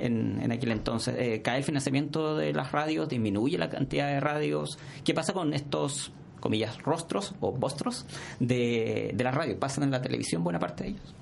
en, 0.00 0.50
aquel 0.50 0.72
entonces? 0.72 1.14
Eh, 1.16 1.40
¿Cae 1.40 1.58
el 1.58 1.64
financiamiento 1.64 2.36
de 2.36 2.52
las 2.52 2.72
radios? 2.72 3.08
¿Disminuye 3.08 3.58
la 3.58 3.70
cantidad 3.70 4.08
de 4.08 4.18
radios? 4.18 4.76
¿Qué 5.04 5.14
pasa 5.14 5.32
con 5.32 5.54
estos 5.54 6.12
comillas, 6.40 6.82
rostros 6.82 7.34
o 7.40 7.52
vostros 7.52 8.06
de, 8.38 9.12
de 9.14 9.24
la 9.24 9.30
radio. 9.30 9.58
¿Pasan 9.58 9.84
en 9.84 9.90
la 9.90 10.02
televisión 10.02 10.42
buena 10.42 10.58
parte 10.58 10.84
de 10.84 10.90
ellos? 10.90 11.14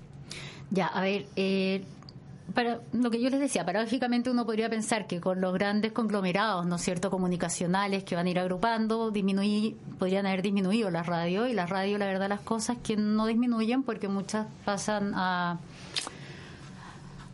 Ya, 0.70 0.86
a 0.86 1.00
ver, 1.00 1.26
eh, 1.36 1.82
para 2.54 2.80
lo 2.92 3.10
que 3.10 3.20
yo 3.20 3.30
les 3.30 3.40
decía, 3.40 3.64
paradójicamente 3.64 4.30
uno 4.30 4.46
podría 4.46 4.70
pensar 4.70 5.06
que 5.06 5.20
con 5.20 5.40
los 5.40 5.52
grandes 5.52 5.92
conglomerados, 5.92 6.66
¿no 6.66 6.76
es 6.76 6.82
cierto?, 6.82 7.10
comunicacionales 7.10 8.04
que 8.04 8.14
van 8.14 8.26
a 8.26 8.30
ir 8.30 8.38
agrupando, 8.38 9.10
disminuir, 9.10 9.76
podrían 9.98 10.26
haber 10.26 10.42
disminuido 10.42 10.90
la 10.90 11.02
radio 11.02 11.46
y 11.46 11.52
la 11.52 11.66
radio, 11.66 11.98
la 11.98 12.06
verdad, 12.06 12.28
las 12.28 12.40
cosas 12.40 12.78
que 12.82 12.96
no 12.96 13.26
disminuyen 13.26 13.82
porque 13.82 14.08
muchas 14.08 14.46
pasan 14.64 15.12
a 15.14 15.58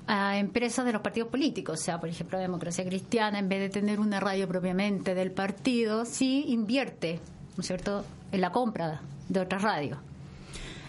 a 0.06 0.36
empresas 0.36 0.84
de 0.84 0.92
los 0.92 1.00
partidos 1.00 1.30
políticos, 1.30 1.80
o 1.80 1.82
sea, 1.82 1.98
por 1.98 2.10
ejemplo, 2.10 2.38
Democracia 2.38 2.84
Cristiana, 2.84 3.38
en 3.38 3.48
vez 3.48 3.60
de 3.60 3.68
tener 3.70 4.00
una 4.00 4.20
radio 4.20 4.46
propiamente 4.46 5.14
del 5.14 5.30
partido, 5.30 6.04
sí 6.04 6.44
invierte 6.48 7.20
¿no 7.56 7.60
es 7.60 7.66
cierto?, 7.66 8.04
en 8.32 8.40
la 8.40 8.52
compra 8.52 9.00
de 9.28 9.40
otras 9.40 9.62
radios. 9.62 9.98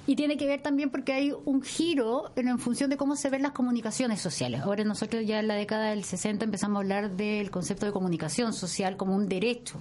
Y 0.07 0.15
tiene 0.15 0.37
que 0.37 0.45
ver 0.45 0.61
también 0.61 0.91
porque 0.91 1.13
hay 1.13 1.33
un 1.45 1.63
giro 1.63 2.31
en, 2.35 2.59
función 2.59 2.91
de 2.91 2.97
cómo 2.97 3.15
se 3.15 3.29
ven 3.29 3.41
las 3.41 3.53
comunicaciones 3.53 4.21
sociales. 4.21 4.61
Ahora 4.61 4.83
nosotros 4.83 5.25
ya 5.25 5.39
en 5.39 5.47
la 5.47 5.55
década 5.55 5.89
del 5.89 6.03
60 6.03 6.45
empezamos 6.45 6.77
a 6.77 6.79
hablar 6.81 7.11
del 7.11 7.49
concepto 7.49 7.87
de 7.87 7.91
comunicación 7.91 8.53
social 8.53 8.97
como 8.97 9.15
un 9.15 9.27
derecho 9.27 9.79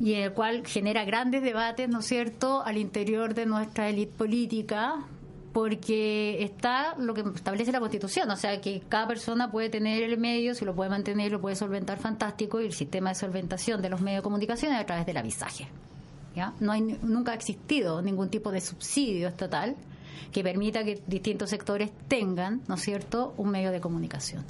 y 0.00 0.14
el 0.14 0.32
cual 0.32 0.66
genera 0.66 1.04
grandes 1.04 1.42
debates, 1.42 1.88
¿no 1.88 2.00
es 2.00 2.06
cierto?, 2.06 2.62
al 2.62 2.78
interior 2.78 3.34
de 3.34 3.44
nuestra 3.46 3.88
élite 3.90 4.12
política, 4.16 5.04
porque 5.52 6.42
está 6.42 6.94
lo 6.96 7.14
que 7.14 7.22
establece 7.34 7.72
la 7.72 7.80
Constitución, 7.80 8.30
o 8.30 8.36
sea 8.36 8.60
que 8.60 8.82
cada 8.88 9.08
persona 9.08 9.50
puede 9.50 9.68
tener 9.68 10.02
el 10.02 10.18
medio, 10.18 10.54
si 10.54 10.64
lo 10.64 10.74
puede 10.74 10.90
mantener, 10.90 11.32
lo 11.32 11.40
puede 11.40 11.56
solventar 11.56 11.98
fantástico, 11.98 12.60
y 12.60 12.66
el 12.66 12.72
sistema 12.72 13.10
de 13.10 13.16
solventación 13.16 13.82
de 13.82 13.88
los 13.88 14.00
medios 14.00 14.20
de 14.20 14.22
comunicación 14.22 14.72
es 14.72 14.80
a 14.80 14.86
través 14.86 15.06
del 15.06 15.16
avisaje. 15.16 15.68
¿ya? 16.34 16.52
No 16.60 16.72
hay, 16.72 16.82
nunca 16.82 17.32
ha 17.32 17.34
existido 17.34 18.02
ningún 18.02 18.28
tipo 18.28 18.52
de 18.52 18.60
subsidio 18.60 19.28
estatal 19.28 19.76
que 20.32 20.44
permita 20.44 20.84
que 20.84 21.02
distintos 21.06 21.50
sectores 21.50 21.90
tengan, 22.06 22.62
¿no 22.68 22.76
es 22.76 22.82
cierto?, 22.82 23.34
un 23.36 23.50
medio 23.50 23.72
de 23.72 23.80
comunicación. 23.80 24.44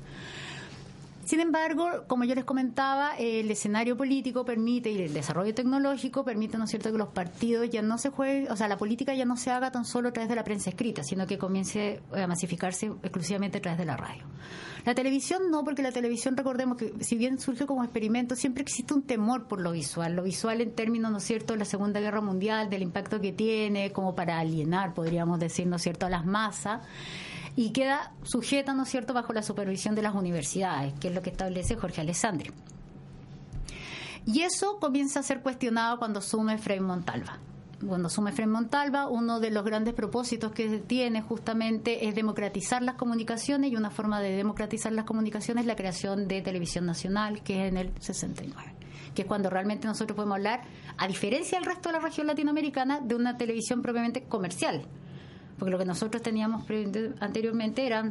Sin 1.30 1.38
embargo, 1.38 1.88
como 2.08 2.24
yo 2.24 2.34
les 2.34 2.44
comentaba, 2.44 3.12
el 3.16 3.48
escenario 3.52 3.96
político 3.96 4.44
permite 4.44 4.90
y 4.90 5.00
el 5.00 5.14
desarrollo 5.14 5.54
tecnológico 5.54 6.24
permite, 6.24 6.58
¿no 6.58 6.66
cierto?, 6.66 6.90
que 6.90 6.98
los 6.98 7.10
partidos 7.10 7.70
ya 7.70 7.82
no 7.82 7.98
se 7.98 8.10
jueguen, 8.10 8.50
o 8.50 8.56
sea, 8.56 8.66
la 8.66 8.76
política 8.76 9.14
ya 9.14 9.24
no 9.24 9.36
se 9.36 9.52
haga 9.52 9.70
tan 9.70 9.84
solo 9.84 10.08
a 10.08 10.12
través 10.12 10.28
de 10.28 10.34
la 10.34 10.42
prensa 10.42 10.70
escrita, 10.70 11.04
sino 11.04 11.28
que 11.28 11.38
comience 11.38 12.02
a 12.12 12.26
masificarse 12.26 12.86
exclusivamente 12.86 13.58
a 13.58 13.60
través 13.60 13.78
de 13.78 13.84
la 13.84 13.96
radio. 13.96 14.24
La 14.84 14.92
televisión 14.96 15.52
no, 15.52 15.62
porque 15.62 15.82
la 15.82 15.92
televisión, 15.92 16.36
recordemos 16.36 16.76
que 16.76 16.94
si 16.98 17.16
bien 17.16 17.38
surge 17.38 17.64
como 17.64 17.84
experimento, 17.84 18.34
siempre 18.34 18.62
existe 18.62 18.92
un 18.92 19.02
temor 19.02 19.46
por 19.46 19.60
lo 19.60 19.70
visual. 19.70 20.16
Lo 20.16 20.24
visual 20.24 20.60
en 20.60 20.74
términos, 20.74 21.12
¿no 21.12 21.18
es 21.18 21.24
cierto?, 21.24 21.52
de 21.52 21.60
la 21.60 21.64
Segunda 21.64 22.00
Guerra 22.00 22.22
Mundial, 22.22 22.68
del 22.68 22.82
impacto 22.82 23.20
que 23.20 23.30
tiene, 23.30 23.92
como 23.92 24.16
para 24.16 24.40
alienar, 24.40 24.94
podríamos 24.94 25.38
decir, 25.38 25.68
¿no 25.68 25.76
es 25.76 25.82
cierto?, 25.82 26.06
a 26.06 26.10
las 26.10 26.26
masas 26.26 26.80
y 27.56 27.70
queda 27.70 28.12
sujeta, 28.22 28.74
¿no 28.74 28.84
es 28.84 28.88
cierto?, 28.88 29.14
bajo 29.14 29.32
la 29.32 29.42
supervisión 29.42 29.94
de 29.94 30.02
las 30.02 30.14
universidades, 30.14 30.92
que 31.00 31.08
es 31.08 31.14
lo 31.14 31.22
que 31.22 31.30
establece 31.30 31.76
Jorge 31.76 32.00
Alessandri. 32.00 32.52
Y 34.26 34.42
eso 34.42 34.78
comienza 34.78 35.20
a 35.20 35.22
ser 35.22 35.40
cuestionado 35.40 35.98
cuando 35.98 36.18
asume 36.18 36.58
Frei 36.58 36.80
Montalva. 36.80 37.38
Cuando 37.86 38.08
asume 38.08 38.32
Frei 38.32 38.46
Montalva, 38.46 39.08
uno 39.08 39.40
de 39.40 39.50
los 39.50 39.64
grandes 39.64 39.94
propósitos 39.94 40.52
que 40.52 40.78
tiene 40.80 41.22
justamente 41.22 42.06
es 42.06 42.14
democratizar 42.14 42.82
las 42.82 42.96
comunicaciones 42.96 43.72
y 43.72 43.76
una 43.76 43.90
forma 43.90 44.20
de 44.20 44.36
democratizar 44.36 44.92
las 44.92 45.06
comunicaciones 45.06 45.62
es 45.62 45.66
la 45.66 45.76
creación 45.76 46.28
de 46.28 46.42
Televisión 46.42 46.84
Nacional, 46.84 47.42
que 47.42 47.64
es 47.64 47.70
en 47.70 47.78
el 47.78 47.92
69 47.98 48.74
que 49.14 49.22
es 49.22 49.28
cuando 49.28 49.50
realmente 49.50 49.88
nosotros 49.88 50.14
podemos 50.14 50.36
hablar, 50.36 50.62
a 50.96 51.08
diferencia 51.08 51.58
del 51.58 51.66
resto 51.66 51.88
de 51.88 51.94
la 51.94 51.98
región 51.98 52.28
latinoamericana, 52.28 53.00
de 53.00 53.16
una 53.16 53.36
televisión 53.36 53.82
propiamente 53.82 54.22
comercial, 54.22 54.86
porque 55.60 55.70
lo 55.70 55.78
que 55.78 55.84
nosotros 55.84 56.22
teníamos 56.22 56.64
anteriormente 57.20 57.86
era 57.86 58.10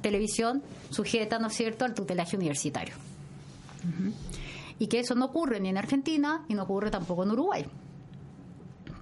televisión 0.00 0.62
sujeta, 0.88 1.38
¿no 1.38 1.48
es 1.48 1.54
cierto?, 1.54 1.84
al 1.84 1.92
tutelaje 1.92 2.36
universitario. 2.36 2.94
Y 4.78 4.86
que 4.86 5.00
eso 5.00 5.14
no 5.14 5.26
ocurre 5.26 5.60
ni 5.60 5.68
en 5.68 5.76
Argentina 5.76 6.44
y 6.48 6.54
no 6.54 6.62
ocurre 6.62 6.90
tampoco 6.90 7.24
en 7.24 7.32
Uruguay 7.32 7.66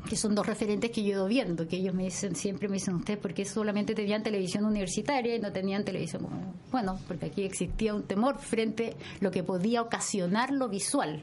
que 0.09 0.17
son 0.17 0.35
dos 0.35 0.47
referentes 0.47 0.91
que 0.91 1.03
yo 1.03 1.09
he 1.09 1.13
ido 1.13 1.27
viendo, 1.27 1.67
que 1.67 1.77
ellos 1.77 1.95
me 1.95 2.05
dicen, 2.05 2.37
siempre 2.37 2.69
me 2.69 2.75
dicen 2.75 2.95
ustedes, 2.95 3.19
porque 3.19 3.45
solamente 3.45 3.95
tenían 3.95 4.23
televisión 4.23 4.65
universitaria 4.65 5.35
y 5.35 5.41
no 5.41 5.51
tenían 5.51 5.85
televisión 5.85 6.27
bueno, 6.71 6.99
porque 7.07 7.27
aquí 7.27 7.43
existía 7.43 7.95
un 7.95 8.03
temor 8.03 8.39
frente 8.39 8.91
a 8.91 9.25
lo 9.25 9.31
que 9.31 9.43
podía 9.43 9.81
ocasionar 9.81 10.51
lo 10.51 10.69
visual, 10.69 11.23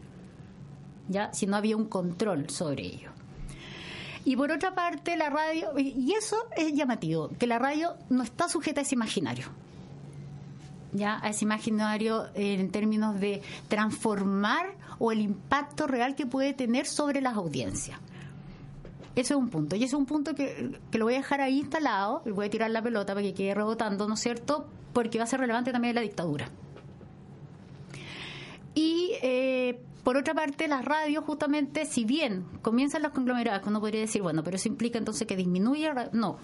ya, 1.10 1.32
si 1.34 1.46
no 1.46 1.58
había 1.58 1.78
un 1.78 1.86
control 1.86 2.50
sobre 2.50 2.86
ello. 2.86 3.12
Y 4.24 4.36
por 4.36 4.52
otra 4.52 4.76
parte, 4.76 5.18
la 5.18 5.30
radio, 5.30 5.78
y 5.78 6.14
eso 6.14 6.38
es 6.56 6.74
llamativo, 6.74 7.30
que 7.40 7.48
la 7.48 7.58
radio 7.58 7.96
no 8.10 8.24
está 8.24 8.48
sujeta 8.48 8.82
a 8.82 8.84
ese 8.84 8.96
imaginario. 8.96 9.48
¿ya? 10.94 11.20
a 11.22 11.30
ese 11.30 11.46
imaginario 11.46 12.28
en 12.34 12.70
términos 12.72 13.20
de 13.20 13.42
transformar 13.68 14.74
o 15.00 15.12
el 15.12 15.22
impacto 15.22 15.88
real 15.88 16.16
que 16.16 16.26
puede 16.26 16.54
tener 16.54 16.86
sobre 16.86 17.22
las 17.22 17.36
audiencias. 17.36 18.00
Ese 19.16 19.34
es 19.34 19.40
un 19.40 19.50
punto. 19.50 19.76
Y 19.76 19.80
ese 19.80 19.88
es 19.88 19.94
un 19.94 20.06
punto 20.06 20.36
que, 20.36 20.80
que, 20.90 20.98
lo 20.98 21.06
voy 21.06 21.16
a 21.16 21.18
dejar 21.18 21.42
ahí 21.42 21.60
instalado, 21.60 22.22
y 22.26 22.32
voy 22.32 22.46
a 22.46 22.50
tirar 22.50 22.72
la 22.72 22.82
pelota 22.82 23.14
para 23.14 23.26
que 23.26 23.34
quede 23.34 23.54
rebotando, 23.54 24.08
¿no 24.08 24.14
es 24.14 24.20
cierto? 24.20 24.68
Porque 24.94 25.18
va 25.18 25.26
a 25.26 25.28
ser 25.28 25.40
relevante 25.40 25.72
también 25.72 25.96
la 25.96 26.02
dictadura. 26.02 26.48
Y 28.74 29.12
eh, 29.22 29.82
por 30.04 30.18
otra 30.18 30.34
parte, 30.34 30.68
las 30.68 30.84
radios, 30.84 31.24
justamente, 31.24 31.86
si 31.86 32.06
bien 32.06 32.46
comienzan 32.62 33.04
los 33.04 33.12
conglomerados, 33.12 33.68
uno 33.68 33.80
podría 33.80 34.02
decir, 34.02 34.22
bueno, 34.22 34.44
pero 34.44 34.56
eso 34.56 34.68
implica 34.68 34.98
entonces 34.98 35.28
que 35.28 35.36
disminuye. 35.36 35.92
No, 36.14 36.38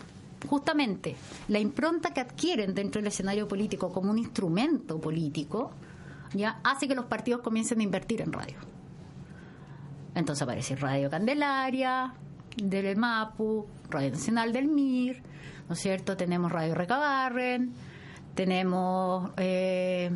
justamente 0.48 1.16
la 1.48 1.60
impronta 1.60 2.14
que 2.14 2.22
adquieren 2.22 2.76
dentro 2.76 3.02
del 3.02 3.08
escenario 3.08 3.48
político 3.48 3.92
como 3.92 4.12
un 4.12 4.20
instrumento 4.20 5.00
político, 5.00 5.72
ya 6.34 6.60
hace 6.64 6.88
que 6.88 6.96
los 6.96 7.06
partidos 7.06 7.42
comiencen 7.42 7.80
a 7.80 7.84
invertir 7.84 8.22
en 8.22 8.32
radio. 8.32 8.58
Entonces 10.14 10.44
aparece 10.44 10.76
Radio 10.76 11.10
Candelaria, 11.10 12.14
del 12.56 12.96
MAPU, 12.98 13.68
Radio 13.90 14.12
Nacional 14.12 14.52
del 14.52 14.68
MIR, 14.68 15.22
¿no 15.68 15.74
es 15.74 15.80
cierto? 15.80 16.18
Tenemos 16.18 16.52
Radio 16.52 16.76
Recabarren, 16.76 17.74
tenemos. 18.36 19.32
Eh, 19.38 20.12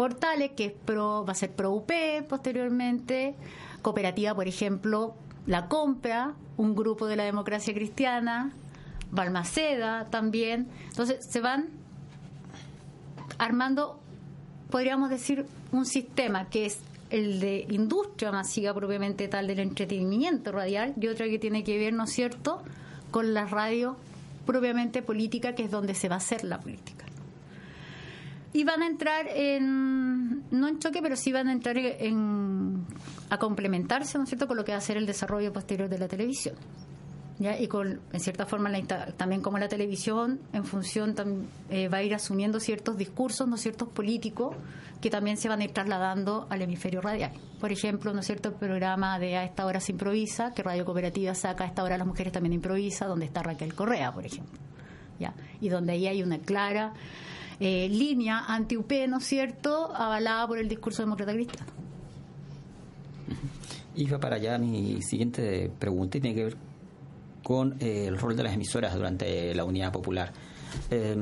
portales, 0.00 0.52
que 0.52 0.64
es 0.64 0.72
pro, 0.72 1.26
va 1.26 1.32
a 1.32 1.34
ser 1.34 1.50
pro 1.50 1.72
UP 1.72 1.92
posteriormente, 2.26 3.34
cooperativa, 3.82 4.34
por 4.34 4.48
ejemplo, 4.48 5.14
La 5.46 5.68
Compra, 5.68 6.32
un 6.56 6.74
grupo 6.74 7.06
de 7.06 7.16
la 7.16 7.24
democracia 7.24 7.74
cristiana, 7.74 8.50
Balmaceda 9.10 10.06
también. 10.08 10.68
Entonces 10.88 11.22
se 11.22 11.42
van 11.42 11.68
armando, 13.36 14.00
podríamos 14.70 15.10
decir, 15.10 15.44
un 15.70 15.84
sistema 15.84 16.48
que 16.48 16.64
es 16.64 16.78
el 17.10 17.38
de 17.38 17.66
industria 17.68 18.32
masiva 18.32 18.72
propiamente 18.72 19.28
tal 19.28 19.48
del 19.48 19.58
entretenimiento 19.58 20.50
radial 20.50 20.94
y 20.98 21.08
otra 21.08 21.26
que 21.26 21.38
tiene 21.38 21.62
que 21.62 21.76
ver, 21.76 21.92
¿no 21.92 22.04
es 22.04 22.10
cierto?, 22.10 22.62
con 23.10 23.34
la 23.34 23.44
radio 23.44 23.98
propiamente 24.46 25.02
política, 25.02 25.54
que 25.54 25.64
es 25.64 25.70
donde 25.70 25.94
se 25.94 26.08
va 26.08 26.14
a 26.14 26.18
hacer 26.18 26.42
la 26.44 26.58
política 26.58 27.04
y 28.52 28.64
van 28.64 28.82
a 28.82 28.86
entrar 28.86 29.26
en, 29.28 30.44
no 30.50 30.68
en 30.68 30.78
choque, 30.78 31.00
pero 31.02 31.16
sí 31.16 31.32
van 31.32 31.48
a 31.48 31.52
entrar 31.52 31.76
en, 31.78 32.84
a 33.28 33.38
complementarse, 33.38 34.18
¿no 34.18 34.24
es 34.24 34.30
cierto?, 34.30 34.48
con 34.48 34.56
lo 34.56 34.64
que 34.64 34.72
va 34.72 34.78
a 34.78 34.80
ser 34.80 34.96
el 34.96 35.06
desarrollo 35.06 35.52
posterior 35.52 35.88
de 35.88 35.98
la 35.98 36.08
televisión. 36.08 36.56
¿Ya? 37.38 37.58
Y 37.58 37.68
con, 37.68 38.00
en 38.12 38.20
cierta 38.20 38.44
forma, 38.44 38.70
también 39.16 39.40
como 39.40 39.56
la 39.56 39.68
televisión, 39.68 40.40
en 40.52 40.64
función, 40.64 41.14
eh, 41.70 41.88
va 41.88 41.98
a 41.98 42.02
ir 42.02 42.14
asumiendo 42.14 42.60
ciertos 42.60 42.98
discursos, 42.98 43.48
¿no 43.48 43.56
ciertos 43.56 43.88
políticos, 43.88 44.54
que 45.00 45.08
también 45.08 45.38
se 45.38 45.48
van 45.48 45.60
a 45.60 45.64
ir 45.64 45.70
trasladando 45.70 46.46
al 46.50 46.60
hemisferio 46.60 47.00
radial. 47.00 47.32
Por 47.58 47.72
ejemplo, 47.72 48.12
¿no 48.12 48.22
cierto?, 48.22 48.50
el 48.50 48.56
programa 48.56 49.18
de 49.18 49.38
A 49.38 49.44
esta 49.44 49.64
hora 49.64 49.80
se 49.80 49.92
improvisa, 49.92 50.52
que 50.52 50.62
Radio 50.62 50.84
Cooperativa 50.84 51.34
saca 51.34 51.64
A 51.64 51.66
esta 51.68 51.82
hora 51.82 51.96
las 51.96 52.06
mujeres 52.06 52.32
también 52.32 52.52
improvisa, 52.52 53.06
donde 53.06 53.24
está 53.24 53.42
Raquel 53.42 53.74
Correa, 53.74 54.12
por 54.12 54.26
ejemplo. 54.26 54.58
¿Ya? 55.18 55.32
Y 55.62 55.70
donde 55.70 55.92
ahí 55.92 56.08
hay 56.08 56.22
una 56.22 56.38
clara 56.40 56.92
eh, 57.60 57.88
línea 57.88 58.44
anti-UP, 58.48 58.90
¿no 59.08 59.18
es 59.18 59.24
cierto?, 59.24 59.94
avalada 59.94 60.46
por 60.46 60.58
el 60.58 60.68
discurso 60.68 61.02
demócrata 61.02 61.32
cristiano. 61.32 61.66
Va 64.12 64.18
para 64.18 64.36
allá 64.36 64.56
mi 64.56 65.02
siguiente 65.02 65.70
pregunta 65.78 66.16
y 66.16 66.20
tiene 66.22 66.34
que 66.34 66.44
ver 66.44 66.56
con 67.42 67.76
eh, 67.80 68.06
el 68.06 68.18
rol 68.18 68.34
de 68.34 68.42
las 68.42 68.54
emisoras 68.54 68.94
durante 68.94 69.54
la 69.54 69.64
Unidad 69.64 69.92
Popular. 69.92 70.32
Eh, 70.90 71.16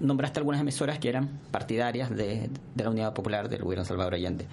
nombraste 0.00 0.38
algunas 0.38 0.60
emisoras 0.60 0.98
que 0.98 1.08
eran 1.08 1.40
partidarias 1.50 2.10
de, 2.10 2.50
de 2.74 2.84
la 2.84 2.90
Unidad 2.90 3.12
Popular 3.14 3.48
del 3.48 3.62
gobierno 3.62 3.82
de 3.82 3.88
Salvador 3.88 4.14
Allende. 4.14 4.46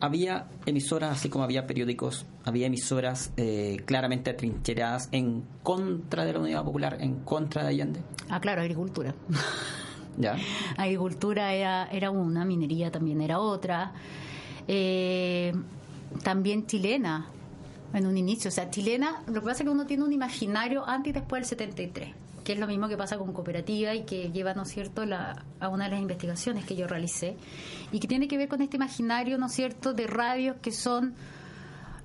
Había 0.00 0.46
emisoras, 0.66 1.12
así 1.12 1.28
como 1.28 1.44
había 1.44 1.66
periódicos, 1.66 2.26
había 2.44 2.66
emisoras 2.66 3.32
eh, 3.36 3.76
claramente 3.84 4.30
atrincheradas 4.30 5.08
en 5.12 5.44
contra 5.62 6.24
de 6.24 6.32
la 6.32 6.40
Unidad 6.40 6.64
Popular, 6.64 6.96
en 7.00 7.20
contra 7.20 7.62
de 7.62 7.68
Allende. 7.68 8.00
Ah, 8.28 8.40
claro, 8.40 8.62
agricultura. 8.62 9.14
¿Ya? 10.16 10.36
Agricultura 10.76 11.54
era, 11.54 11.88
era 11.90 12.10
una, 12.10 12.44
minería 12.44 12.90
también 12.90 13.20
era 13.20 13.38
otra. 13.38 13.92
Eh, 14.68 15.52
también 16.22 16.66
chilena, 16.66 17.26
en 17.94 18.06
un 18.06 18.16
inicio. 18.16 18.48
O 18.48 18.52
sea, 18.52 18.70
chilena, 18.70 19.22
lo 19.26 19.34
que 19.34 19.40
pasa 19.40 19.62
es 19.62 19.64
que 19.64 19.70
uno 19.70 19.86
tiene 19.86 20.04
un 20.04 20.12
imaginario 20.12 20.86
antes 20.86 21.10
y 21.10 21.12
después 21.12 21.40
del 21.40 21.48
73, 21.48 22.14
que 22.44 22.52
es 22.52 22.58
lo 22.58 22.66
mismo 22.66 22.88
que 22.88 22.96
pasa 22.96 23.16
con 23.18 23.32
cooperativa 23.32 23.94
y 23.94 24.04
que 24.04 24.30
lleva, 24.30 24.54
¿no 24.54 24.62
es 24.62 24.68
cierto?, 24.68 25.04
la, 25.06 25.44
a 25.60 25.68
una 25.68 25.84
de 25.84 25.90
las 25.92 26.00
investigaciones 26.00 26.64
que 26.64 26.76
yo 26.76 26.86
realicé, 26.86 27.36
y 27.90 28.00
que 28.00 28.08
tiene 28.08 28.28
que 28.28 28.36
ver 28.36 28.48
con 28.48 28.62
este 28.62 28.76
imaginario, 28.76 29.38
¿no 29.38 29.46
es 29.46 29.52
cierto?, 29.52 29.92
de 29.92 30.06
radios 30.06 30.56
que 30.60 30.72
son... 30.72 31.14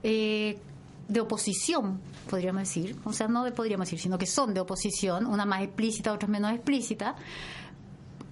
Eh, 0.03 0.59
de 1.07 1.21
oposición, 1.21 2.01
podríamos 2.29 2.63
decir, 2.63 2.97
o 3.05 3.13
sea, 3.13 3.29
no 3.29 3.45
de 3.45 3.51
podríamos 3.51 3.87
decir, 3.87 3.99
sino 3.99 4.17
que 4.17 4.25
son 4.25 4.53
de 4.53 4.59
oposición, 4.59 5.25
una 5.25 5.45
más 5.45 5.61
explícita, 5.61 6.11
otra 6.11 6.27
menos 6.27 6.51
explícita, 6.51 7.15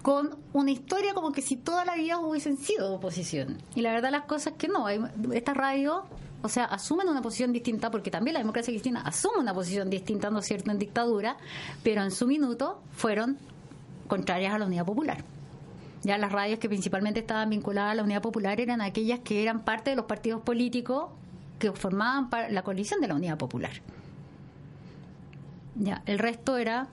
con 0.06 0.38
una 0.53 0.70
historia 0.70 1.16
como 1.16 1.32
que 1.32 1.41
si 1.41 1.56
toda 1.56 1.84
la 1.84 1.95
vida 1.95 2.20
hubiesen 2.20 2.58
sido 2.58 2.93
oposición. 2.93 3.58
Y 3.74 3.82
la 3.82 3.91
verdad 3.91 4.12
las 4.12 4.26
cosas 4.26 4.53
es 4.53 4.60
que 4.60 4.68
no, 4.68 4.88
esta 4.88 5.56
radio, 5.56 6.03
o 6.43 6.47
sea, 6.47 6.66
asumen 6.66 7.10
una 7.10 7.24
posición 7.24 7.51
distinta, 7.51 7.89
porque 7.89 8.12
también 8.12 8.36
la 8.36 8.39
democracia 8.39 8.72
cristiana 8.72 9.01
asume 9.01 9.39
una 9.39 9.56
posición 9.56 9.89
distinta, 9.89 10.30
¿no 10.30 10.38
es 10.38 10.45
cierto?, 10.45 10.70
en 10.70 10.78
dictadura, 10.78 11.38
pero 11.82 12.03
en 12.03 12.12
su 12.12 12.28
minuto 12.28 12.84
fueron 12.91 13.39
contrarias 14.08 14.53
a 14.53 14.60
la 14.60 14.68
unidad 14.68 14.86
popular. 14.86 15.24
Ya 16.03 16.20
las 16.20 16.32
radios 16.32 16.60
que 16.60 16.70
principalmente 16.70 17.22
estaban 17.22 17.49
vinculadas 17.49 17.93
a 17.93 17.95
la 17.95 18.03
unidad 18.03 18.22
popular 18.22 18.62
eran 18.62 18.82
aquellas 18.82 19.22
que 19.22 19.41
eran 19.41 19.66
parte 19.66 19.89
de 19.89 19.95
los 19.95 20.06
partidos 20.06 20.43
políticos 20.43 21.06
que 21.58 21.72
formaban 21.72 22.30
la 22.51 22.62
coalición 22.62 23.01
de 23.01 23.08
la 23.08 23.16
unidad 23.16 23.39
popular. 23.39 23.72
Ya, 25.74 26.03
el 26.06 26.20
resto 26.20 26.58
era 26.58 26.89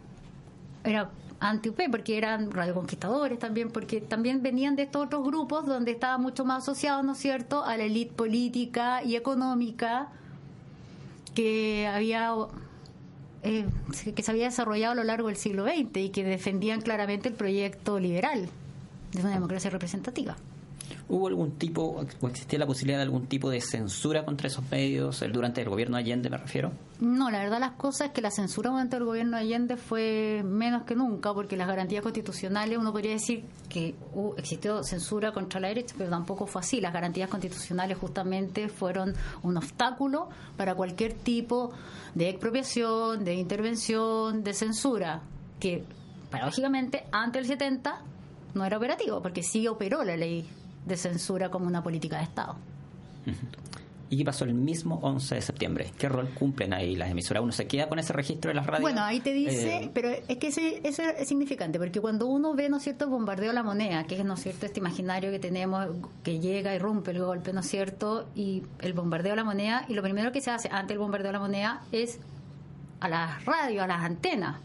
era 0.85 1.11
anti-UP, 1.43 1.91
porque 1.91 2.17
eran 2.17 2.51
radioconquistadores 2.51 3.39
también, 3.39 3.71
porque 3.71 4.01
también 4.01 4.43
venían 4.43 4.77
de 4.77 4.85
estos 4.85 5.07
otros 5.07 5.25
grupos 5.25 5.67
donde 5.67 5.91
estaba 5.91 6.17
mucho 6.19 6.45
más 6.45 6.63
asociado, 6.63 7.03
¿no 7.03 7.13
es 7.13 7.19
cierto?, 7.19 7.65
a 7.65 7.77
la 7.77 7.85
élite 7.85 8.13
política 8.15 9.03
y 9.03 9.17
económica 9.17 10.09
que 11.35 11.87
había 11.87 12.33
eh, 13.43 13.67
que 14.15 14.23
se 14.23 14.31
había 14.31 14.45
desarrollado 14.45 14.93
a 14.93 14.95
lo 14.95 15.05
largo 15.05 15.29
del 15.29 15.37
siglo 15.37 15.65
XX 15.65 15.97
y 15.97 16.09
que 16.11 16.23
defendían 16.23 16.81
claramente 16.81 17.29
el 17.29 17.35
proyecto 17.35 17.99
liberal 17.99 18.49
de 19.13 19.21
una 19.21 19.31
democracia 19.31 19.71
representativa. 19.71 20.37
¿Hubo 21.09 21.29
algún 21.29 21.53
tipo, 21.53 22.05
o 22.21 22.29
existía 22.29 22.59
la 22.59 22.67
posibilidad 22.67 22.99
de 22.99 23.03
algún 23.03 23.27
tipo 23.27 23.51
de 23.51 23.61
censura 23.61 24.25
contra 24.25 24.47
esos 24.47 24.69
medios 24.71 25.23
durante 25.33 25.61
el 25.61 25.69
gobierno 25.69 25.97
de 25.97 26.03
Allende, 26.03 26.31
me 26.31 26.39
refiero? 26.39 26.73
No, 27.01 27.31
la 27.31 27.41
verdad 27.41 27.61
las 27.61 27.73
cosas 27.73 28.09
es 28.09 28.13
que 28.13 28.21
la 28.21 28.31
censura 28.31 28.71
durante 28.71 28.97
el 28.97 29.05
gobierno 29.05 29.37
de 29.37 29.43
Allende 29.43 29.77
fue 29.77 30.43
menos 30.45 30.85
que 30.85 30.95
nunca, 30.95 31.35
porque 31.35 31.57
las 31.57 31.67
garantías 31.69 32.03
constitucionales, 32.03 32.79
uno 32.79 32.93
podría 32.93 33.13
decir 33.13 33.45
que 33.69 33.95
uh, 34.15 34.35
existió 34.37 34.83
censura 34.85 35.33
contra 35.33 35.61
la 35.61 35.69
derecha, 35.69 35.95
pero 35.99 36.11
tampoco 36.11 36.47
fue 36.47 36.61
así. 36.61 36.81
Las 36.81 36.93
garantías 36.93 37.29
constitucionales 37.29 37.99
justamente 37.99 38.69
fueron 38.69 39.15
un 39.43 39.57
obstáculo 39.57 40.29
para 40.57 40.75
cualquier 40.75 41.13
tipo 41.15 41.73
de 42.15 42.29
expropiación, 42.29 43.25
de 43.25 43.35
intervención, 43.35 44.45
de 44.45 44.55
censura, 44.55 45.23
que 45.59 45.85
paradójicamente 46.31 47.05
antes 47.13 47.49
del 47.49 47.59
70 47.59 48.01
no 48.55 48.65
era 48.65 48.77
operativo, 48.77 49.23
porque 49.23 49.43
sí 49.43 49.67
operó 49.67 50.05
la 50.05 50.17
ley 50.17 50.49
de 50.87 50.97
censura 50.97 51.51
como 51.51 51.67
una 51.67 51.83
política 51.83 52.19
de 52.19 52.25
Estado. 52.25 52.57
¿Y 54.13 54.19
qué 54.19 54.25
pasó 54.27 54.45
el 54.45 54.53
mismo 54.53 54.99
11 55.01 55.37
de 55.37 55.41
septiembre? 55.41 55.91
¿Qué 55.97 56.07
rol 56.07 56.29
cumplen 56.35 56.75
ahí 56.75 56.97
las 56.97 57.11
emisoras? 57.11 57.43
¿Uno 57.43 57.53
se 57.53 57.67
queda 57.67 57.89
con 57.89 57.99
ese 57.99 58.13
registro 58.13 58.51
de 58.51 58.55
las 58.55 58.67
radios? 58.67 58.83
Bueno, 58.83 59.01
ahí 59.03 59.21
te 59.21 59.33
dice, 59.33 59.85
eh, 59.85 59.91
pero 59.95 60.11
es 60.11 60.37
que 60.37 60.49
ese, 60.49 60.87
eso 60.87 61.03
es 61.03 61.27
significante, 61.27 61.79
porque 61.79 61.99
cuando 61.99 62.27
uno 62.27 62.53
ve, 62.53 62.69
¿no 62.69 62.77
es 62.77 62.83
cierto?, 62.83 63.07
el 63.07 63.11
bombardeo 63.11 63.53
a 63.53 63.55
la 63.55 63.63
moneda, 63.63 64.05
que 64.05 64.19
es, 64.19 64.25
¿no 64.27 64.35
es 64.35 64.43
cierto?, 64.43 64.67
este 64.67 64.81
imaginario 64.81 65.31
que 65.31 65.39
tenemos 65.39 65.89
que 66.23 66.41
llega 66.41 66.75
y 66.75 66.79
rompe 66.79 67.13
el 67.13 67.21
golpe, 67.21 67.55
¿no 67.55 67.61
es 67.61 67.67
cierto?, 67.67 68.29
y 68.35 68.65
el 68.81 68.93
bombardeo 68.93 69.33
a 69.33 69.37
la 69.37 69.45
moneda, 69.45 69.87
y 69.89 69.95
lo 69.95 70.03
primero 70.03 70.31
que 70.31 70.43
se 70.43 70.51
hace 70.51 70.69
ante 70.71 70.93
el 70.93 70.99
bombardeo 70.99 71.31
a 71.31 71.33
la 71.33 71.41
moneda 71.41 71.83
es 71.91 72.19
a 73.01 73.09
las 73.09 73.43
radios, 73.47 73.83
a 73.83 73.87
las 73.87 74.03
antenas, 74.03 74.61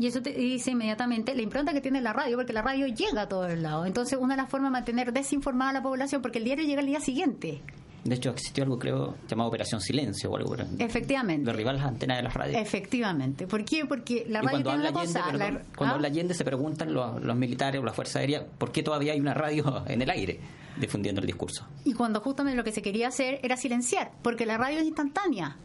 y 0.00 0.06
eso 0.06 0.22
te 0.22 0.32
dice 0.32 0.70
inmediatamente 0.70 1.34
la 1.34 1.42
impronta 1.42 1.74
que 1.74 1.82
tiene 1.82 2.00
la 2.00 2.14
radio, 2.14 2.38
porque 2.38 2.54
la 2.54 2.62
radio 2.62 2.86
llega 2.86 3.22
a 3.22 3.28
todos 3.28 3.56
lados. 3.58 3.86
Entonces, 3.86 4.18
una 4.18 4.34
de 4.34 4.42
las 4.42 4.50
formas 4.50 4.70
de 4.70 4.72
mantener 4.72 5.12
desinformada 5.12 5.70
a 5.70 5.74
la 5.74 5.82
población, 5.82 6.22
porque 6.22 6.38
el 6.38 6.44
diario 6.44 6.64
llega 6.64 6.80
el 6.80 6.86
día 6.86 7.00
siguiente. 7.00 7.60
De 8.04 8.14
hecho, 8.14 8.30
existió 8.30 8.64
algo, 8.64 8.78
creo, 8.78 9.16
llamado 9.28 9.50
Operación 9.50 9.78
Silencio 9.82 10.30
o 10.30 10.36
algo. 10.38 10.56
Efectivamente. 10.78 11.44
Derribar 11.44 11.74
las 11.74 11.84
antenas 11.84 12.16
de 12.16 12.22
las 12.22 12.32
radios. 12.32 12.62
Efectivamente. 12.62 13.46
¿Por 13.46 13.62
qué? 13.62 13.84
Porque 13.84 14.24
la 14.26 14.40
radio 14.40 14.62
tiene 14.62 14.78
una 14.78 14.92
cosa... 14.92 15.22
cuando 15.22 15.62
¿ah? 15.80 15.90
habla 15.90 16.08
Allende 16.08 16.32
se 16.32 16.44
preguntan 16.46 16.94
los, 16.94 17.22
los 17.22 17.36
militares 17.36 17.78
o 17.78 17.84
la 17.84 17.92
Fuerza 17.92 18.20
Aérea 18.20 18.46
por 18.46 18.72
qué 18.72 18.82
todavía 18.82 19.12
hay 19.12 19.20
una 19.20 19.34
radio 19.34 19.84
en 19.86 20.00
el 20.00 20.08
aire 20.08 20.40
difundiendo 20.78 21.20
el 21.20 21.26
discurso. 21.26 21.66
Y 21.84 21.92
cuando 21.92 22.22
justamente 22.22 22.56
lo 22.56 22.64
que 22.64 22.72
se 22.72 22.80
quería 22.80 23.08
hacer 23.08 23.38
era 23.42 23.58
silenciar, 23.58 24.12
porque 24.22 24.46
la 24.46 24.56
radio 24.56 24.78
es 24.78 24.86
instantánea. 24.86 25.58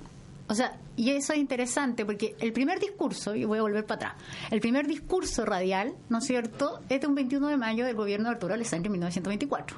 O 0.47 0.53
sea, 0.53 0.77
y 0.95 1.09
eso 1.09 1.33
es 1.33 1.39
interesante 1.39 2.05
porque 2.05 2.35
el 2.39 2.53
primer 2.53 2.79
discurso, 2.79 3.35
y 3.35 3.45
voy 3.45 3.57
a 3.57 3.61
volver 3.63 3.85
para 3.85 4.09
atrás, 4.09 4.23
el 4.51 4.61
primer 4.61 4.85
discurso 4.85 5.43
radial, 5.43 5.95
¿no 6.09 6.19
es 6.19 6.25
cierto?, 6.25 6.81
es 6.87 7.01
de 7.01 7.07
un 7.07 7.15
21 7.15 7.47
de 7.47 7.57
mayo 7.57 7.85
del 7.85 7.95
gobierno 7.95 8.29
de 8.29 8.35
Arturo 8.35 8.53
Alessandri 8.53 8.87
en 8.87 8.91
1924. 8.93 9.77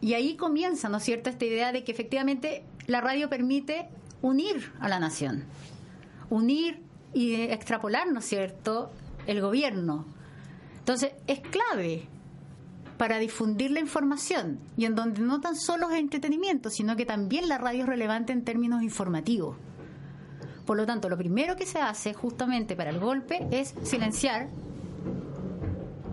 Y 0.00 0.14
ahí 0.14 0.36
comienza, 0.36 0.88
¿no 0.88 0.96
es 0.96 1.04
cierto?, 1.04 1.28
esta 1.30 1.44
idea 1.44 1.72
de 1.72 1.84
que 1.84 1.92
efectivamente 1.92 2.64
la 2.86 3.00
radio 3.00 3.28
permite 3.28 3.88
unir 4.22 4.72
a 4.80 4.88
la 4.88 4.98
nación, 4.98 5.44
unir 6.30 6.80
y 7.12 7.34
extrapolar, 7.34 8.10
¿no 8.10 8.20
es 8.20 8.24
cierto?, 8.24 8.90
el 9.26 9.40
gobierno. 9.40 10.06
Entonces, 10.78 11.12
es 11.26 11.40
clave 11.40 12.08
para 13.02 13.18
difundir 13.18 13.72
la 13.72 13.80
información 13.80 14.60
y 14.76 14.84
en 14.84 14.94
donde 14.94 15.22
no 15.22 15.40
tan 15.40 15.56
solo 15.56 15.90
es 15.90 15.98
entretenimiento, 15.98 16.70
sino 16.70 16.94
que 16.94 17.04
también 17.04 17.48
la 17.48 17.58
radio 17.58 17.82
es 17.82 17.88
relevante 17.88 18.32
en 18.32 18.44
términos 18.44 18.80
informativos. 18.80 19.56
Por 20.64 20.76
lo 20.76 20.86
tanto, 20.86 21.08
lo 21.08 21.18
primero 21.18 21.56
que 21.56 21.66
se 21.66 21.80
hace 21.80 22.14
justamente 22.14 22.76
para 22.76 22.90
el 22.90 23.00
golpe 23.00 23.44
es 23.50 23.74
silenciar 23.82 24.50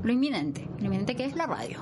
lo 0.01 0.11
inminente, 0.11 0.67
lo 0.79 0.85
inminente 0.85 1.15
que 1.15 1.25
es 1.25 1.35
la 1.35 1.45
radio. 1.45 1.77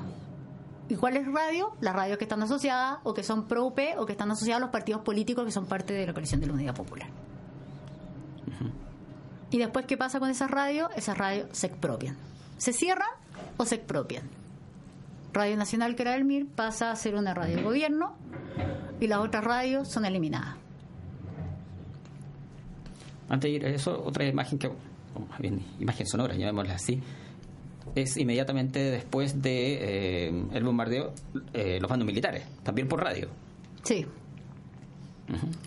¿Y 0.90 0.96
cuál 0.96 1.16
es 1.16 1.26
radio? 1.26 1.72
Las 1.80 1.96
radios 1.96 2.18
que 2.18 2.26
están 2.26 2.44
asociadas 2.44 3.00
o 3.06 3.14
que 3.14 3.24
son 3.24 3.48
pro-UP 3.48 3.80
o 3.98 4.06
que 4.06 4.12
están 4.12 4.30
asociadas 4.32 4.62
a 4.62 4.66
los 4.66 4.72
partidos 4.72 5.04
políticos 5.04 5.46
que 5.46 5.54
son 5.54 5.68
parte 5.68 5.94
de 5.94 6.06
la 6.06 6.12
coalición 6.12 6.42
de 6.42 6.48
la 6.48 6.54
Unidad 6.54 6.76
Popular. 6.76 7.08
Y 9.52 9.58
después, 9.58 9.86
¿qué 9.86 9.96
pasa 9.96 10.20
con 10.20 10.30
esas 10.30 10.52
radios? 10.52 10.90
Esas 10.98 11.18
radios 11.18 11.48
se 11.54 11.68
expropian. 11.68 12.18
¿Se 12.58 12.74
cierran 12.74 13.08
o 13.56 13.64
se 13.64 13.76
expropian? 13.76 14.37
Radio 15.38 15.56
Nacional, 15.56 15.96
que 15.96 16.02
era 16.02 16.16
el 16.16 16.26
MIR, 16.26 16.48
pasa 16.48 16.90
a 16.92 16.96
ser 16.96 17.14
una 17.14 17.34
radio 17.36 17.58
de 17.58 17.62
gobierno 17.62 18.16
y 19.00 19.06
las 19.06 19.20
otras 19.20 19.44
radios 19.44 19.88
son 19.88 20.04
eliminadas. 20.06 20.56
Antes 23.30 23.52
de 23.52 23.56
ir 23.56 23.66
a 23.66 23.70
eso, 23.70 24.04
otra 24.04 24.26
imagen 24.26 24.58
que, 24.58 24.72
bien, 25.38 25.62
imagen 25.80 26.08
sonora, 26.08 26.34
llamémosla 26.34 26.74
así, 26.74 27.00
es 27.94 28.18
inmediatamente 28.18 28.80
después 28.80 29.40
de 29.40 30.28
eh, 30.28 30.44
el 30.54 30.64
bombardeo 30.64 31.14
eh, 31.54 31.78
los 31.80 31.90
bandos 31.90 32.08
militares, 32.08 32.44
también 32.64 32.88
por 32.88 33.04
radio. 33.04 33.28
Sí. 33.84 34.08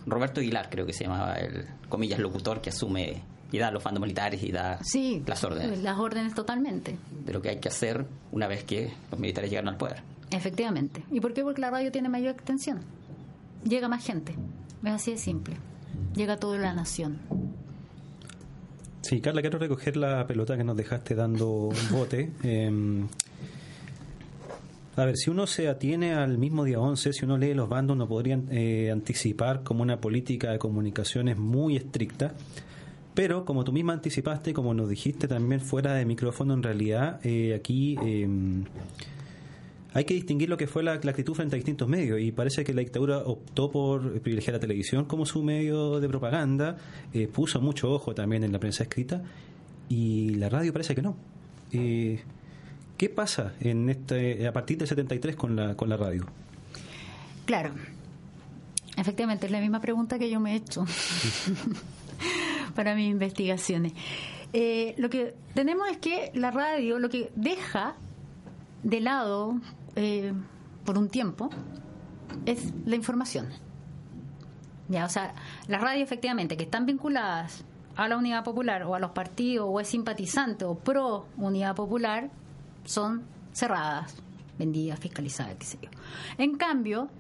Roberto 0.07 0.41
Aguilar 0.41 0.69
creo 0.69 0.85
que 0.85 0.93
se 0.93 1.05
llamaba 1.05 1.35
el, 1.35 1.67
comillas, 1.89 2.19
locutor 2.19 2.61
que 2.61 2.71
asume 2.71 3.23
y 3.53 3.59
da 3.59 3.71
los 3.71 3.83
bandos 3.83 4.01
militares 4.01 4.43
y 4.43 4.53
da 4.53 4.83
sí, 4.83 5.23
las 5.27 5.43
órdenes. 5.45 5.83
Las 5.83 5.99
órdenes 5.99 6.35
totalmente. 6.35 6.97
De 7.25 7.33
lo 7.33 7.43
que 7.43 7.51
hay 7.51 7.59
que 7.59 7.69
hacer 7.69 8.07
una 8.33 8.47
vez 8.47 8.65
que 8.65 8.93
los 9.11 9.21
militares 9.21 9.51
llegan 9.51 9.69
al 9.69 9.77
poder. 9.77 10.03
Efectivamente. 10.31 11.03
¿Y 11.11 11.21
por 11.21 11.33
qué? 11.33 11.43
Porque 11.43 11.61
la 11.61 11.71
radio 11.71 11.91
tiene 11.91 12.09
mayor 12.09 12.35
extensión. 12.35 12.81
Llega 13.65 13.89
más 13.89 14.05
gente. 14.05 14.35
Es 14.85 14.91
así 14.91 15.13
de 15.13 15.19
simple. 15.19 15.57
Llega 16.15 16.35
a 16.35 16.37
toda 16.37 16.59
la 16.59 16.73
nación. 16.73 17.19
Sí, 19.03 19.21
Carla, 19.21 19.41
quiero 19.41 19.59
recoger 19.59 19.97
la 19.97 20.27
pelota 20.27 20.57
que 20.57 20.65
nos 20.65 20.77
dejaste 20.77 21.15
dando 21.15 21.51
un 21.51 21.91
bote. 21.91 22.31
Em, 22.43 23.09
a 24.97 25.05
ver, 25.05 25.17
si 25.17 25.31
uno 25.31 25.47
se 25.47 25.69
atiene 25.69 26.15
al 26.15 26.37
mismo 26.37 26.65
día 26.65 26.79
11, 26.79 27.13
si 27.13 27.25
uno 27.25 27.39
lee 27.39 27.55
los 27.55 27.69
bandos, 27.69 27.95
uno 27.95 28.07
podría 28.07 28.39
eh, 28.51 28.91
anticipar 28.91 29.63
como 29.63 29.83
una 29.83 30.01
política 30.01 30.51
de 30.51 30.59
comunicaciones 30.59 31.39
muy 31.39 31.77
estricta 31.77 32.35
pero 33.21 33.45
como 33.45 33.65
tú 33.65 33.73
misma 33.73 33.93
anticipaste, 33.93 34.55
como 34.55 34.73
nos 34.73 34.89
dijiste 34.89 35.29
también 35.29 35.61
fuera 35.61 35.93
de 35.93 36.07
micrófono, 36.07 36.55
en 36.55 36.63
realidad 36.63 37.21
eh, 37.23 37.53
aquí 37.55 37.99
em, 38.01 38.65
hay 39.93 40.07
que 40.07 40.15
distinguir 40.15 40.49
lo 40.49 40.57
que 40.57 40.67
fue 40.67 40.83
la, 40.83 40.93
actitud 40.93 41.35
frente 41.35 41.55
a 41.55 41.59
distintos 41.59 41.87
medios 41.87 42.19
y 42.19 42.33
parece 42.33 42.65
que 42.65 42.73
la 42.73 42.81
dictadura 42.81 43.19
optó 43.19 43.71
por 43.71 44.23
privilegiar 44.23 44.55
la 44.55 44.61
televisión 44.61 45.05
como 45.05 45.27
su 45.27 45.43
medio 45.43 46.01
de 46.01 46.09
propaganda, 46.09 46.79
eh, 47.13 47.29
puso 47.29 47.61
mucho 47.61 47.93
ojo 47.93 48.15
también 48.15 48.43
en 48.43 48.53
la 48.53 48.59
prensa 48.59 48.85
escrita 48.85 49.23
y 49.91 50.31
la 50.37 50.49
radio 50.49 50.73
parece 50.73 50.95
que 50.95 51.03
no. 51.03 51.15
Eh, 51.73 52.23
¿Qué 52.97 53.11
pasa 53.11 53.53
en 53.61 53.91
este, 53.91 54.49
a 54.49 54.53
partir 54.55 54.79
del 54.79 54.89
73 54.89 55.37
con 55.37 55.57
la, 55.57 55.77
con 55.77 55.91
la 55.91 55.99
radio? 55.99 56.25
Claro, 57.45 57.73
efectivamente 58.97 59.45
es 59.45 59.53
la 59.53 59.61
misma 59.61 59.83
pregunta 59.83 60.19
que 60.19 60.31
yo 60.31 60.41
me 60.41 60.55
he 60.55 60.57
hecho 60.57 60.87
para 62.81 62.95
mis 62.95 63.11
investigaciones. 63.11 63.93
Eh, 64.55 64.95
lo 64.97 65.11
que 65.11 65.35
tenemos 65.53 65.87
es 65.91 65.99
que 65.99 66.31
la 66.33 66.51
radio 66.51 66.99
lo 66.99 67.11
que 67.11 67.31
deja 67.37 67.95
de 68.83 69.01
lado 69.03 69.61
eh, 69.97 70.33
por 70.87 70.97
un 70.97 71.11
tiempo 71.11 71.51
es 72.47 72.73
la 72.87 72.97
información. 72.97 73.49
Ya, 74.89 75.05
o 75.05 75.11
sea, 75.11 75.35
las 75.69 75.83
radios 75.83 76.05
efectivamente 76.05 76.57
que 76.57 76.65
están 76.65 76.87
vinculadas 76.87 77.67
a 77.97 78.09
la 78.09 78.17
Unidad 78.17 78.45
Popular 78.45 78.85
o 78.85 78.95
a 78.95 78.99
los 78.99 79.11
partidos 79.11 79.69
o 79.71 79.79
es 79.79 79.89
simpatizante 79.89 80.65
o 80.65 80.75
pro 80.75 81.27
Unidad 81.37 81.77
Popular 81.77 82.31
son 82.87 83.25
cerradas, 83.53 84.23
vendidas, 84.59 84.99
fiscalizadas, 84.99 85.57
qué 85.59 85.67
sé 85.67 85.79
yo. 85.83 85.91
En 86.39 86.57
cambio, 86.57 87.11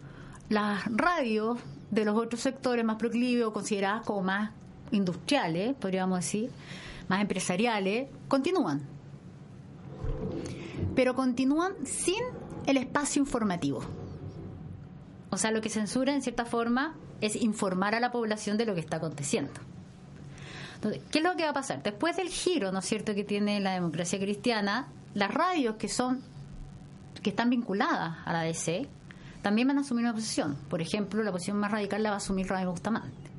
las 0.49 0.87
radios 0.87 1.59
de 1.91 2.07
los 2.07 2.17
otros 2.17 2.41
sectores 2.41 2.83
más 2.83 2.97
proclives 2.97 3.45
o 3.45 3.53
consideradas 3.53 4.07
como 4.07 4.23
más 4.23 4.53
industriales, 4.93 5.74
podríamos 5.74 6.20
decir, 6.20 6.51
más 7.09 7.20
empresariales, 7.20 8.09
continúan. 8.28 8.82
Pero 10.95 11.14
continúan 11.14 11.72
sin 11.84 12.22
el 12.66 12.76
espacio 12.76 13.20
informativo. 13.20 13.82
O 15.30 15.36
sea, 15.36 15.51
lo 15.51 15.61
que 15.61 15.68
censura 15.68 16.12
en 16.12 16.22
cierta 16.22 16.45
forma 16.45 16.95
es 17.20 17.36
informar 17.36 17.95
a 17.95 18.01
la 18.01 18.11
población 18.11 18.57
de 18.57 18.66
lo 18.66 18.74
que 18.74 18.80
está 18.80 18.97
aconteciendo. 18.97 19.53
Entonces, 20.76 21.03
¿qué 21.11 21.18
es 21.18 21.24
lo 21.24 21.36
que 21.36 21.45
va 21.45 21.51
a 21.51 21.55
pasar? 21.55 21.82
Después 21.82 22.16
del 22.16 22.28
giro, 22.28 22.72
¿no 22.72 22.78
es 22.78 22.86
cierto?, 22.86 23.14
que 23.14 23.24
tiene 23.24 23.61
la 23.61 23.74
democracia 23.74 24.18
cristiana, 24.18 24.88
las 25.14 25.32
radios 25.32 25.76
que 25.76 25.88
son 25.88 26.22
que 27.22 27.30
están 27.30 27.51
vinculadas 27.51 28.16
a 28.24 28.32
la 28.32 28.43
DC 28.43 28.88
también 29.43 29.68
van 29.68 29.78
a 29.78 29.80
asumir 29.82 30.05
una 30.05 30.14
posición. 30.14 30.57
Por 30.68 30.80
ejemplo, 30.80 31.22
la 31.22 31.32
posición 31.32 31.59
más 31.59 31.70
radical 31.70 32.03
la 32.03 32.11
va 32.11 32.16
a 32.16 32.18
asumir 32.18 32.47
Radio 32.49 32.70
Bustamante. 32.70 33.30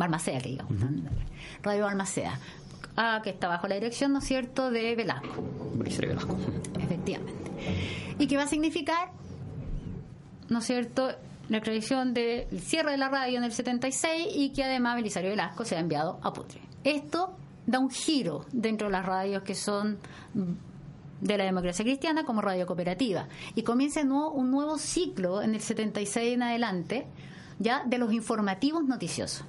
Balmaceda, 0.00 0.40
que 0.40 0.48
digamos. 0.48 0.74
Radio 1.62 1.84
Balmaceda. 1.84 2.38
Ah, 2.96 3.20
que 3.22 3.30
está 3.30 3.46
bajo 3.46 3.68
la 3.68 3.76
dirección, 3.76 4.12
¿no 4.12 4.18
es 4.18 4.24
cierto?, 4.24 4.70
de 4.70 4.96
Velasco. 4.96 5.42
Velasco. 5.74 6.36
Efectivamente. 6.78 7.50
Y 8.18 8.26
que 8.26 8.36
va 8.36 8.42
a 8.42 8.46
significar, 8.48 9.12
¿no 10.48 10.58
es 10.58 10.64
cierto?, 10.64 11.10
la 11.48 11.60
creación 11.60 12.14
del 12.14 12.60
cierre 12.60 12.92
de 12.92 12.96
la 12.96 13.08
radio 13.08 13.38
en 13.38 13.44
el 13.44 13.52
76 13.52 14.28
y 14.34 14.50
que 14.50 14.64
además 14.64 14.96
Belisario 14.96 15.30
Velasco 15.30 15.64
se 15.64 15.76
ha 15.76 15.80
enviado 15.80 16.20
a 16.22 16.32
Putre. 16.32 16.60
Esto 16.84 17.36
da 17.66 17.78
un 17.78 17.90
giro 17.90 18.46
dentro 18.52 18.86
de 18.86 18.92
las 18.92 19.04
radios 19.04 19.42
que 19.42 19.54
son 19.54 19.98
de 21.20 21.38
la 21.38 21.44
democracia 21.44 21.84
cristiana 21.84 22.24
como 22.24 22.40
radio 22.40 22.66
cooperativa. 22.66 23.26
Y 23.54 23.62
comienza 23.62 24.02
un 24.02 24.50
nuevo 24.50 24.78
ciclo 24.78 25.42
en 25.42 25.54
el 25.54 25.60
76 25.60 26.34
en 26.34 26.42
adelante, 26.42 27.06
ya 27.58 27.84
de 27.84 27.98
los 27.98 28.12
informativos 28.12 28.84
noticiosos. 28.84 29.44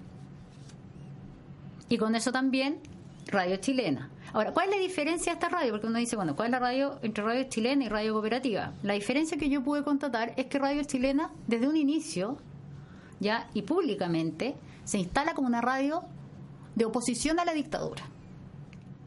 Y 1.92 1.98
con 1.98 2.16
eso 2.16 2.32
también 2.32 2.80
radio 3.28 3.58
chilena. 3.58 4.10
Ahora, 4.32 4.54
¿cuál 4.54 4.70
es 4.70 4.76
la 4.78 4.82
diferencia 4.82 5.34
de 5.34 5.36
esta 5.36 5.50
radio? 5.50 5.72
Porque 5.72 5.88
uno 5.88 6.00
dice, 6.00 6.16
bueno, 6.16 6.38
¿cuál 6.38 6.48
es 6.48 6.52
la 6.54 6.60
radio 6.60 6.98
entre 7.02 7.22
radio 7.22 7.44
chilena 7.50 7.84
y 7.84 7.90
radio 7.90 8.14
cooperativa? 8.14 8.72
La 8.82 8.94
diferencia 8.94 9.38
que 9.38 9.50
yo 9.50 9.62
pude 9.62 9.84
constatar 9.84 10.34
es 10.38 10.46
que 10.46 10.58
radio 10.58 10.82
chilena, 10.86 11.32
desde 11.48 11.68
un 11.68 11.76
inicio, 11.76 12.38
ya 13.20 13.50
y 13.54 13.64
públicamente, 13.64 14.56
se 14.86 15.00
instala 15.00 15.34
como 15.34 15.50
una 15.50 15.60
radio 15.60 16.04
de 16.76 16.86
oposición 16.86 17.42
a 17.42 17.46
la 17.46 17.54
dictadura. 17.54 18.04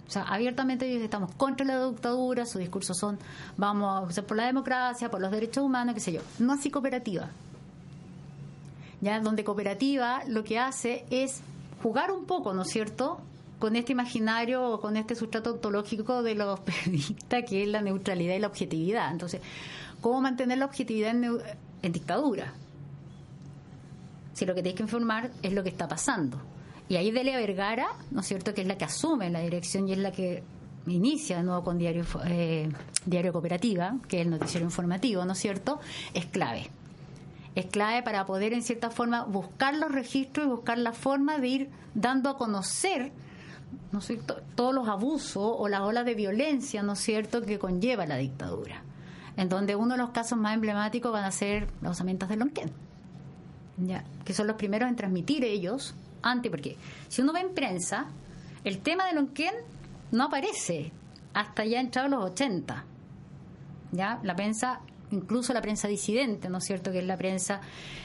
O 0.07 0.11
sea, 0.11 0.25
abiertamente 0.25 0.87
ellos 0.87 1.03
estamos 1.03 1.35
contra 1.37 1.65
la 1.65 1.87
dictadura, 1.89 2.45
sus 2.45 2.61
discursos 2.61 2.99
son 2.99 3.19
vamos 3.57 4.21
por 4.21 4.37
la 4.37 4.45
democracia, 4.45 5.11
por 5.11 5.23
los 5.23 5.31
derechos 5.31 5.65
humanos, 5.65 5.95
qué 5.95 6.01
sé 6.01 6.13
yo. 6.13 6.21
No 6.39 6.53
así 6.53 6.71
cooperativa. 6.71 7.31
Ya 9.01 9.21
donde 9.21 9.43
cooperativa 9.43 10.23
lo 10.27 10.45
que 10.45 10.59
hace 10.59 11.07
es 11.09 11.41
jugar 11.85 12.11
un 12.11 12.25
poco, 12.25 12.55
¿no 12.55 12.63
es 12.63 12.71
cierto?, 12.71 13.21
con 13.59 13.77
este 13.77 13.93
imaginario, 13.93 14.81
con 14.81 14.97
este 14.97 15.15
sustrato 15.15 15.53
ontológico 15.53 16.23
de 16.23 16.35
los 16.35 16.59
periodistas, 16.61 17.45
que 17.47 17.63
es 17.63 17.69
la 17.69 17.83
neutralidad 17.83 18.35
y 18.37 18.39
la 18.39 18.47
objetividad. 18.47 19.13
Entonces, 19.13 19.43
¿cómo 20.01 20.23
mantener 20.23 20.57
la 20.57 20.65
objetividad 20.65 21.11
en, 21.11 21.39
en 21.83 21.93
dictadura? 21.93 22.55
Si 24.33 24.47
lo 24.47 24.55
que 24.55 24.63
tienes 24.63 24.79
que 24.79 24.83
informar 24.83 25.31
es 25.43 25.53
lo 25.53 25.63
que 25.63 25.69
está 25.69 25.87
pasando. 25.87 26.39
Y 26.89 26.97
ahí 26.97 27.11
Delia 27.11 27.37
Vergara, 27.37 27.89
¿no 28.11 28.21
es 28.23 28.27
cierto?, 28.27 28.55
que 28.55 28.63
es 28.63 28.67
la 28.67 28.79
que 28.79 28.87
asume 28.87 29.29
la 29.29 29.41
dirección 29.41 29.87
y 29.87 29.93
es 29.93 29.99
la 29.99 30.11
que 30.11 30.43
inicia 30.87 31.37
de 31.37 31.43
nuevo 31.43 31.65
con 31.65 31.77
Diario, 31.77 32.05
eh, 32.27 32.71
Diario 33.05 33.31
Cooperativa, 33.31 33.99
que 34.09 34.21
es 34.21 34.23
el 34.25 34.31
noticiero 34.31 34.65
informativo, 34.65 35.23
¿no 35.27 35.33
es 35.33 35.39
cierto?, 35.39 35.81
es 36.15 36.25
clave. 36.25 36.71
Es 37.55 37.67
clave 37.67 38.03
para 38.03 38.27
poder, 38.27 38.53
en 38.53 38.63
cierta 38.63 38.91
forma, 38.91 39.25
buscar 39.25 39.77
los 39.77 39.93
registros 39.93 40.47
y 40.47 40.51
buscar 40.51 40.79
la 40.79 40.93
forma 40.93 41.39
de 41.39 41.49
ir 41.49 41.71
dando 41.95 42.31
a 42.31 42.37
conocer 42.37 43.13
¿no 43.93 44.01
es 44.01 44.13
todos 44.55 44.75
los 44.75 44.89
abusos 44.89 45.55
o 45.57 45.69
las 45.69 45.81
olas 45.83 46.05
de 46.05 46.15
violencia, 46.15 46.83
¿no 46.83 46.93
es 46.93 46.99
cierto?, 46.99 47.43
que 47.43 47.59
conlleva 47.59 48.07
la 48.07 48.17
dictadura. 48.17 48.83
En 49.37 49.49
donde 49.49 49.77
uno 49.77 49.95
de 49.95 49.99
los 49.99 50.11
casos 50.11 50.39
más 50.39 50.55
emblemáticos 50.55 51.13
van 51.13 51.25
a 51.25 51.31
ser 51.31 51.69
los 51.81 52.01
amentas 52.01 52.29
de 52.29 52.37
Lonquén, 52.37 52.73
ya, 53.77 54.05
que 54.25 54.33
son 54.33 54.47
los 54.47 54.57
primeros 54.57 54.89
en 54.89 54.97
transmitir 54.97 55.45
ellos 55.45 55.95
antes, 56.23 56.51
porque 56.51 56.77
si 57.09 57.23
uno 57.23 57.33
ve 57.33 57.41
en 57.41 57.55
prensa, 57.55 58.07
el 58.65 58.79
tema 58.81 59.07
de 59.07 59.15
Lonquén 59.15 59.55
no 60.13 60.25
aparece 60.25 60.93
hasta 61.33 61.65
ya 61.65 61.81
entrados 61.81 62.11
los 62.11 62.25
80. 62.31 62.85
¿Ya? 63.93 64.21
La 64.23 64.35
prensa, 64.35 64.81
incluso 65.15 65.53
la 65.53 65.63
prensa 65.63 65.89
disidente, 65.89 66.49
¿no 66.49 66.59
es 66.59 66.65
cierto? 66.65 66.93
Que 66.93 66.99
es 66.99 67.07
la 67.07 67.17
prensa 67.17 67.61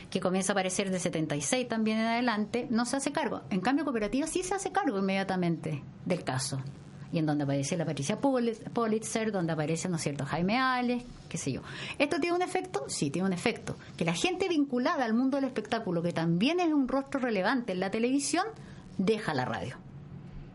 que 0.09 0.19
comienza 0.19 0.53
a 0.53 0.53
aparecer 0.53 0.91
de 0.91 0.99
76 0.99 1.67
también 1.67 1.99
en 1.99 2.05
adelante, 2.05 2.67
no 2.69 2.85
se 2.85 2.97
hace 2.97 3.11
cargo. 3.11 3.41
En 3.49 3.61
cambio, 3.61 3.83
Cooperativa 3.83 4.27
sí 4.27 4.43
se 4.43 4.55
hace 4.55 4.71
cargo 4.71 4.97
inmediatamente 4.97 5.83
del 6.05 6.23
caso 6.23 6.61
y 7.11 7.17
en 7.17 7.25
donde 7.25 7.43
aparece 7.43 7.75
la 7.75 7.85
Patricia 7.85 8.19
Pulitzer, 8.19 9.31
donde 9.31 9.53
aparece, 9.53 9.89
¿no 9.89 9.95
es 9.95 10.03
cierto?, 10.03 10.25
Jaime 10.25 10.57
Ales, 10.57 11.03
qué 11.27 11.37
sé 11.37 11.51
yo. 11.51 11.61
¿Esto 11.97 12.19
tiene 12.19 12.35
un 12.35 12.41
efecto? 12.41 12.85
Sí, 12.87 13.09
tiene 13.09 13.27
un 13.27 13.33
efecto. 13.33 13.75
Que 13.97 14.05
la 14.05 14.13
gente 14.13 14.47
vinculada 14.47 15.05
al 15.05 15.13
mundo 15.13 15.37
del 15.37 15.45
espectáculo, 15.45 16.01
que 16.01 16.13
también 16.13 16.59
es 16.59 16.71
un 16.71 16.87
rostro 16.87 17.19
relevante 17.19 17.73
en 17.73 17.79
la 17.79 17.89
televisión, 17.89 18.45
deja 18.97 19.33
la 19.33 19.45
radio. 19.45 19.77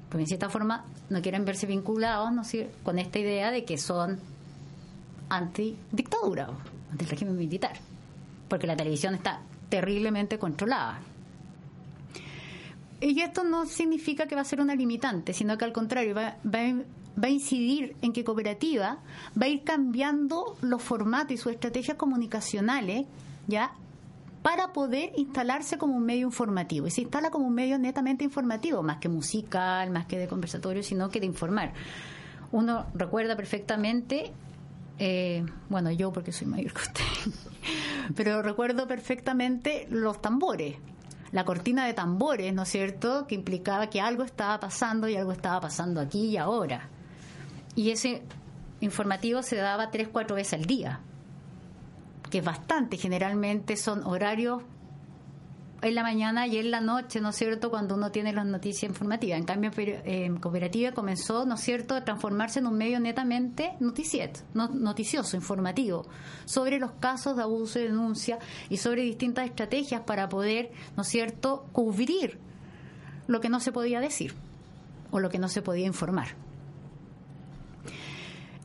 Porque 0.08 0.22
en 0.22 0.28
cierta 0.28 0.48
forma 0.48 0.84
no 1.10 1.22
quieren 1.22 1.44
verse 1.44 1.66
vinculados 1.66 2.32
¿no? 2.32 2.42
con 2.84 2.98
esta 2.98 3.18
idea 3.18 3.50
de 3.50 3.64
que 3.64 3.76
son 3.76 4.20
antidictadura, 5.36 6.48
anti 6.90 7.04
régimen 7.04 7.36
militar. 7.36 7.72
Porque 8.48 8.66
la 8.66 8.76
televisión 8.76 9.14
está 9.14 9.40
terriblemente 9.68 10.38
controlada. 10.38 11.00
Y 13.00 13.20
esto 13.20 13.44
no 13.44 13.66
significa 13.66 14.26
que 14.26 14.34
va 14.34 14.40
a 14.40 14.44
ser 14.44 14.60
una 14.60 14.74
limitante, 14.74 15.32
sino 15.32 15.58
que 15.58 15.64
al 15.64 15.72
contrario, 15.72 16.14
va, 16.14 16.36
a 17.22 17.28
incidir 17.28 17.96
en 18.02 18.12
que 18.12 18.24
cooperativa 18.24 18.98
va 19.40 19.46
a 19.46 19.48
ir 19.48 19.62
cambiando 19.62 20.56
los 20.62 20.82
formatos 20.82 21.32
y 21.32 21.36
sus 21.36 21.52
estrategias 21.52 21.96
comunicacionales, 21.96 23.06
¿ya? 23.46 23.72
para 24.42 24.72
poder 24.74 25.12
instalarse 25.16 25.78
como 25.78 25.96
un 25.96 26.04
medio 26.04 26.26
informativo. 26.26 26.86
Y 26.86 26.90
se 26.90 27.00
instala 27.00 27.30
como 27.30 27.46
un 27.46 27.54
medio 27.54 27.78
netamente 27.78 28.24
informativo, 28.24 28.82
más 28.82 28.98
que 28.98 29.08
musical, 29.08 29.90
más 29.90 30.06
que 30.06 30.18
de 30.18 30.28
conversatorio, 30.28 30.82
sino 30.82 31.08
que 31.08 31.18
de 31.18 31.26
informar. 31.26 31.72
Uno 32.52 32.86
recuerda 32.94 33.36
perfectamente, 33.36 34.32
eh, 34.98 35.44
bueno, 35.68 35.90
yo 35.90 36.12
porque 36.12 36.32
soy 36.32 36.46
mayor 36.46 36.72
que 36.72 36.82
usted, 36.82 37.32
pero 38.14 38.42
recuerdo 38.42 38.86
perfectamente 38.86 39.86
los 39.90 40.20
tambores 40.20 40.76
la 41.34 41.44
cortina 41.44 41.84
de 41.84 41.94
tambores, 41.94 42.54
¿no 42.54 42.62
es 42.62 42.68
cierto?, 42.68 43.26
que 43.26 43.34
implicaba 43.34 43.90
que 43.90 44.00
algo 44.00 44.22
estaba 44.22 44.60
pasando 44.60 45.08
y 45.08 45.16
algo 45.16 45.32
estaba 45.32 45.60
pasando 45.62 46.00
aquí 46.00 46.26
y 46.26 46.36
ahora. 46.36 46.88
Y 47.74 47.90
ese 47.90 48.22
informativo 48.80 49.42
se 49.42 49.56
daba 49.56 49.90
tres, 49.90 50.06
cuatro 50.06 50.36
veces 50.36 50.52
al 50.54 50.64
día, 50.64 51.00
que 52.30 52.38
es 52.38 52.44
bastante, 52.44 52.98
generalmente 52.98 53.76
son 53.76 54.04
horarios 54.04 54.62
en 55.84 55.94
la 55.94 56.02
mañana 56.02 56.46
y 56.46 56.56
en 56.56 56.70
la 56.70 56.80
noche, 56.80 57.20
¿no 57.20 57.28
es 57.28 57.36
cierto?, 57.36 57.70
cuando 57.70 57.94
uno 57.94 58.10
tiene 58.10 58.32
las 58.32 58.46
noticias 58.46 58.88
informativas. 58.88 59.38
En 59.38 59.44
cambio, 59.44 59.70
eh, 59.76 60.32
Cooperativa 60.40 60.92
comenzó, 60.92 61.44
¿no 61.44 61.56
es 61.56 61.60
cierto?, 61.60 61.94
a 61.94 62.04
transformarse 62.04 62.60
en 62.60 62.66
un 62.66 62.76
medio 62.78 62.98
netamente 63.00 63.72
noticioso, 63.80 65.36
informativo, 65.36 66.06
sobre 66.46 66.78
los 66.78 66.92
casos 66.92 67.36
de 67.36 67.42
abuso 67.42 67.78
y 67.78 67.82
denuncia 67.84 68.38
y 68.70 68.78
sobre 68.78 69.02
distintas 69.02 69.46
estrategias 69.46 70.00
para 70.02 70.28
poder, 70.28 70.72
¿no 70.96 71.02
es 71.02 71.08
cierto?, 71.08 71.66
cubrir 71.72 72.38
lo 73.26 73.40
que 73.40 73.50
no 73.50 73.60
se 73.60 73.72
podía 73.72 74.00
decir 74.00 74.34
o 75.10 75.20
lo 75.20 75.28
que 75.28 75.38
no 75.38 75.48
se 75.48 75.60
podía 75.60 75.86
informar. 75.86 76.28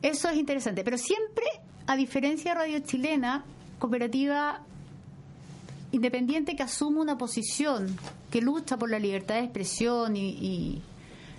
Eso 0.00 0.28
es 0.30 0.36
interesante, 0.36 0.84
pero 0.84 0.96
siempre 0.96 1.44
a 1.86 1.96
diferencia 1.96 2.54
de 2.54 2.60
Radio 2.60 2.78
Chilena, 2.78 3.44
cooperativa 3.78 4.62
independiente 5.92 6.56
que 6.56 6.62
asume 6.62 7.00
una 7.00 7.18
posición 7.18 7.96
que 8.30 8.40
lucha 8.40 8.78
por 8.78 8.90
la 8.90 8.98
libertad 8.98 9.36
de 9.36 9.44
expresión 9.44 10.16
y, 10.16 10.82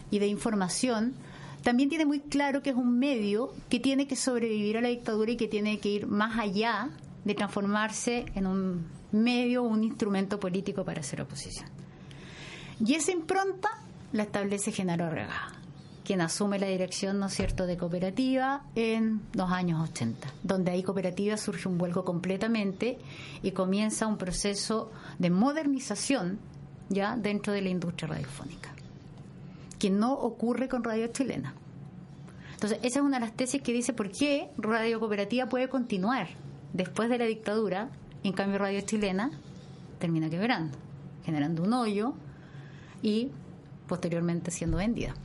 y, 0.10 0.20
de 0.20 0.28
información, 0.28 1.14
también 1.64 1.90
tiene 1.90 2.06
muy 2.06 2.20
claro 2.20 2.62
que 2.62 2.72
es 2.72 2.76
un 2.76 3.00
medio 3.00 3.54
que 3.70 3.80
tiene 3.80 4.08
que 4.08 4.16
sobrevivir 4.16 4.78
a 4.78 4.82
la 4.82 4.90
dictadura 4.90 5.32
y 5.32 5.38
que 5.38 5.48
tiene 5.48 5.80
que 5.80 5.90
ir 5.90 6.08
más 6.08 6.38
allá 6.38 6.90
de 7.24 7.36
transformarse 7.36 8.26
en 8.36 8.48
un 8.48 8.86
medio 9.12 9.64
o 9.64 9.68
un 9.68 9.84
instrumento 9.84 10.40
político 10.40 10.84
para 10.84 11.02
hacer 11.02 11.22
oposición. 11.22 11.70
Y 12.84 12.96
esa 12.96 13.12
impronta 13.12 13.70
la 14.12 14.24
establece 14.24 14.72
Genaro 14.72 15.06
Arregada 15.06 15.61
quien 16.12 16.20
asume 16.20 16.60
la 16.60 16.68
dirección, 16.68 17.20
¿no 17.20 17.30
cierto?, 17.30 17.66
de 17.66 17.78
cooperativa 17.78 18.64
en 18.76 19.22
los 19.32 19.50
años 19.50 19.90
80, 19.92 20.28
donde 20.44 20.72
ahí 20.72 20.84
cooperativa 20.84 21.38
surge 21.38 21.70
un 21.70 21.78
vuelco 21.78 22.04
completamente 22.04 22.98
y 23.42 23.52
comienza 23.52 24.08
un 24.08 24.18
proceso 24.18 24.92
de 25.20 25.30
modernización 25.30 26.38
ya 26.90 27.16
dentro 27.16 27.54
de 27.54 27.62
la 27.62 27.70
industria 27.70 28.10
radiofónica, 28.10 28.74
que 29.80 29.90
no 29.90 30.12
ocurre 30.12 30.68
con 30.68 30.84
Radio 30.84 31.08
Chilena. 31.08 31.54
Entonces, 32.56 32.80
esa 32.84 33.00
es 33.00 33.06
una 33.06 33.18
de 33.18 33.28
las 33.28 33.34
tesis 33.38 33.62
que 33.62 33.72
dice 33.72 33.94
por 33.94 34.12
qué 34.12 34.50
Radio 34.58 35.00
Cooperativa 35.00 35.48
puede 35.48 35.70
continuar 35.70 36.28
después 36.74 37.08
de 37.08 37.20
la 37.20 37.26
dictadura, 37.26 37.88
en 38.26 38.34
cambio 38.34 38.60
Radio 38.60 38.82
Chilena 38.82 39.32
termina 39.98 40.30
quebrando, 40.30 40.78
generando 41.24 41.64
un 41.64 41.72
hoyo 41.72 42.16
y 43.02 43.32
posteriormente 43.88 44.52
siendo 44.52 44.76
vendida. 44.76 45.16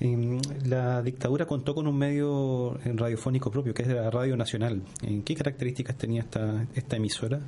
La 0.00 1.02
dictadura 1.02 1.46
contó 1.46 1.74
con 1.74 1.86
un 1.86 1.96
medio 1.96 2.78
radiofónico 2.84 3.50
propio, 3.50 3.74
que 3.74 3.82
es 3.82 3.88
la 3.88 4.10
Radio 4.10 4.36
Nacional. 4.36 4.82
¿En 5.02 5.22
qué 5.22 5.34
características 5.34 5.96
tenía 5.96 6.22
esta, 6.22 6.66
esta 6.74 6.96
emisora? 6.96 7.40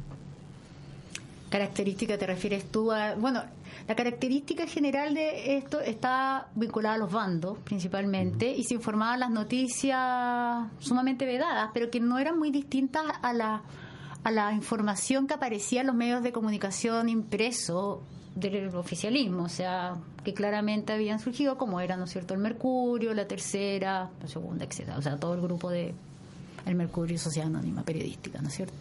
¿Característica 1.48 2.18
te 2.18 2.26
refieres 2.26 2.70
tú 2.70 2.92
a...? 2.92 3.14
Bueno, 3.14 3.42
la 3.88 3.94
característica 3.94 4.66
general 4.66 5.14
de 5.14 5.56
esto 5.56 5.80
está 5.80 6.48
vinculada 6.54 6.94
a 6.94 6.98
los 6.98 7.12
bandos, 7.12 7.58
principalmente, 7.58 8.54
y 8.54 8.64
se 8.64 8.74
informaban 8.74 9.20
las 9.20 9.30
noticias 9.30 10.66
sumamente 10.78 11.26
vedadas, 11.26 11.70
pero 11.72 11.90
que 11.90 12.00
no 12.00 12.18
eran 12.18 12.38
muy 12.38 12.50
distintas 12.50 13.04
a 13.22 13.32
la, 13.32 13.62
a 14.24 14.30
la 14.30 14.52
información 14.52 15.26
que 15.26 15.34
aparecía 15.34 15.80
en 15.80 15.88
los 15.88 15.96
medios 15.96 16.22
de 16.22 16.32
comunicación 16.32 17.08
impresos 17.08 18.00
del 18.34 18.74
oficialismo, 18.74 19.44
o 19.44 19.48
sea, 19.48 19.94
que 20.24 20.34
claramente 20.34 20.92
habían 20.92 21.20
surgido, 21.20 21.58
como 21.58 21.80
era, 21.80 21.96
¿no 21.96 22.04
es 22.04 22.10
cierto?, 22.10 22.34
el 22.34 22.40
Mercurio, 22.40 23.12
la 23.14 23.26
Tercera, 23.26 24.10
la 24.20 24.28
Segunda, 24.28 24.64
etcétera, 24.64 24.98
o 24.98 25.02
sea, 25.02 25.16
todo 25.16 25.34
el 25.34 25.40
grupo 25.40 25.70
de 25.70 25.94
el 26.66 26.74
Mercurio 26.74 27.18
Sociedad 27.18 27.48
Anónima 27.48 27.82
Periodística, 27.82 28.40
¿no 28.40 28.48
es 28.48 28.54
cierto? 28.54 28.74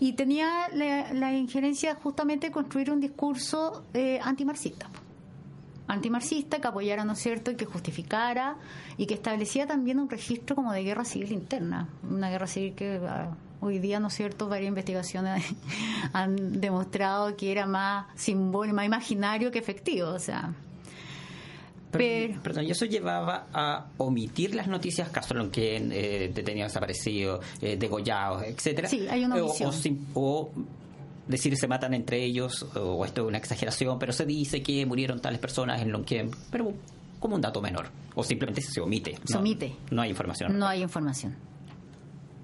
Y 0.00 0.12
tenía 0.14 0.68
la, 0.72 1.32
injerencia 1.32 1.94
justamente 1.94 2.48
de 2.48 2.52
construir 2.52 2.90
un 2.90 3.00
discurso 3.00 3.84
eh, 3.94 4.18
antimarxista, 4.22 4.88
antimarxista 5.86 6.60
que 6.60 6.68
apoyara, 6.68 7.04
¿no 7.04 7.12
es 7.12 7.18
cierto?, 7.18 7.50
y 7.50 7.56
que 7.56 7.64
justificara 7.64 8.56
y 8.96 9.06
que 9.06 9.14
establecía 9.14 9.66
también 9.66 9.98
un 9.98 10.08
registro 10.08 10.56
como 10.56 10.72
de 10.72 10.82
guerra 10.82 11.04
civil 11.04 11.32
interna, 11.32 11.88
una 12.08 12.30
guerra 12.30 12.46
civil 12.46 12.74
que... 12.74 13.00
Ah, 13.06 13.34
Hoy 13.60 13.78
día, 13.78 13.98
¿no 13.98 14.08
es 14.08 14.14
cierto?, 14.14 14.46
varias 14.46 14.68
investigaciones 14.68 15.42
han 16.12 16.60
demostrado 16.60 17.34
que 17.34 17.50
era 17.50 17.64
más 17.64 18.06
simbólico, 18.14 18.76
más 18.76 18.84
imaginario 18.84 19.50
que 19.50 19.58
efectivo, 19.58 20.10
o 20.10 20.18
sea... 20.18 20.52
Pero, 21.90 22.42
perdón, 22.42 22.64
y 22.64 22.72
eso 22.72 22.84
llevaba 22.84 23.46
a 23.54 23.86
omitir 23.98 24.54
las 24.54 24.66
noticias 24.66 25.08
que 25.50 25.76
eh, 25.76 26.32
detenidos 26.34 26.72
desaparecidos, 26.72 27.42
eh, 27.62 27.76
degollados, 27.76 28.42
etcétera. 28.42 28.88
Sí, 28.88 29.06
hay 29.08 29.24
una 29.24 29.36
omisión. 29.36 29.70
O, 30.12 30.50
decir 31.26 31.56
se 31.56 31.68
matan 31.68 31.94
entre 31.94 32.22
ellos, 32.22 32.62
o 32.74 33.04
esto 33.04 33.22
es 33.22 33.28
una 33.28 33.38
exageración, 33.38 33.98
pero 33.98 34.12
se 34.12 34.26
dice 34.26 34.62
que 34.62 34.84
murieron 34.86 35.20
tales 35.20 35.38
personas 35.38 35.80
en 35.82 35.92
Lonquén, 35.92 36.30
pero 36.50 36.72
como 37.20 37.36
un 37.36 37.40
dato 37.40 37.62
menor, 37.62 37.86
o 38.14 38.22
simplemente 38.22 38.60
se 38.60 38.80
omite. 38.80 39.18
Se 39.24 39.38
omite. 39.38 39.74
No 39.90 40.02
hay 40.02 40.10
información. 40.10 40.58
No 40.58 40.66
hay 40.66 40.82
información 40.82 41.36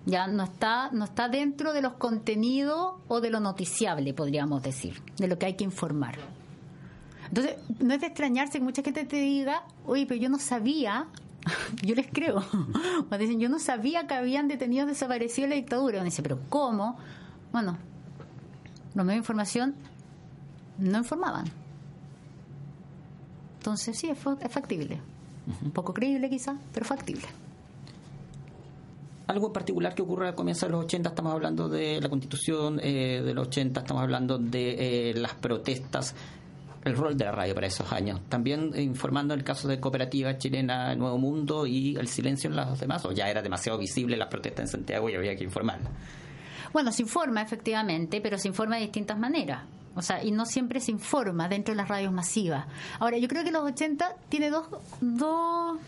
ya 0.06 0.26
no 0.26 0.44
está 0.44 0.90
no 0.92 1.04
está 1.04 1.28
dentro 1.28 1.72
de 1.72 1.82
los 1.82 1.94
contenidos 1.94 2.94
o 3.08 3.20
de 3.20 3.30
lo 3.30 3.40
noticiable 3.40 4.14
podríamos 4.14 4.62
decir 4.62 5.02
de 5.18 5.28
lo 5.28 5.38
que 5.38 5.46
hay 5.46 5.54
que 5.54 5.64
informar 5.64 6.16
entonces 7.28 7.56
no 7.80 7.94
es 7.94 8.00
de 8.00 8.06
extrañarse 8.06 8.58
que 8.58 8.64
mucha 8.64 8.82
gente 8.82 9.04
te 9.04 9.16
diga 9.16 9.64
oye 9.84 10.06
pero 10.06 10.20
yo 10.20 10.28
no 10.28 10.38
sabía 10.38 11.06
yo 11.82 11.94
les 11.94 12.06
creo 12.06 12.42
o 13.10 13.18
dicen 13.18 13.40
yo 13.40 13.48
no 13.48 13.58
sabía 13.58 14.06
que 14.06 14.14
habían 14.14 14.48
detenidos 14.48 14.88
desaparecidos 14.88 15.44
en 15.44 15.50
la 15.50 15.56
dictadura 15.56 16.02
dice 16.02 16.22
pero 16.22 16.40
cómo 16.48 16.98
bueno 17.52 17.78
los 18.94 19.04
medios 19.04 19.16
de 19.16 19.16
información 19.16 19.74
no 20.78 20.98
informaban 20.98 21.44
entonces 23.58 23.98
sí 23.98 24.08
es, 24.08 24.18
factible 24.18 25.00
un 25.62 25.70
poco 25.70 25.92
creíble 25.92 26.28
quizás 26.30 26.56
pero 26.72 26.86
factible 26.86 27.26
algo 29.30 29.46
en 29.46 29.52
particular 29.52 29.94
que 29.94 30.02
ocurre 30.02 30.28
al 30.28 30.34
comienzo 30.34 30.66
de 30.66 30.72
los 30.72 30.84
80, 30.84 31.10
estamos 31.10 31.32
hablando 31.32 31.68
de 31.68 32.00
la 32.00 32.08
constitución 32.08 32.80
eh, 32.82 33.22
de 33.24 33.32
los 33.32 33.46
80, 33.46 33.80
estamos 33.80 34.02
hablando 34.02 34.38
de 34.38 35.10
eh, 35.10 35.14
las 35.14 35.34
protestas, 35.34 36.16
el 36.84 36.96
rol 36.96 37.16
de 37.16 37.26
la 37.26 37.32
radio 37.32 37.54
para 37.54 37.68
esos 37.68 37.92
años. 37.92 38.20
También 38.28 38.72
informando 38.76 39.32
el 39.34 39.44
caso 39.44 39.68
de 39.68 39.78
Cooperativa 39.78 40.36
Chilena 40.36 40.96
Nuevo 40.96 41.16
Mundo 41.18 41.64
y 41.64 41.94
el 41.94 42.08
silencio 42.08 42.50
en 42.50 42.56
los 42.56 42.80
demás, 42.80 43.04
o 43.04 43.12
ya 43.12 43.30
era 43.30 43.40
demasiado 43.40 43.78
visible 43.78 44.16
las 44.16 44.28
protestas 44.28 44.64
en 44.64 44.68
Santiago 44.68 45.08
y 45.08 45.14
había 45.14 45.36
que 45.36 45.44
informar. 45.44 45.78
Bueno, 46.72 46.92
se 46.92 47.02
informa 47.02 47.42
efectivamente, 47.42 48.20
pero 48.20 48.38
se 48.38 48.48
informa 48.48 48.76
de 48.76 48.82
distintas 48.82 49.18
maneras. 49.18 49.62
O 49.94 50.02
sea, 50.02 50.22
y 50.22 50.30
no 50.30 50.46
siempre 50.46 50.80
se 50.80 50.92
informa 50.92 51.48
dentro 51.48 51.72
de 51.72 51.76
las 51.76 51.88
radios 51.88 52.12
masivas. 52.12 52.66
Ahora, 53.00 53.18
yo 53.18 53.28
creo 53.28 53.42
que 53.44 53.50
los 53.50 53.64
80 53.64 54.16
tiene 54.28 54.50
dos, 54.50 54.68
dos, 55.00 55.78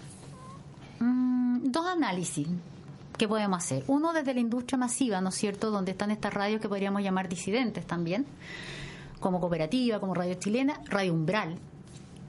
mm, 0.98 1.70
dos 1.70 1.86
análisis. 1.86 2.48
¿qué 3.22 3.28
podemos 3.28 3.58
hacer? 3.58 3.84
Uno 3.86 4.12
desde 4.12 4.34
la 4.34 4.40
industria 4.40 4.78
masiva, 4.78 5.20
¿no 5.20 5.28
es 5.28 5.36
cierto?, 5.36 5.70
donde 5.70 5.92
están 5.92 6.10
estas 6.10 6.34
radios 6.34 6.60
que 6.60 6.68
podríamos 6.68 7.02
llamar 7.02 7.28
disidentes 7.28 7.86
también, 7.86 8.26
como 9.20 9.38
cooperativa, 9.38 10.00
como 10.00 10.12
radio 10.12 10.34
chilena, 10.34 10.80
radio 10.86 11.14
umbral, 11.14 11.56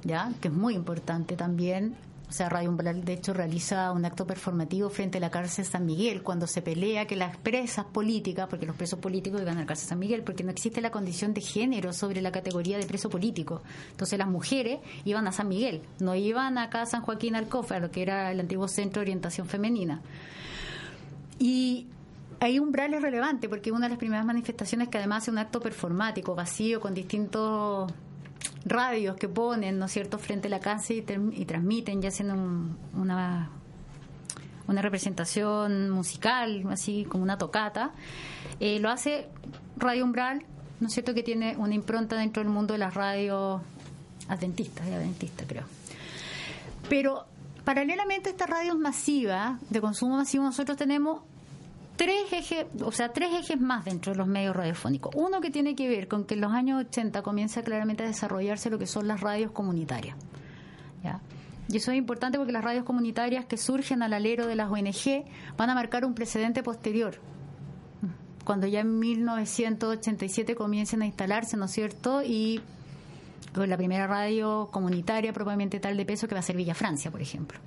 ¿ya? 0.04 0.32
Que 0.40 0.50
es 0.50 0.54
muy 0.54 0.76
importante 0.76 1.36
también. 1.36 1.96
O 2.30 2.32
sea, 2.36 2.50
Radio 2.50 2.72
Umbral, 2.72 3.04
de 3.06 3.14
hecho, 3.14 3.34
realiza 3.34 3.92
un 3.92 4.06
acto 4.06 4.26
performativo 4.26 4.90
frente 4.90 5.20
a 5.20 5.22
la 5.22 5.30
cárcel 5.30 5.66
San 5.66 5.86
Miguel 5.86 6.24
cuando 6.24 6.48
se 6.48 6.64
pelea 6.64 7.06
que 7.06 7.16
las 7.16 7.38
presas 7.38 7.86
políticas, 7.86 8.48
porque 8.50 8.66
los 8.66 8.76
presos 8.76 8.98
políticos 8.98 9.42
iban 9.42 9.58
a 9.58 9.62
la 9.62 9.66
cárcel 9.68 9.90
San 9.90 10.00
Miguel, 10.00 10.24
porque 10.24 10.44
no 10.44 10.50
existe 10.50 10.82
la 10.82 10.90
condición 10.90 11.34
de 11.34 11.42
género 11.42 11.94
sobre 11.94 12.22
la 12.22 12.32
categoría 12.32 12.80
de 12.80 12.88
preso 12.88 13.10
político. 13.10 13.62
Entonces, 13.92 14.18
las 14.18 14.28
mujeres 14.28 14.80
iban 15.06 15.28
a 15.28 15.32
San 15.32 15.48
Miguel, 15.48 15.84
no 16.00 16.16
iban 16.16 16.58
acá 16.58 16.82
a 16.82 16.86
San 16.88 17.02
Joaquín 17.02 17.36
Alcofa, 17.36 17.80
lo 17.80 17.92
que 17.92 18.02
era 18.02 18.32
el 18.32 18.40
antiguo 18.40 18.68
centro 18.68 19.02
de 19.02 19.04
orientación 19.04 19.48
femenina. 19.48 20.02
Y 21.38 21.88
hay 22.40 22.60
umbral 22.60 22.94
es 22.94 23.02
relevante 23.02 23.48
porque 23.48 23.72
una 23.72 23.86
de 23.86 23.90
las 23.92 23.98
primeras 24.00 24.26
manifestaciones 24.26 24.90
que 24.90 24.98
además 24.98 25.24
es 25.24 25.30
un 25.30 25.38
acto 25.38 25.60
performático, 25.62 26.36
vacío, 26.36 26.82
con 26.82 26.94
distintos 26.94 27.92
radios 28.66 29.16
que 29.18 29.28
ponen, 29.28 29.80
¿no 29.80 29.86
es 29.86 29.92
cierto?, 29.92 30.18
frente 30.18 30.48
a 30.48 30.52
la 30.52 30.60
casa 30.60 30.94
y, 30.94 31.02
transmiten, 31.02 32.02
ya 32.02 32.10
haciendo 32.10 32.36
una, 32.94 33.50
una 34.68 34.82
representación 34.82 35.90
musical, 35.90 36.64
así 36.70 37.06
como 37.06 37.24
una 37.24 37.38
tocata, 37.38 37.92
eh, 38.60 38.80
lo 38.80 38.90
hace 38.90 39.28
Radio 39.78 40.06
Umbral, 40.06 40.46
¿no 40.80 40.88
es 40.88 40.94
cierto?, 40.94 41.14
que 41.14 41.24
tiene 41.24 41.56
una 41.58 41.76
impronta 41.76 42.16
dentro 42.16 42.44
del 42.44 42.52
mundo 42.52 42.74
de 42.74 42.80
las 42.80 42.94
radios 42.94 43.62
adventistas, 44.28 44.86
de 44.86 44.96
adventistas 44.96 45.46
creo. 45.48 45.64
Pero 46.90 47.26
paralelamente 47.64 48.30
a 48.30 48.32
estas 48.32 48.50
radios 48.50 48.78
masivas, 48.78 49.60
de 49.70 49.82
consumo 49.82 50.18
masivo, 50.18 50.44
nosotros 50.44 50.78
tenemos 50.78 51.22
tres 51.96 52.32
ejes, 52.32 52.66
o 52.84 52.92
sea, 52.92 53.14
tres 53.14 53.32
ejes 53.34 53.60
más 53.60 53.86
dentro 53.86 54.14
de 54.14 54.18
los 54.18 54.28
medios 54.28 54.56
radiofónicos. 54.56 55.14
Uno 55.16 55.42
que 55.42 55.50
tiene 55.50 55.76
que 55.76 55.88
ver 55.88 56.08
con 56.08 56.26
que 56.26 56.36
en 56.36 56.42
los 56.42 56.52
años 56.52 56.84
80 56.88 57.22
comienza 57.22 57.64
claramente 57.64 58.04
a 58.04 58.08
desarrollarse 58.08 58.70
lo 58.70 58.80
que 58.80 58.88
son 58.88 59.08
las 59.08 59.22
radios 59.22 59.52
comunitarias. 59.52 60.18
Y 61.70 61.78
eso 61.78 61.92
es 61.92 61.98
importante 61.98 62.38
porque 62.38 62.52
las 62.52 62.64
radios 62.64 62.84
comunitarias 62.84 63.46
que 63.46 63.58
surgen 63.58 64.04
al 64.04 64.14
alero 64.14 64.48
de 64.48 64.56
las 64.56 64.70
ONG 64.70 65.24
van 65.58 65.70
a 65.70 65.76
marcar 65.76 66.06
un 66.06 66.14
precedente 66.14 66.62
posterior. 66.62 67.16
Cuando 68.44 68.68
ya 68.68 68.82
en 68.82 69.00
1987 69.00 70.56
comiencen 70.56 71.02
a 71.02 71.06
instalarse, 71.06 71.56
¿no 71.56 71.66
es 71.66 71.72
cierto? 71.72 72.22
Y 72.22 72.62
con 73.56 73.70
la 73.70 73.78
primera 73.78 74.08
radio 74.08 74.68
comunitaria 74.72 75.32
propiamente 75.32 75.80
tal 75.80 75.96
de 75.96 76.06
peso 76.06 76.28
que 76.28 76.36
va 76.36 76.40
a 76.40 76.44
ser 76.44 76.58
Villa 76.58 76.76
Francia, 76.76 77.10
por 77.10 77.22
ejemplo. 77.22 77.58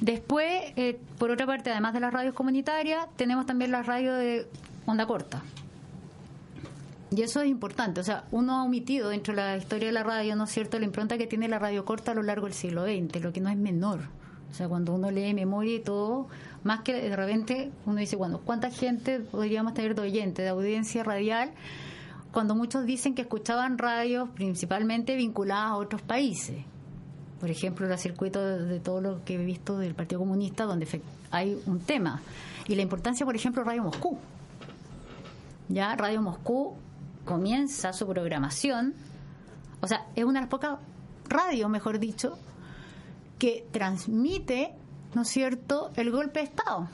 Después, 0.00 0.72
eh, 0.76 0.98
por 1.18 1.30
otra 1.30 1.46
parte, 1.46 1.70
además 1.70 1.92
de 1.92 2.00
las 2.00 2.12
radios 2.12 2.34
comunitarias, 2.34 3.06
tenemos 3.16 3.44
también 3.46 3.70
la 3.70 3.82
radio 3.82 4.14
de 4.14 4.46
onda 4.86 5.06
corta. 5.06 5.42
Y 7.10 7.22
eso 7.22 7.40
es 7.42 7.48
importante, 7.48 8.00
o 8.00 8.04
sea, 8.04 8.24
uno 8.30 8.54
ha 8.54 8.62
omitido 8.62 9.08
dentro 9.08 9.34
de 9.34 9.42
la 9.42 9.56
historia 9.56 9.88
de 9.88 9.92
la 9.92 10.04
radio, 10.04 10.36
¿no 10.36 10.44
es 10.44 10.50
cierto?, 10.50 10.78
la 10.78 10.84
impronta 10.84 11.18
que 11.18 11.26
tiene 11.26 11.48
la 11.48 11.58
radio 11.58 11.84
corta 11.84 12.12
a 12.12 12.14
lo 12.14 12.22
largo 12.22 12.46
del 12.46 12.54
siglo 12.54 12.84
XX, 12.84 13.20
lo 13.20 13.32
que 13.32 13.40
no 13.40 13.50
es 13.50 13.56
menor. 13.56 14.00
O 14.50 14.54
sea, 14.54 14.68
cuando 14.68 14.94
uno 14.94 15.10
lee 15.10 15.34
memoria 15.34 15.74
y 15.74 15.80
todo, 15.80 16.28
más 16.62 16.80
que 16.80 16.94
de 16.94 17.16
repente 17.16 17.72
uno 17.84 17.98
dice, 17.98 18.16
bueno, 18.16 18.40
¿cuánta 18.44 18.70
gente 18.70 19.20
podríamos 19.20 19.74
tener 19.74 19.94
de 19.96 20.02
oyente, 20.02 20.42
de 20.42 20.48
audiencia 20.48 21.02
radial? 21.02 21.50
Cuando 22.32 22.54
muchos 22.54 22.86
dicen 22.86 23.14
que 23.14 23.22
escuchaban 23.22 23.76
radios 23.76 24.28
principalmente 24.30 25.16
vinculadas 25.16 25.66
a 25.66 25.76
otros 25.76 26.02
países. 26.02 26.64
Por 27.40 27.50
ejemplo, 27.50 27.90
el 27.90 27.98
circuito 27.98 28.44
de, 28.44 28.80
todo 28.80 29.00
lo 29.00 29.24
que 29.24 29.34
he 29.34 29.38
visto 29.38 29.78
del 29.78 29.94
Partido 29.94 30.20
Comunista, 30.20 30.64
donde 30.64 30.86
hay 31.30 31.60
un 31.66 31.80
tema. 31.80 32.20
Y 32.68 32.74
la 32.74 32.82
importancia, 32.82 33.24
por 33.24 33.34
ejemplo, 33.34 33.64
Radio 33.64 33.82
Moscú. 33.82 34.18
Ya 35.68 35.96
Radio 35.96 36.20
Moscú 36.20 36.76
comienza 37.24 37.92
su 37.92 38.06
programación, 38.06 38.94
o 39.80 39.86
sea, 39.86 40.06
es 40.14 40.24
una 40.24 40.40
de 40.40 40.42
las 40.42 40.50
pocas 40.50 40.78
radios, 41.28 41.70
mejor 41.70 41.98
dicho, 41.98 42.38
que 43.38 43.66
transmite, 43.70 44.74
¿no 45.14 45.22
es 45.22 45.28
cierto?, 45.28 45.92
el 45.96 46.10
golpe 46.10 46.40
de 46.40 46.46
Estado. 46.46 46.88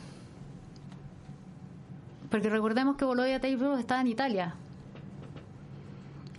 Porque 2.31 2.49
recordemos 2.49 2.97
que 2.97 3.05
Volodya 3.05 3.41
Teipo 3.41 3.77
estaba 3.77 4.01
en 4.01 4.09
Italia. 4.09 4.55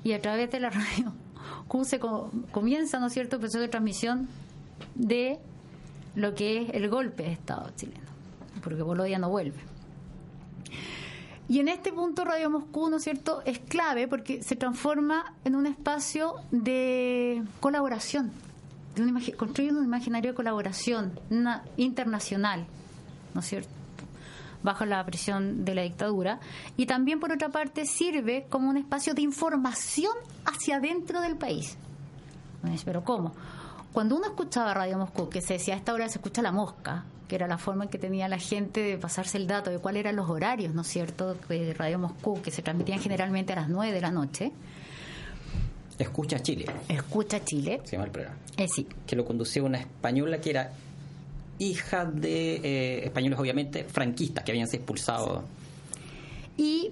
Y 0.03 0.13
a 0.13 0.21
través 0.21 0.49
de 0.51 0.59
la 0.59 0.69
radio 0.69 1.13
Q 1.67 1.85
se 1.85 1.99
co- 1.99 2.31
comienza, 2.51 2.99
¿no 2.99 3.07
es 3.07 3.13
cierto?, 3.13 3.35
el 3.37 3.39
proceso 3.41 3.59
de 3.61 3.67
transmisión 3.67 4.27
de 4.95 5.39
lo 6.15 6.33
que 6.35 6.61
es 6.63 6.69
el 6.73 6.89
golpe 6.89 7.23
de 7.23 7.31
Estado 7.31 7.69
chileno. 7.75 8.07
Porque 8.63 8.81
Volodya 8.81 9.19
no 9.19 9.29
vuelve. 9.29 9.59
Y 11.49 11.59
en 11.59 11.69
este 11.69 11.93
punto 11.93 12.25
Radio 12.25 12.49
Moscú, 12.49 12.89
¿no 12.89 12.97
es 12.97 13.03
cierto?, 13.03 13.41
es 13.45 13.59
clave 13.59 14.07
porque 14.07 14.43
se 14.43 14.55
transforma 14.55 15.33
en 15.45 15.55
un 15.55 15.65
espacio 15.65 16.35
de 16.51 17.41
colaboración, 17.61 18.31
de 18.95 19.03
un 19.03 19.09
un 19.77 19.83
imaginario 19.85 20.31
de 20.31 20.35
colaboración 20.35 21.17
internacional, 21.77 22.65
¿no 23.33 23.39
es 23.39 23.45
cierto?, 23.47 23.69
bajo 24.63 24.85
la 24.85 25.05
presión 25.05 25.65
de 25.65 25.75
la 25.75 25.83
dictadura. 25.83 26.39
Y 26.77 26.85
también, 26.85 27.19
por 27.19 27.31
otra 27.31 27.49
parte, 27.49 27.85
sirve 27.85 28.45
como 28.49 28.69
un 28.69 28.77
espacio 28.77 29.13
de 29.13 29.21
información 29.21 30.13
hacia 30.45 30.77
adentro 30.77 31.21
del 31.21 31.35
país. 31.37 31.77
Pero 32.83 33.03
¿cómo? 33.03 33.33
Cuando 33.93 34.15
uno 34.15 34.25
escuchaba 34.25 34.73
Radio 34.73 34.97
Moscú, 34.97 35.29
que 35.29 35.41
se 35.41 35.53
decía 35.53 35.73
a 35.73 35.77
esta 35.77 35.93
hora 35.93 36.09
se 36.09 36.17
escucha 36.17 36.41
la 36.41 36.51
mosca, 36.51 37.05
que 37.27 37.35
era 37.35 37.47
la 37.47 37.57
forma 37.57 37.85
en 37.85 37.89
que 37.89 37.97
tenía 37.97 38.27
la 38.27 38.37
gente 38.39 38.81
de 38.81 38.97
pasarse 38.97 39.37
el 39.37 39.47
dato 39.47 39.69
de 39.69 39.79
cuáles 39.79 40.01
eran 40.01 40.15
los 40.15 40.29
horarios, 40.29 40.73
¿no 40.73 40.81
es 40.81 40.87
cierto?, 40.87 41.35
de 41.47 41.73
Radio 41.73 41.97
Moscú, 41.99 42.41
que 42.41 42.51
se 42.51 42.61
transmitían 42.61 42.99
generalmente 42.99 43.53
a 43.53 43.57
las 43.57 43.69
9 43.69 43.93
de 43.93 44.01
la 44.01 44.11
noche. 44.11 44.51
Escucha 45.97 46.39
Chile, 46.39 46.65
Escucha 46.89 47.43
Chile. 47.43 47.81
se 47.85 47.93
llama 47.93 48.05
el 48.05 48.11
programa. 48.11 48.37
Eh, 48.57 48.67
sí, 48.67 48.87
Que 49.07 49.15
lo 49.15 49.25
conducía 49.25 49.63
una 49.63 49.79
española 49.79 50.39
que 50.39 50.51
era 50.51 50.71
hija 51.59 52.05
de 52.05 52.55
eh, 52.57 53.05
españoles, 53.05 53.39
obviamente, 53.39 53.83
franquistas, 53.83 54.43
que 54.43 54.51
habían 54.51 54.67
sido 54.67 54.79
expulsados. 54.81 55.43
y, 56.57 56.91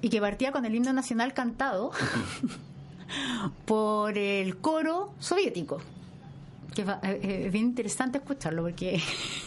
y 0.00 0.08
que 0.10 0.20
partía 0.20 0.52
con 0.52 0.64
el 0.64 0.74
himno 0.74 0.92
nacional 0.92 1.32
cantado 1.34 1.90
por 3.66 4.16
el 4.18 4.56
coro 4.58 5.12
soviético. 5.18 5.78
Que 6.74 6.84
va- 6.84 7.00
eh, 7.02 7.44
es 7.46 7.52
bien 7.52 7.66
interesante 7.66 8.18
escucharlo 8.18 8.62
porque 8.62 9.00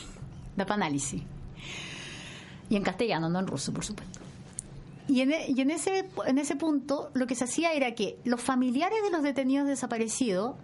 da 0.55 0.65
para 0.65 0.75
análisis. 0.85 1.21
Y 2.69 2.75
en 2.75 2.83
castellano, 2.83 3.29
no 3.29 3.39
en 3.39 3.47
ruso, 3.47 3.73
por 3.73 3.83
supuesto. 3.85 4.19
Y 5.07 5.21
en, 5.21 5.31
e- 5.33 5.45
y 5.51 5.59
en 5.61 5.71
ese, 5.71 6.05
en 6.25 6.37
ese 6.37 6.55
punto 6.55 7.09
lo 7.13 7.27
que 7.27 7.35
se 7.35 7.43
hacía 7.45 7.73
era 7.73 7.93
que 7.95 8.17
los 8.23 8.41
familiares 8.41 8.97
de 9.03 9.09
los 9.11 9.23
detenidos 9.23 9.67
desaparecidos 9.67 10.55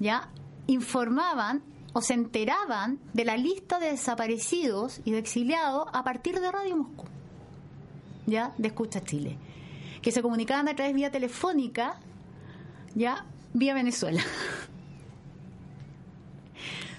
ya 0.00 0.28
informaban 0.66 1.62
o 1.98 2.00
se 2.00 2.14
enteraban 2.14 3.00
de 3.12 3.24
la 3.24 3.36
lista 3.36 3.80
de 3.80 3.90
desaparecidos 3.90 5.00
y 5.04 5.10
de 5.10 5.18
exiliados 5.18 5.88
a 5.92 6.04
partir 6.04 6.38
de 6.38 6.52
Radio 6.52 6.76
Moscú 6.76 7.06
ya 8.24 8.54
de 8.56 8.68
Escucha 8.68 9.02
Chile, 9.02 9.36
que 10.00 10.12
se 10.12 10.22
comunicaban 10.22 10.68
a 10.68 10.76
través 10.76 10.94
vía 10.94 11.10
telefónica, 11.10 11.98
ya 12.94 13.26
vía 13.52 13.74
Venezuela. 13.74 14.22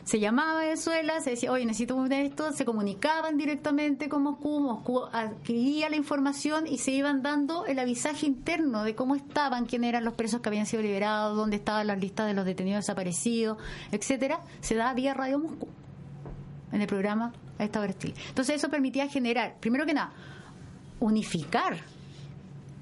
Se 0.09 0.19
llamaba 0.19 0.53
a 0.53 0.63
Venezuela, 0.63 1.21
se 1.21 1.29
decía, 1.29 1.51
oye, 1.51 1.67
necesito 1.67 2.03
esto, 2.03 2.51
se 2.51 2.65
comunicaban 2.65 3.37
directamente 3.37 4.09
con 4.09 4.23
Moscú, 4.23 4.59
Moscú 4.59 5.03
adquiría 5.11 5.87
la 5.87 5.97
información 5.97 6.65
y 6.65 6.79
se 6.79 6.89
iban 6.89 7.21
dando 7.21 7.67
el 7.67 7.77
avisaje 7.77 8.25
interno 8.25 8.83
de 8.83 8.95
cómo 8.95 9.13
estaban, 9.13 9.67
quién 9.67 9.83
eran 9.83 10.03
los 10.03 10.15
presos 10.15 10.41
que 10.41 10.49
habían 10.49 10.65
sido 10.65 10.81
liberados, 10.81 11.37
dónde 11.37 11.57
estaban 11.57 11.85
las 11.85 11.99
listas 11.99 12.25
de 12.25 12.33
los 12.33 12.43
detenidos 12.43 12.85
desaparecidos, 12.85 13.59
etcétera, 13.91 14.41
se 14.61 14.73
da 14.73 14.91
vía 14.95 15.13
Radio 15.13 15.37
Moscú 15.37 15.67
en 16.71 16.81
el 16.81 16.87
programa 16.87 17.31
a 17.59 17.63
esta. 17.63 17.85
Entonces 17.85 18.55
eso 18.55 18.69
permitía 18.69 19.07
generar, 19.09 19.57
primero 19.59 19.85
que 19.85 19.93
nada, 19.93 20.11
unificar, 20.99 21.77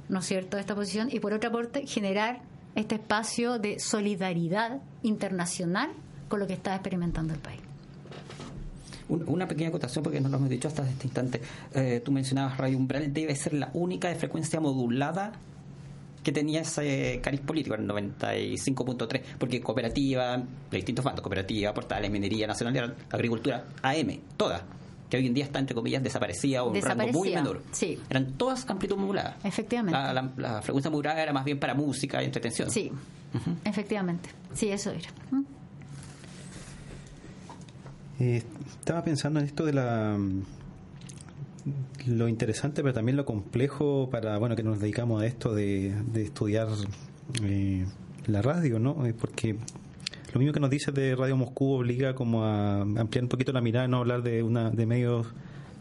¿no 0.07 0.19
es 0.19 0.25
cierto?, 0.25 0.57
esta 0.57 0.75
posición 0.75 1.09
y 1.11 1.19
por 1.19 1.34
otra 1.34 1.51
parte 1.51 1.86
generar 1.86 2.39
este 2.75 2.95
espacio 2.95 3.59
de 3.59 3.80
solidaridad 3.80 4.80
internacional 5.03 5.89
con 6.28 6.39
lo 6.39 6.47
que 6.47 6.53
está 6.53 6.73
experimentando 6.75 7.34
el 7.34 7.39
país. 7.39 7.61
Un- 9.09 9.23
Una 9.28 9.47
pequeña 9.47 9.69
acotación, 9.69 10.03
porque 10.03 10.19
no 10.19 10.28
lo 10.30 10.38
hemos 10.38 10.49
dicho 10.49 10.67
hasta 10.67 10.88
este 10.89 11.05
instante. 11.07 11.41
Eh, 11.73 12.01
tú 12.03 12.11
mencionabas 12.11 12.57
Radio 12.57 12.78
Umbral, 12.78 13.13
debe 13.13 13.36
ser 13.36 13.53
la 13.53 13.69
única 13.73 14.09
de 14.09 14.15
frecuencia 14.15 14.59
modulada 14.59 15.32
que 16.23 16.34
tenía 16.34 16.59
ese 16.61 17.21
cariz 17.23 17.39
político, 17.39 17.75
el 17.75 17.88
95.3, 17.88 19.21
porque 19.39 19.61
cooperativa, 19.61 20.36
de 20.38 20.75
distintos 20.78 21.05
bandos, 21.05 21.21
cooperativa, 21.21 21.73
portales, 21.73 22.11
minería 22.11 22.47
nacional, 22.47 22.95
agricultura, 23.09 23.63
AM, 23.82 24.19
todas, 24.36 24.61
que 25.09 25.15
hoy 25.15 25.28
en 25.28 25.34
día 25.34 25.45
está, 25.45 25.59
entre 25.59 25.73
comillas, 25.73 26.03
desaparecida 26.03 26.63
o 26.63 26.71
un 26.71 26.82
rango 26.82 27.07
muy 27.13 27.30
menor. 27.34 27.61
sí. 27.71 27.97
Eran 28.09 28.34
todas 28.34 28.69
amplitud 28.69 28.97
modulada. 28.97 29.38
Efectivamente. 29.41 29.97
La, 29.97 30.11
la- 30.11 30.32
la 30.36 30.61
frecuencia 30.61 30.91
modulada 30.91 31.23
era 31.23 31.32
más 31.32 31.45
bien 31.45 31.59
para 31.59 31.73
música 31.73 32.21
y 32.21 32.25
entretención. 32.25 32.69
Sí, 32.69 32.91
efectivamente. 33.63 34.30
Sí, 34.53 34.67
eso 34.67 34.91
era. 34.91 35.07
Eh, 38.20 38.43
estaba 38.80 39.03
pensando 39.03 39.39
en 39.39 39.45
esto 39.45 39.65
de 39.65 39.74
la 39.74 40.18
mm, 40.18 40.43
lo 42.07 42.28
interesante 42.28 42.82
pero 42.82 42.93
también 42.93 43.15
lo 43.15 43.26
complejo 43.26 44.09
para 44.09 44.38
bueno 44.38 44.55
que 44.55 44.63
nos 44.63 44.80
dedicamos 44.80 45.22
a 45.22 45.26
esto 45.26 45.53
de, 45.53 45.93
estudiar 46.15 46.68
eh, 47.43 47.86
la 48.26 48.41
radio 48.41 48.80
no 48.80 49.05
Eh, 49.05 49.13
porque 49.13 49.55
lo 50.34 50.39
mismo 50.39 50.53
que 50.53 50.59
nos 50.59 50.70
dice 50.70 50.91
de 50.91 51.15
Radio 51.15 51.38
Moscú 51.38 51.74
obliga 51.74 52.15
como 52.15 52.43
a 52.43 52.82
ampliar 52.82 53.24
un 53.24 53.30
poquito 53.30 53.51
la 53.51 53.61
mirada 53.61 53.88
no 53.88 53.97
hablar 53.97 54.24
de 54.24 54.41
una 54.41 54.72
de 54.72 54.86
medios 54.86 55.28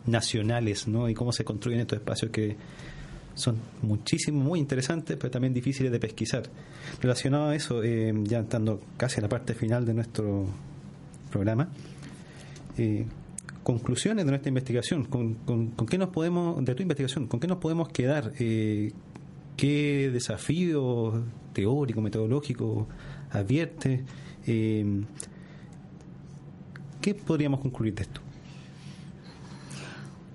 nacionales 0.06 0.88
no 0.88 1.08
y 1.08 1.14
cómo 1.14 1.32
se 1.32 1.44
construyen 1.44 1.80
estos 1.80 1.98
espacios 1.98 2.30
que 2.30 2.56
son 3.36 3.58
muchísimo, 3.82 4.42
muy 4.42 4.58
interesantes, 4.58 5.16
pero 5.16 5.30
también 5.30 5.52
difíciles 5.52 5.92
de 5.92 6.00
pesquisar. 6.00 6.44
Relacionado 7.00 7.50
a 7.50 7.54
eso, 7.54 7.82
eh, 7.84 8.12
ya 8.24 8.40
estando 8.40 8.80
casi 8.96 9.20
a 9.20 9.22
la 9.22 9.28
parte 9.28 9.54
final 9.54 9.84
de 9.84 9.94
nuestro 9.94 10.46
programa, 11.30 11.68
eh, 12.78 13.06
conclusiones 13.62 14.24
de 14.24 14.30
nuestra 14.30 14.48
investigación, 14.48 15.04
con, 15.04 15.36
qué 15.88 15.98
nos 15.98 16.10
podemos, 16.10 16.64
de 16.64 16.74
tu 16.74 16.82
investigación, 16.82 17.26
con 17.26 17.40
qué 17.40 17.46
nos 17.46 17.58
podemos 17.58 17.88
quedar, 17.88 18.32
Eh, 18.38 18.92
qué 19.56 20.10
desafíos 20.12 21.22
teóricos, 21.52 22.02
metodológicos 22.02 22.86
advierte, 23.30 24.04
Eh, 24.46 25.02
qué 27.00 27.14
podríamos 27.14 27.60
concluir 27.60 27.94
de 27.94 28.02
esto. 28.02 28.20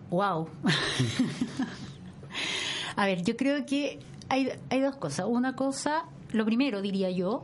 Wow. 0.09 0.49
A 2.97 3.05
ver, 3.05 3.23
yo 3.23 3.37
creo 3.37 3.65
que 3.65 3.99
hay, 4.27 4.49
hay 4.69 4.81
dos 4.81 4.97
cosas. 4.97 5.25
Una 5.29 5.55
cosa, 5.55 6.03
lo 6.33 6.43
primero 6.45 6.81
diría 6.81 7.09
yo, 7.09 7.43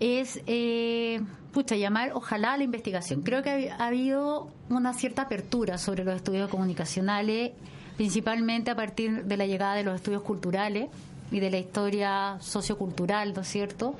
es, 0.00 0.40
eh, 0.46 1.20
pucha, 1.52 1.76
llamar 1.76 2.12
ojalá 2.14 2.54
a 2.54 2.56
la 2.56 2.64
investigación. 2.64 3.22
Creo 3.22 3.42
que 3.42 3.70
ha, 3.70 3.76
ha 3.76 3.86
habido 3.86 4.48
una 4.68 4.94
cierta 4.94 5.22
apertura 5.22 5.78
sobre 5.78 6.04
los 6.04 6.16
estudios 6.16 6.50
comunicacionales, 6.50 7.52
principalmente 7.96 8.70
a 8.70 8.74
partir 8.74 9.24
de 9.24 9.36
la 9.36 9.46
llegada 9.46 9.74
de 9.74 9.84
los 9.84 9.94
estudios 9.94 10.22
culturales 10.22 10.88
y 11.30 11.38
de 11.38 11.50
la 11.50 11.58
historia 11.58 12.38
sociocultural, 12.40 13.34
¿no 13.34 13.42
es 13.42 13.48
cierto?, 13.48 13.94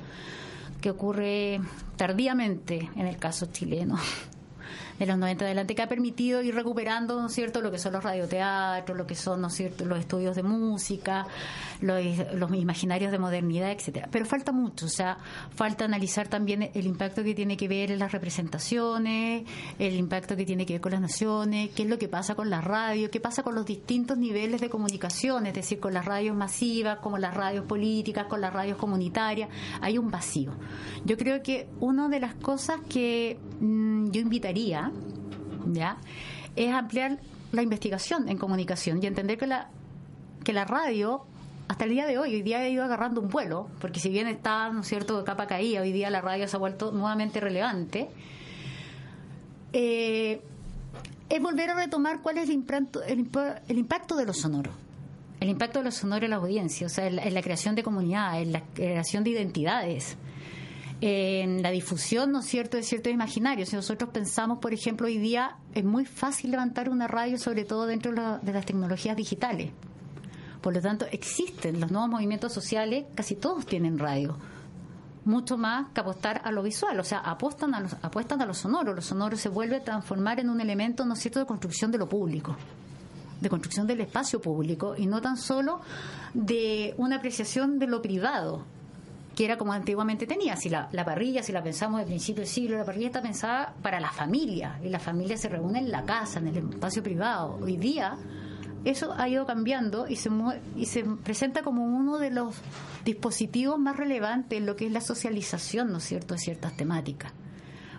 que 0.81 0.89
ocurre 0.89 1.61
tardíamente 1.95 2.89
en 2.95 3.05
el 3.05 3.17
caso 3.17 3.45
chileno. 3.45 3.97
De 5.01 5.07
los 5.07 5.17
90 5.17 5.45
adelante 5.45 5.73
que 5.73 5.81
ha 5.81 5.89
permitido 5.89 6.43
ir 6.43 6.53
recuperando, 6.53 7.19
¿no 7.19 7.25
es 7.25 7.33
cierto?, 7.33 7.59
lo 7.61 7.71
que 7.71 7.79
son 7.79 7.93
los 7.93 8.03
radioteatros, 8.03 8.95
lo 8.95 9.07
que 9.07 9.15
son, 9.15 9.41
¿no 9.41 9.47
es 9.47 9.53
cierto?, 9.55 9.83
los 9.85 9.99
estudios 9.99 10.35
de 10.35 10.43
música, 10.43 11.25
los, 11.81 11.99
los 12.35 12.53
imaginarios 12.53 13.11
de 13.11 13.17
modernidad, 13.17 13.71
etcétera. 13.71 14.09
Pero 14.11 14.25
falta 14.25 14.51
mucho, 14.51 14.85
o 14.85 14.89
sea, 14.89 15.17
falta 15.55 15.85
analizar 15.85 16.27
también 16.27 16.69
el 16.75 16.85
impacto 16.85 17.23
que 17.23 17.33
tiene 17.33 17.57
que 17.57 17.67
ver 17.67 17.89
en 17.89 17.97
las 17.97 18.11
representaciones, 18.11 19.43
el 19.79 19.95
impacto 19.95 20.35
que 20.35 20.45
tiene 20.45 20.67
que 20.67 20.73
ver 20.73 20.81
con 20.81 20.91
las 20.91 21.01
naciones, 21.01 21.71
qué 21.71 21.81
es 21.81 21.89
lo 21.89 21.97
que 21.97 22.07
pasa 22.07 22.35
con 22.35 22.51
la 22.51 22.61
radio, 22.61 23.09
qué 23.09 23.19
pasa 23.19 23.41
con 23.41 23.55
los 23.55 23.65
distintos 23.65 24.19
niveles 24.19 24.61
de 24.61 24.69
comunicación, 24.69 25.47
es 25.47 25.55
decir, 25.55 25.79
con 25.79 25.95
las 25.95 26.05
radios 26.05 26.35
masivas, 26.35 26.99
como 26.99 27.17
las 27.17 27.33
radios 27.33 27.65
políticas, 27.65 28.27
con 28.27 28.39
las 28.39 28.53
radios 28.53 28.77
comunitarias, 28.77 29.49
hay 29.81 29.97
un 29.97 30.11
vacío. 30.11 30.51
Yo 31.05 31.17
creo 31.17 31.41
que 31.41 31.67
una 31.79 32.07
de 32.07 32.19
las 32.19 32.35
cosas 32.35 32.79
que 32.87 33.39
mm, 33.59 34.11
yo 34.11 34.21
invitaría, 34.21 34.90
¿ya? 35.71 35.97
es 36.55 36.73
ampliar 36.73 37.19
la 37.51 37.61
investigación 37.61 38.29
en 38.29 38.37
comunicación 38.37 39.01
y 39.01 39.07
entender 39.07 39.37
que 39.37 39.47
la, 39.47 39.69
que 40.43 40.53
la 40.53 40.65
radio 40.65 41.25
hasta 41.67 41.85
el 41.85 41.91
día 41.91 42.05
de 42.05 42.17
hoy, 42.17 42.35
hoy 42.35 42.41
día 42.41 42.59
ha 42.59 42.67
ido 42.67 42.83
agarrando 42.83 43.21
un 43.21 43.29
vuelo, 43.29 43.69
porque 43.79 44.01
si 44.01 44.09
bien 44.09 44.27
está, 44.27 44.69
¿no 44.71 44.83
cierto?, 44.83 45.17
de 45.17 45.23
capa 45.23 45.47
caída, 45.47 45.81
hoy 45.81 45.93
día 45.93 46.09
la 46.09 46.19
radio 46.19 46.45
se 46.45 46.57
ha 46.57 46.59
vuelto 46.59 46.91
nuevamente 46.91 47.39
relevante, 47.39 48.09
eh, 49.71 50.41
es 51.29 51.41
volver 51.41 51.69
a 51.69 51.75
retomar 51.75 52.21
cuál 52.21 52.39
es 52.39 52.49
el 52.49 52.55
impacto, 52.55 53.01
el, 53.03 53.29
el 53.69 53.77
impacto 53.77 54.17
de 54.17 54.25
lo 54.25 54.33
sonoro. 54.33 54.71
El 55.39 55.47
impacto 55.47 55.79
de 55.79 55.85
lo 55.85 55.91
sonoro 55.91 56.25
en 56.25 56.31
la 56.31 56.35
audiencia, 56.35 56.87
o 56.87 56.89
sea, 56.89 57.07
en 57.07 57.33
la, 57.33 57.41
creación 57.41 57.73
de 57.73 57.83
comunidades, 57.83 58.45
en 58.45 58.51
la 58.51 58.63
creación 58.73 59.23
de 59.23 59.29
identidades 59.29 60.17
en 61.01 61.63
la 61.63 61.71
difusión, 61.71 62.31
¿no 62.31 62.39
es 62.39 62.45
cierto?, 62.45 62.77
de 62.77 62.83
ciertos 62.83 63.11
imaginarios. 63.11 63.69
Si 63.69 63.75
nosotros 63.75 64.11
pensamos, 64.11 64.59
por 64.59 64.71
ejemplo, 64.71 65.07
hoy 65.07 65.17
día 65.17 65.57
es 65.73 65.83
muy 65.83 66.05
fácil 66.05 66.51
levantar 66.51 66.89
una 66.89 67.07
radio, 67.07 67.39
sobre 67.39 67.65
todo 67.65 67.87
dentro 67.87 68.11
de 68.11 68.53
las 68.53 68.65
tecnologías 68.65 69.17
digitales. 69.17 69.71
Por 70.61 70.75
lo 70.75 70.81
tanto, 70.81 71.07
existen 71.11 71.79
los 71.79 71.89
nuevos 71.89 72.07
movimientos 72.07 72.53
sociales, 72.53 73.05
casi 73.15 73.35
todos 73.35 73.65
tienen 73.65 73.97
radio. 73.97 74.37
Mucho 75.25 75.57
más 75.57 75.87
que 75.91 76.01
apostar 76.01 76.41
a 76.43 76.51
lo 76.51 76.61
visual, 76.61 76.99
o 76.99 77.03
sea, 77.03 77.19
apuestan 77.19 77.73
a, 77.73 77.79
los, 77.79 77.93
apuestan 78.03 78.39
a 78.41 78.45
lo 78.45 78.53
sonoro. 78.53 78.93
Lo 78.93 79.01
sonoro 79.01 79.35
se 79.37 79.49
vuelve 79.49 79.77
a 79.77 79.83
transformar 79.83 80.39
en 80.39 80.49
un 80.51 80.61
elemento, 80.61 81.03
¿no 81.03 81.15
es 81.15 81.19
cierto?, 81.19 81.39
de 81.39 81.47
construcción 81.47 81.91
de 81.91 81.97
lo 81.97 82.07
público 82.07 82.55
de 83.39 83.49
construcción 83.49 83.87
del 83.87 84.01
espacio 84.01 84.39
público 84.39 84.93
y 84.95 85.07
no 85.07 85.19
tan 85.19 85.35
solo 85.35 85.81
de 86.35 86.93
una 86.97 87.15
apreciación 87.15 87.79
de 87.79 87.87
lo 87.87 87.99
privado, 87.99 88.65
que 89.35 89.45
era 89.45 89.57
como 89.57 89.73
antiguamente 89.73 90.27
tenía. 90.27 90.55
Si 90.55 90.69
la, 90.69 90.89
parrilla, 91.05 91.43
si 91.43 91.51
la 91.51 91.63
pensamos 91.63 91.99
de 91.99 92.05
principio 92.05 92.41
del 92.41 92.49
siglo, 92.49 92.77
la 92.77 92.85
parrilla 92.85 93.07
está 93.07 93.21
pensada 93.21 93.73
para 93.81 93.99
la 93.99 94.11
familia 94.11 94.79
y 94.83 94.89
la 94.89 94.99
familia 94.99 95.37
se 95.37 95.49
reúne 95.49 95.79
en 95.79 95.91
la 95.91 96.03
casa, 96.03 96.39
en 96.39 96.47
el 96.47 96.57
espacio 96.57 97.01
privado. 97.01 97.57
Hoy 97.61 97.77
día 97.77 98.17
eso 98.83 99.13
ha 99.15 99.29
ido 99.29 99.45
cambiando 99.45 100.07
y 100.07 100.15
se, 100.15 100.29
y 100.75 100.85
se 100.85 101.03
presenta 101.03 101.61
como 101.61 101.85
uno 101.85 102.17
de 102.17 102.31
los 102.31 102.55
dispositivos 103.05 103.79
más 103.79 103.95
relevantes 103.95 104.57
en 104.57 104.65
lo 104.65 104.75
que 104.75 104.87
es 104.87 104.91
la 104.91 105.01
socialización, 105.01 105.91
¿no 105.91 105.99
es 105.99 106.03
cierto?, 106.03 106.33
de 106.33 106.39
ciertas 106.39 106.75
temáticas. 106.75 107.31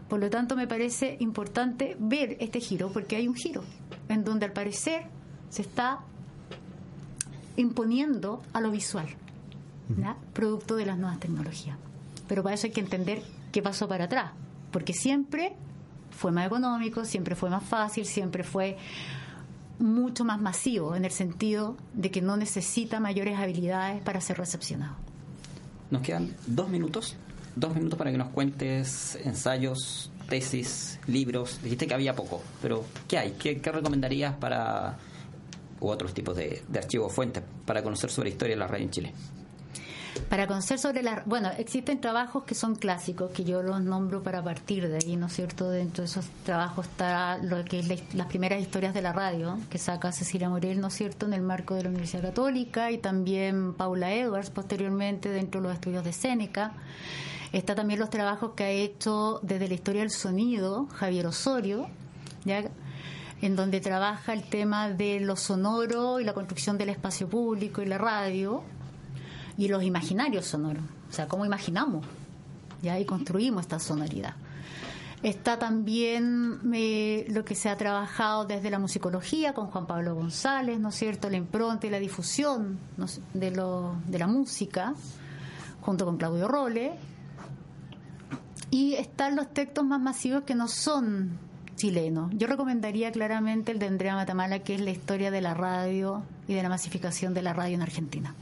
Por 0.09 0.21
lo 0.21 0.29
tanto, 0.29 0.57
me 0.57 0.67
parece 0.67 1.17
importante 1.21 1.97
ver 1.99 2.37
este 2.41 2.61
giro, 2.61 2.93
porque 2.93 3.17
hay 3.17 3.29
un 3.29 3.35
giro, 3.35 3.65
en 4.09 4.25
donde 4.25 4.45
al 4.45 4.53
parecer 4.53 5.07
se 5.49 5.63
está 5.63 6.01
imponiendo 7.57 8.43
a 8.53 8.61
lo 8.61 8.71
visual, 8.71 9.07
producto 10.33 10.77
de 10.77 10.87
las 10.87 10.99
nuevas 10.99 11.21
tecnologías. 11.21 11.77
Pero 12.29 12.43
para 12.43 12.55
eso 12.55 12.67
hay 12.67 12.73
que 12.73 12.81
entender 12.81 13.23
qué 13.51 13.63
pasó 13.63 13.89
para 13.89 14.05
atrás, 14.05 14.33
porque 14.71 14.93
siempre 14.93 15.55
fue 16.11 16.33
más 16.33 16.47
económico, 16.47 17.05
siempre 17.05 17.35
fue 17.35 17.51
más 17.51 17.65
fácil, 17.65 18.07
siempre 18.07 18.45
fue 18.45 18.77
mucho 19.79 20.25
más 20.25 20.41
masivo 20.41 20.95
en 20.95 21.05
el 21.05 21.11
sentido 21.11 21.77
de 21.93 22.11
que 22.11 22.23
no 22.23 22.37
necesita 22.37 23.01
mayores 23.01 23.39
habilidades 23.39 24.03
para 24.03 24.21
ser 24.21 24.39
recepcionado. 24.39 24.97
Nos 25.91 26.03
quedan 26.03 26.35
dos 26.47 26.69
minutos, 26.69 27.17
dos 27.57 27.75
minutos 27.75 27.99
para 27.99 28.11
que 28.11 28.19
nos 28.19 28.29
cuentes 28.29 29.19
ensayos, 29.25 30.11
tesis, 30.29 30.99
libros. 31.07 31.61
Dijiste 31.63 31.87
que 31.87 31.95
había 31.95 32.15
poco, 32.15 32.43
pero 32.63 32.85
¿qué 33.09 33.19
hay? 33.19 33.33
¿Qué, 33.33 33.61
recomendarías 33.73 34.35
para 34.37 34.97
u 35.81 35.89
otros 35.89 36.15
tipos 36.15 36.37
de, 36.37 36.63
de 36.69 36.79
archivos 36.79 37.13
fuentes 37.13 37.43
para 37.67 37.83
conocer 37.83 38.11
sobre 38.11 38.31
la 38.31 38.35
historia 38.35 38.55
de 38.55 38.61
la 38.61 38.69
radio 38.69 38.85
en 38.85 38.91
Chile? 38.91 39.13
Para 40.33 40.47
conocer 40.47 40.79
sobre 40.79 41.03
la... 41.03 41.23
Bueno, 41.27 41.51
existen 41.59 42.01
trabajos 42.01 42.45
que 42.45 42.55
son 42.55 42.75
clásicos, 42.75 43.33
que 43.33 43.45
yo 43.45 43.63
los 43.63 43.83
nombro 43.83 44.23
para 44.23 44.43
partir 44.43 44.89
de 44.89 44.97
ahí, 44.97 45.15
¿no 45.15 45.27
es 45.27 45.35
cierto? 45.35 45.69
Dentro 45.69 46.05
de 46.05 46.09
esos 46.09 46.25
trabajos 46.47 46.87
está 46.87 47.37
lo 47.37 47.63
que 47.67 47.81
es 47.81 48.15
las 48.15 48.27
primeras 48.29 48.59
historias 48.59 48.95
de 48.95 49.03
la 49.03 49.13
radio, 49.13 49.59
que 49.69 49.77
saca 49.77 50.11
Cecilia 50.11 50.49
Morel, 50.49 50.81
¿no 50.81 50.87
es 50.87 50.95
cierto?, 50.95 51.27
en 51.27 51.35
el 51.35 51.43
marco 51.43 51.75
de 51.75 51.83
la 51.83 51.91
Universidad 51.91 52.23
Católica, 52.23 52.91
y 52.91 52.97
también 52.97 53.75
Paula 53.75 54.15
Edwards, 54.15 54.49
posteriormente, 54.49 55.29
dentro 55.29 55.61
de 55.61 55.69
los 55.69 55.75
estudios 55.75 56.03
de 56.03 56.15
Séneca. 56.15 56.73
Está 57.53 57.75
también 57.75 58.01
los 58.01 58.09
trabajos 58.09 58.53
que 58.57 58.65
ha 58.65 58.71
hecho 58.71 59.39
desde 59.43 59.69
la 59.69 59.75
historia 59.75 60.01
del 60.01 60.11
sonido 60.11 60.87
Javier 60.95 61.27
Osorio, 61.27 61.89
¿ya? 62.47 62.65
en 63.43 63.55
donde 63.55 63.83
trabaja 63.83 64.33
el 64.33 64.45
tema 64.45 64.89
de 64.89 65.21
lo 65.21 65.37
sonoro 65.37 66.21
y 66.21 66.25
la 66.25 66.33
construcción 66.33 66.79
del 66.79 66.89
espacio 66.89 67.29
público 67.29 67.83
y 67.83 67.85
la 67.85 67.99
radio, 67.99 68.65
y 69.57 69.69
los 69.69 69.83
imaginarios 69.83 70.47
sonoros, 70.47 70.85
o 71.09 71.13
sea, 71.13 71.29
cómo 71.29 71.45
imaginamos, 71.45 72.05
ya 72.83 72.99
y 72.99 73.05
construimos 73.05 73.63
esta 73.63 73.79
sonoridad. 73.79 74.35
Está 75.23 75.57
también 75.57 76.59
eh, 76.75 77.27
lo 77.29 77.45
que 77.45 77.55
se 77.55 77.69
ha 77.69 77.77
trabajado 77.77 78.45
desde 78.45 78.71
la 78.71 78.81
musicología 78.81 79.55
con 79.55 79.69
Juan 79.69 79.87
Pablo 79.87 80.17
González, 80.17 80.81
¿no 80.81 80.89
es 80.89 80.97
cierto? 80.97 81.31
La 81.31 81.37
impronta 81.37 81.87
y 81.87 81.91
la 81.91 82.01
difusión 82.01 82.79
de, 83.33 83.51
de 83.53 84.19
la 84.19 84.27
música, 84.27 84.95
junto 85.81 86.05
con 86.07 86.17
Claudio 86.17 86.49
Role. 86.49 86.95
Y 88.71 88.95
están 88.95 89.37
los 89.37 89.53
textos 89.55 89.85
más 89.85 90.01
masivos 90.01 90.43
que 90.43 90.57
no 90.57 90.67
son 90.67 91.39
chilenos. 91.77 92.33
Yo 92.35 92.49
recomendaría 92.49 93.13
claramente 93.13 93.71
el 93.71 93.79
de 93.79 93.87
Andrea 93.87 94.17
Matamala, 94.17 94.61
que 94.61 94.75
es 94.75 94.81
la 94.81 94.91
historia 94.91 95.31
de 95.31 95.41
la 95.41 95.55
radio 95.55 96.25
y 96.49 96.55
de 96.55 96.63
la 96.65 96.69
masificación 96.69 97.33
de 97.33 97.43
la 97.43 97.53
radio 97.53 97.77
en 97.77 97.83
Argentina. 97.83 98.35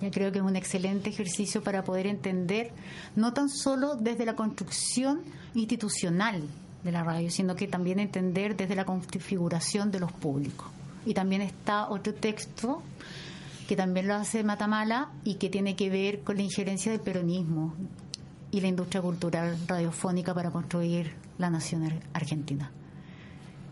Ya 0.00 0.10
creo 0.10 0.32
que 0.32 0.38
es 0.38 0.44
un 0.44 0.56
excelente 0.56 1.10
ejercicio 1.10 1.62
para 1.62 1.84
poder 1.84 2.06
entender, 2.06 2.72
no 3.16 3.32
tan 3.32 3.48
solo 3.48 3.96
desde 3.96 4.24
la 4.24 4.34
construcción 4.34 5.22
institucional 5.54 6.42
de 6.82 6.92
la 6.92 7.04
radio, 7.04 7.30
sino 7.30 7.54
que 7.54 7.68
también 7.68 7.98
entender 7.98 8.56
desde 8.56 8.74
la 8.74 8.84
configuración 8.84 9.90
de 9.90 10.00
los 10.00 10.12
públicos. 10.12 10.68
Y 11.04 11.14
también 11.14 11.42
está 11.42 11.88
otro 11.88 12.14
texto 12.14 12.82
que 13.68 13.76
también 13.76 14.08
lo 14.08 14.14
hace 14.14 14.42
Matamala 14.42 15.10
y 15.22 15.34
que 15.34 15.48
tiene 15.48 15.76
que 15.76 15.90
ver 15.90 16.22
con 16.22 16.36
la 16.36 16.42
injerencia 16.42 16.90
del 16.90 17.00
peronismo 17.00 17.74
y 18.50 18.60
la 18.60 18.68
industria 18.68 19.00
cultural 19.00 19.56
radiofónica 19.66 20.34
para 20.34 20.50
construir 20.50 21.14
la 21.38 21.50
nación 21.50 22.00
argentina 22.12 22.70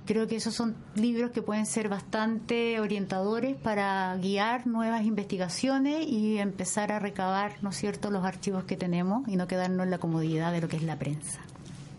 creo 0.09 0.27
que 0.27 0.37
esos 0.37 0.55
son 0.55 0.75
libros 0.95 1.33
que 1.33 1.43
pueden 1.43 1.67
ser 1.67 1.91
bastante 1.91 2.81
orientadores 2.81 3.57
para 3.57 4.17
guiar 4.17 4.67
nuevas 4.67 5.05
investigaciones 5.05 6.07
y 6.09 6.39
empezar 6.39 6.93
a 6.93 6.99
recabar, 6.99 7.57
¿no 7.61 7.69
es 7.69 7.77
cierto?, 7.77 8.11
los 8.11 8.25
archivos 8.25 8.65
que 8.65 8.75
tenemos 8.75 9.29
y 9.29 9.37
no 9.37 9.47
quedarnos 9.47 9.85
en 9.85 9.91
la 9.91 9.99
comodidad 9.99 10.51
de 10.51 10.63
lo 10.63 10.69
que 10.69 10.77
es 10.77 10.83
la 10.83 10.99
prensa. 10.99 11.41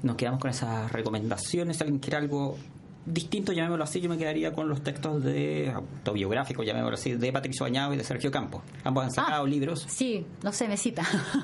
Nos 0.01 0.15
quedamos 0.15 0.39
con 0.39 0.49
esas 0.49 0.91
recomendaciones. 0.91 1.77
Si 1.77 1.83
alguien 1.83 1.99
quiere 1.99 2.17
algo 2.17 2.57
distinto, 3.05 3.51
llamémoslo 3.51 3.83
así, 3.83 4.01
yo 4.01 4.09
me 4.09 4.17
quedaría 4.17 4.53
con 4.53 4.67
los 4.67 4.81
textos 4.81 5.23
de 5.23 5.71
autobiográficos, 5.71 6.65
llamémoslo 6.65 6.95
así, 6.95 7.13
de 7.13 7.31
Patricio 7.31 7.63
Bañado 7.63 7.93
y 7.93 7.97
de 7.97 8.03
Sergio 8.03 8.31
Campos. 8.31 8.63
Ambos 8.83 9.03
han 9.03 9.11
sacado 9.11 9.43
ah, 9.43 9.47
libros. 9.47 9.85
Sí, 9.87 10.25
no 10.41 10.51
sé, 10.51 10.67
me 10.67 10.77
cita. 10.77 11.03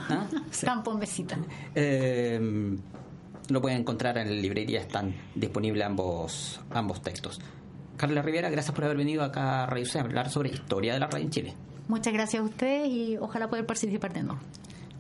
¿Ah? 0.10 0.26
Campos 0.66 0.98
me 0.98 1.06
cita. 1.06 1.38
Eh, 1.76 2.76
lo 3.50 3.62
pueden 3.62 3.82
encontrar 3.82 4.18
en 4.18 4.28
la 4.28 4.42
librería, 4.42 4.80
están 4.80 5.16
disponibles 5.36 5.86
ambos, 5.86 6.60
ambos 6.72 7.02
textos. 7.02 7.40
Carla 7.98 8.22
Rivera, 8.22 8.50
gracias 8.50 8.76
por 8.76 8.84
haber 8.84 8.98
venido 8.98 9.24
acá 9.24 9.64
a 9.64 9.66
Radio 9.68 9.86
a 9.96 10.00
hablar 10.02 10.30
sobre 10.30 10.50
historia 10.50 10.94
de 10.94 11.00
la 11.00 11.08
radio 11.08 11.26
en 11.26 11.32
Chile. 11.32 11.54
Muchas 11.88 12.14
gracias 12.14 12.42
a 12.42 12.44
ustedes 12.44 12.90
y 12.90 13.18
ojalá 13.18 13.50
poder 13.50 13.66
participar 13.66 14.14
de 14.14 14.24
nuevo. 14.24 14.40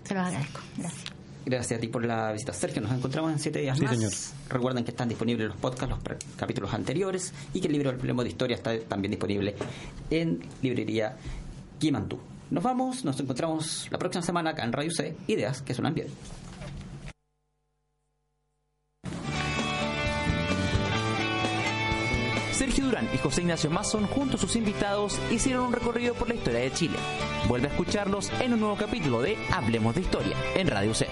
Se 0.03 0.13
los 0.13 0.23
agradezco. 0.25 0.61
Gracias. 0.77 1.15
Gracias 1.45 1.77
a 1.77 1.81
ti 1.81 1.87
por 1.87 2.03
la 2.03 2.31
visita, 2.31 2.53
Sergio. 2.53 2.81
Nos 2.81 2.91
encontramos 2.91 3.31
en 3.31 3.39
siete 3.39 3.59
días 3.59 3.77
sí, 3.77 3.83
más. 3.83 3.95
Señor. 3.95 4.11
Recuerden 4.49 4.83
que 4.83 4.91
están 4.91 5.09
disponibles 5.09 5.47
los 5.47 5.57
podcasts, 5.57 5.89
los 5.89 6.17
capítulos 6.35 6.73
anteriores 6.73 7.33
y 7.53 7.61
que 7.61 7.67
el 7.67 7.73
libro 7.73 7.89
del 7.89 7.97
problema 7.97 8.23
de 8.23 8.29
historia 8.29 8.55
está 8.55 8.79
también 8.79 9.11
disponible 9.11 9.55
en 10.09 10.39
librería 10.61 11.15
Kimantú. 11.79 12.19
Nos 12.49 12.63
vamos, 12.63 13.05
nos 13.05 13.19
encontramos 13.19 13.87
la 13.91 13.97
próxima 13.97 14.23
semana 14.23 14.51
acá 14.51 14.63
en 14.63 14.71
Radio 14.71 14.91
C, 14.91 15.15
Ideas 15.27 15.61
que 15.61 15.73
suenan 15.73 15.93
bien. 15.93 16.07
Durán 22.85 23.09
y 23.13 23.17
José 23.17 23.41
Ignacio 23.41 23.69
Mason, 23.69 24.07
junto 24.07 24.37
a 24.37 24.39
sus 24.39 24.55
invitados, 24.55 25.19
hicieron 25.31 25.65
un 25.65 25.73
recorrido 25.73 26.13
por 26.13 26.29
la 26.29 26.35
historia 26.35 26.59
de 26.59 26.71
Chile. 26.71 26.97
Vuelve 27.47 27.67
a 27.67 27.71
escucharlos 27.71 28.31
en 28.39 28.53
un 28.53 28.61
nuevo 28.61 28.77
capítulo 28.77 29.21
de 29.21 29.37
Hablemos 29.51 29.95
de 29.95 30.01
Historia 30.01 30.35
en 30.55 30.67
Radio 30.67 30.93
C. 30.93 31.07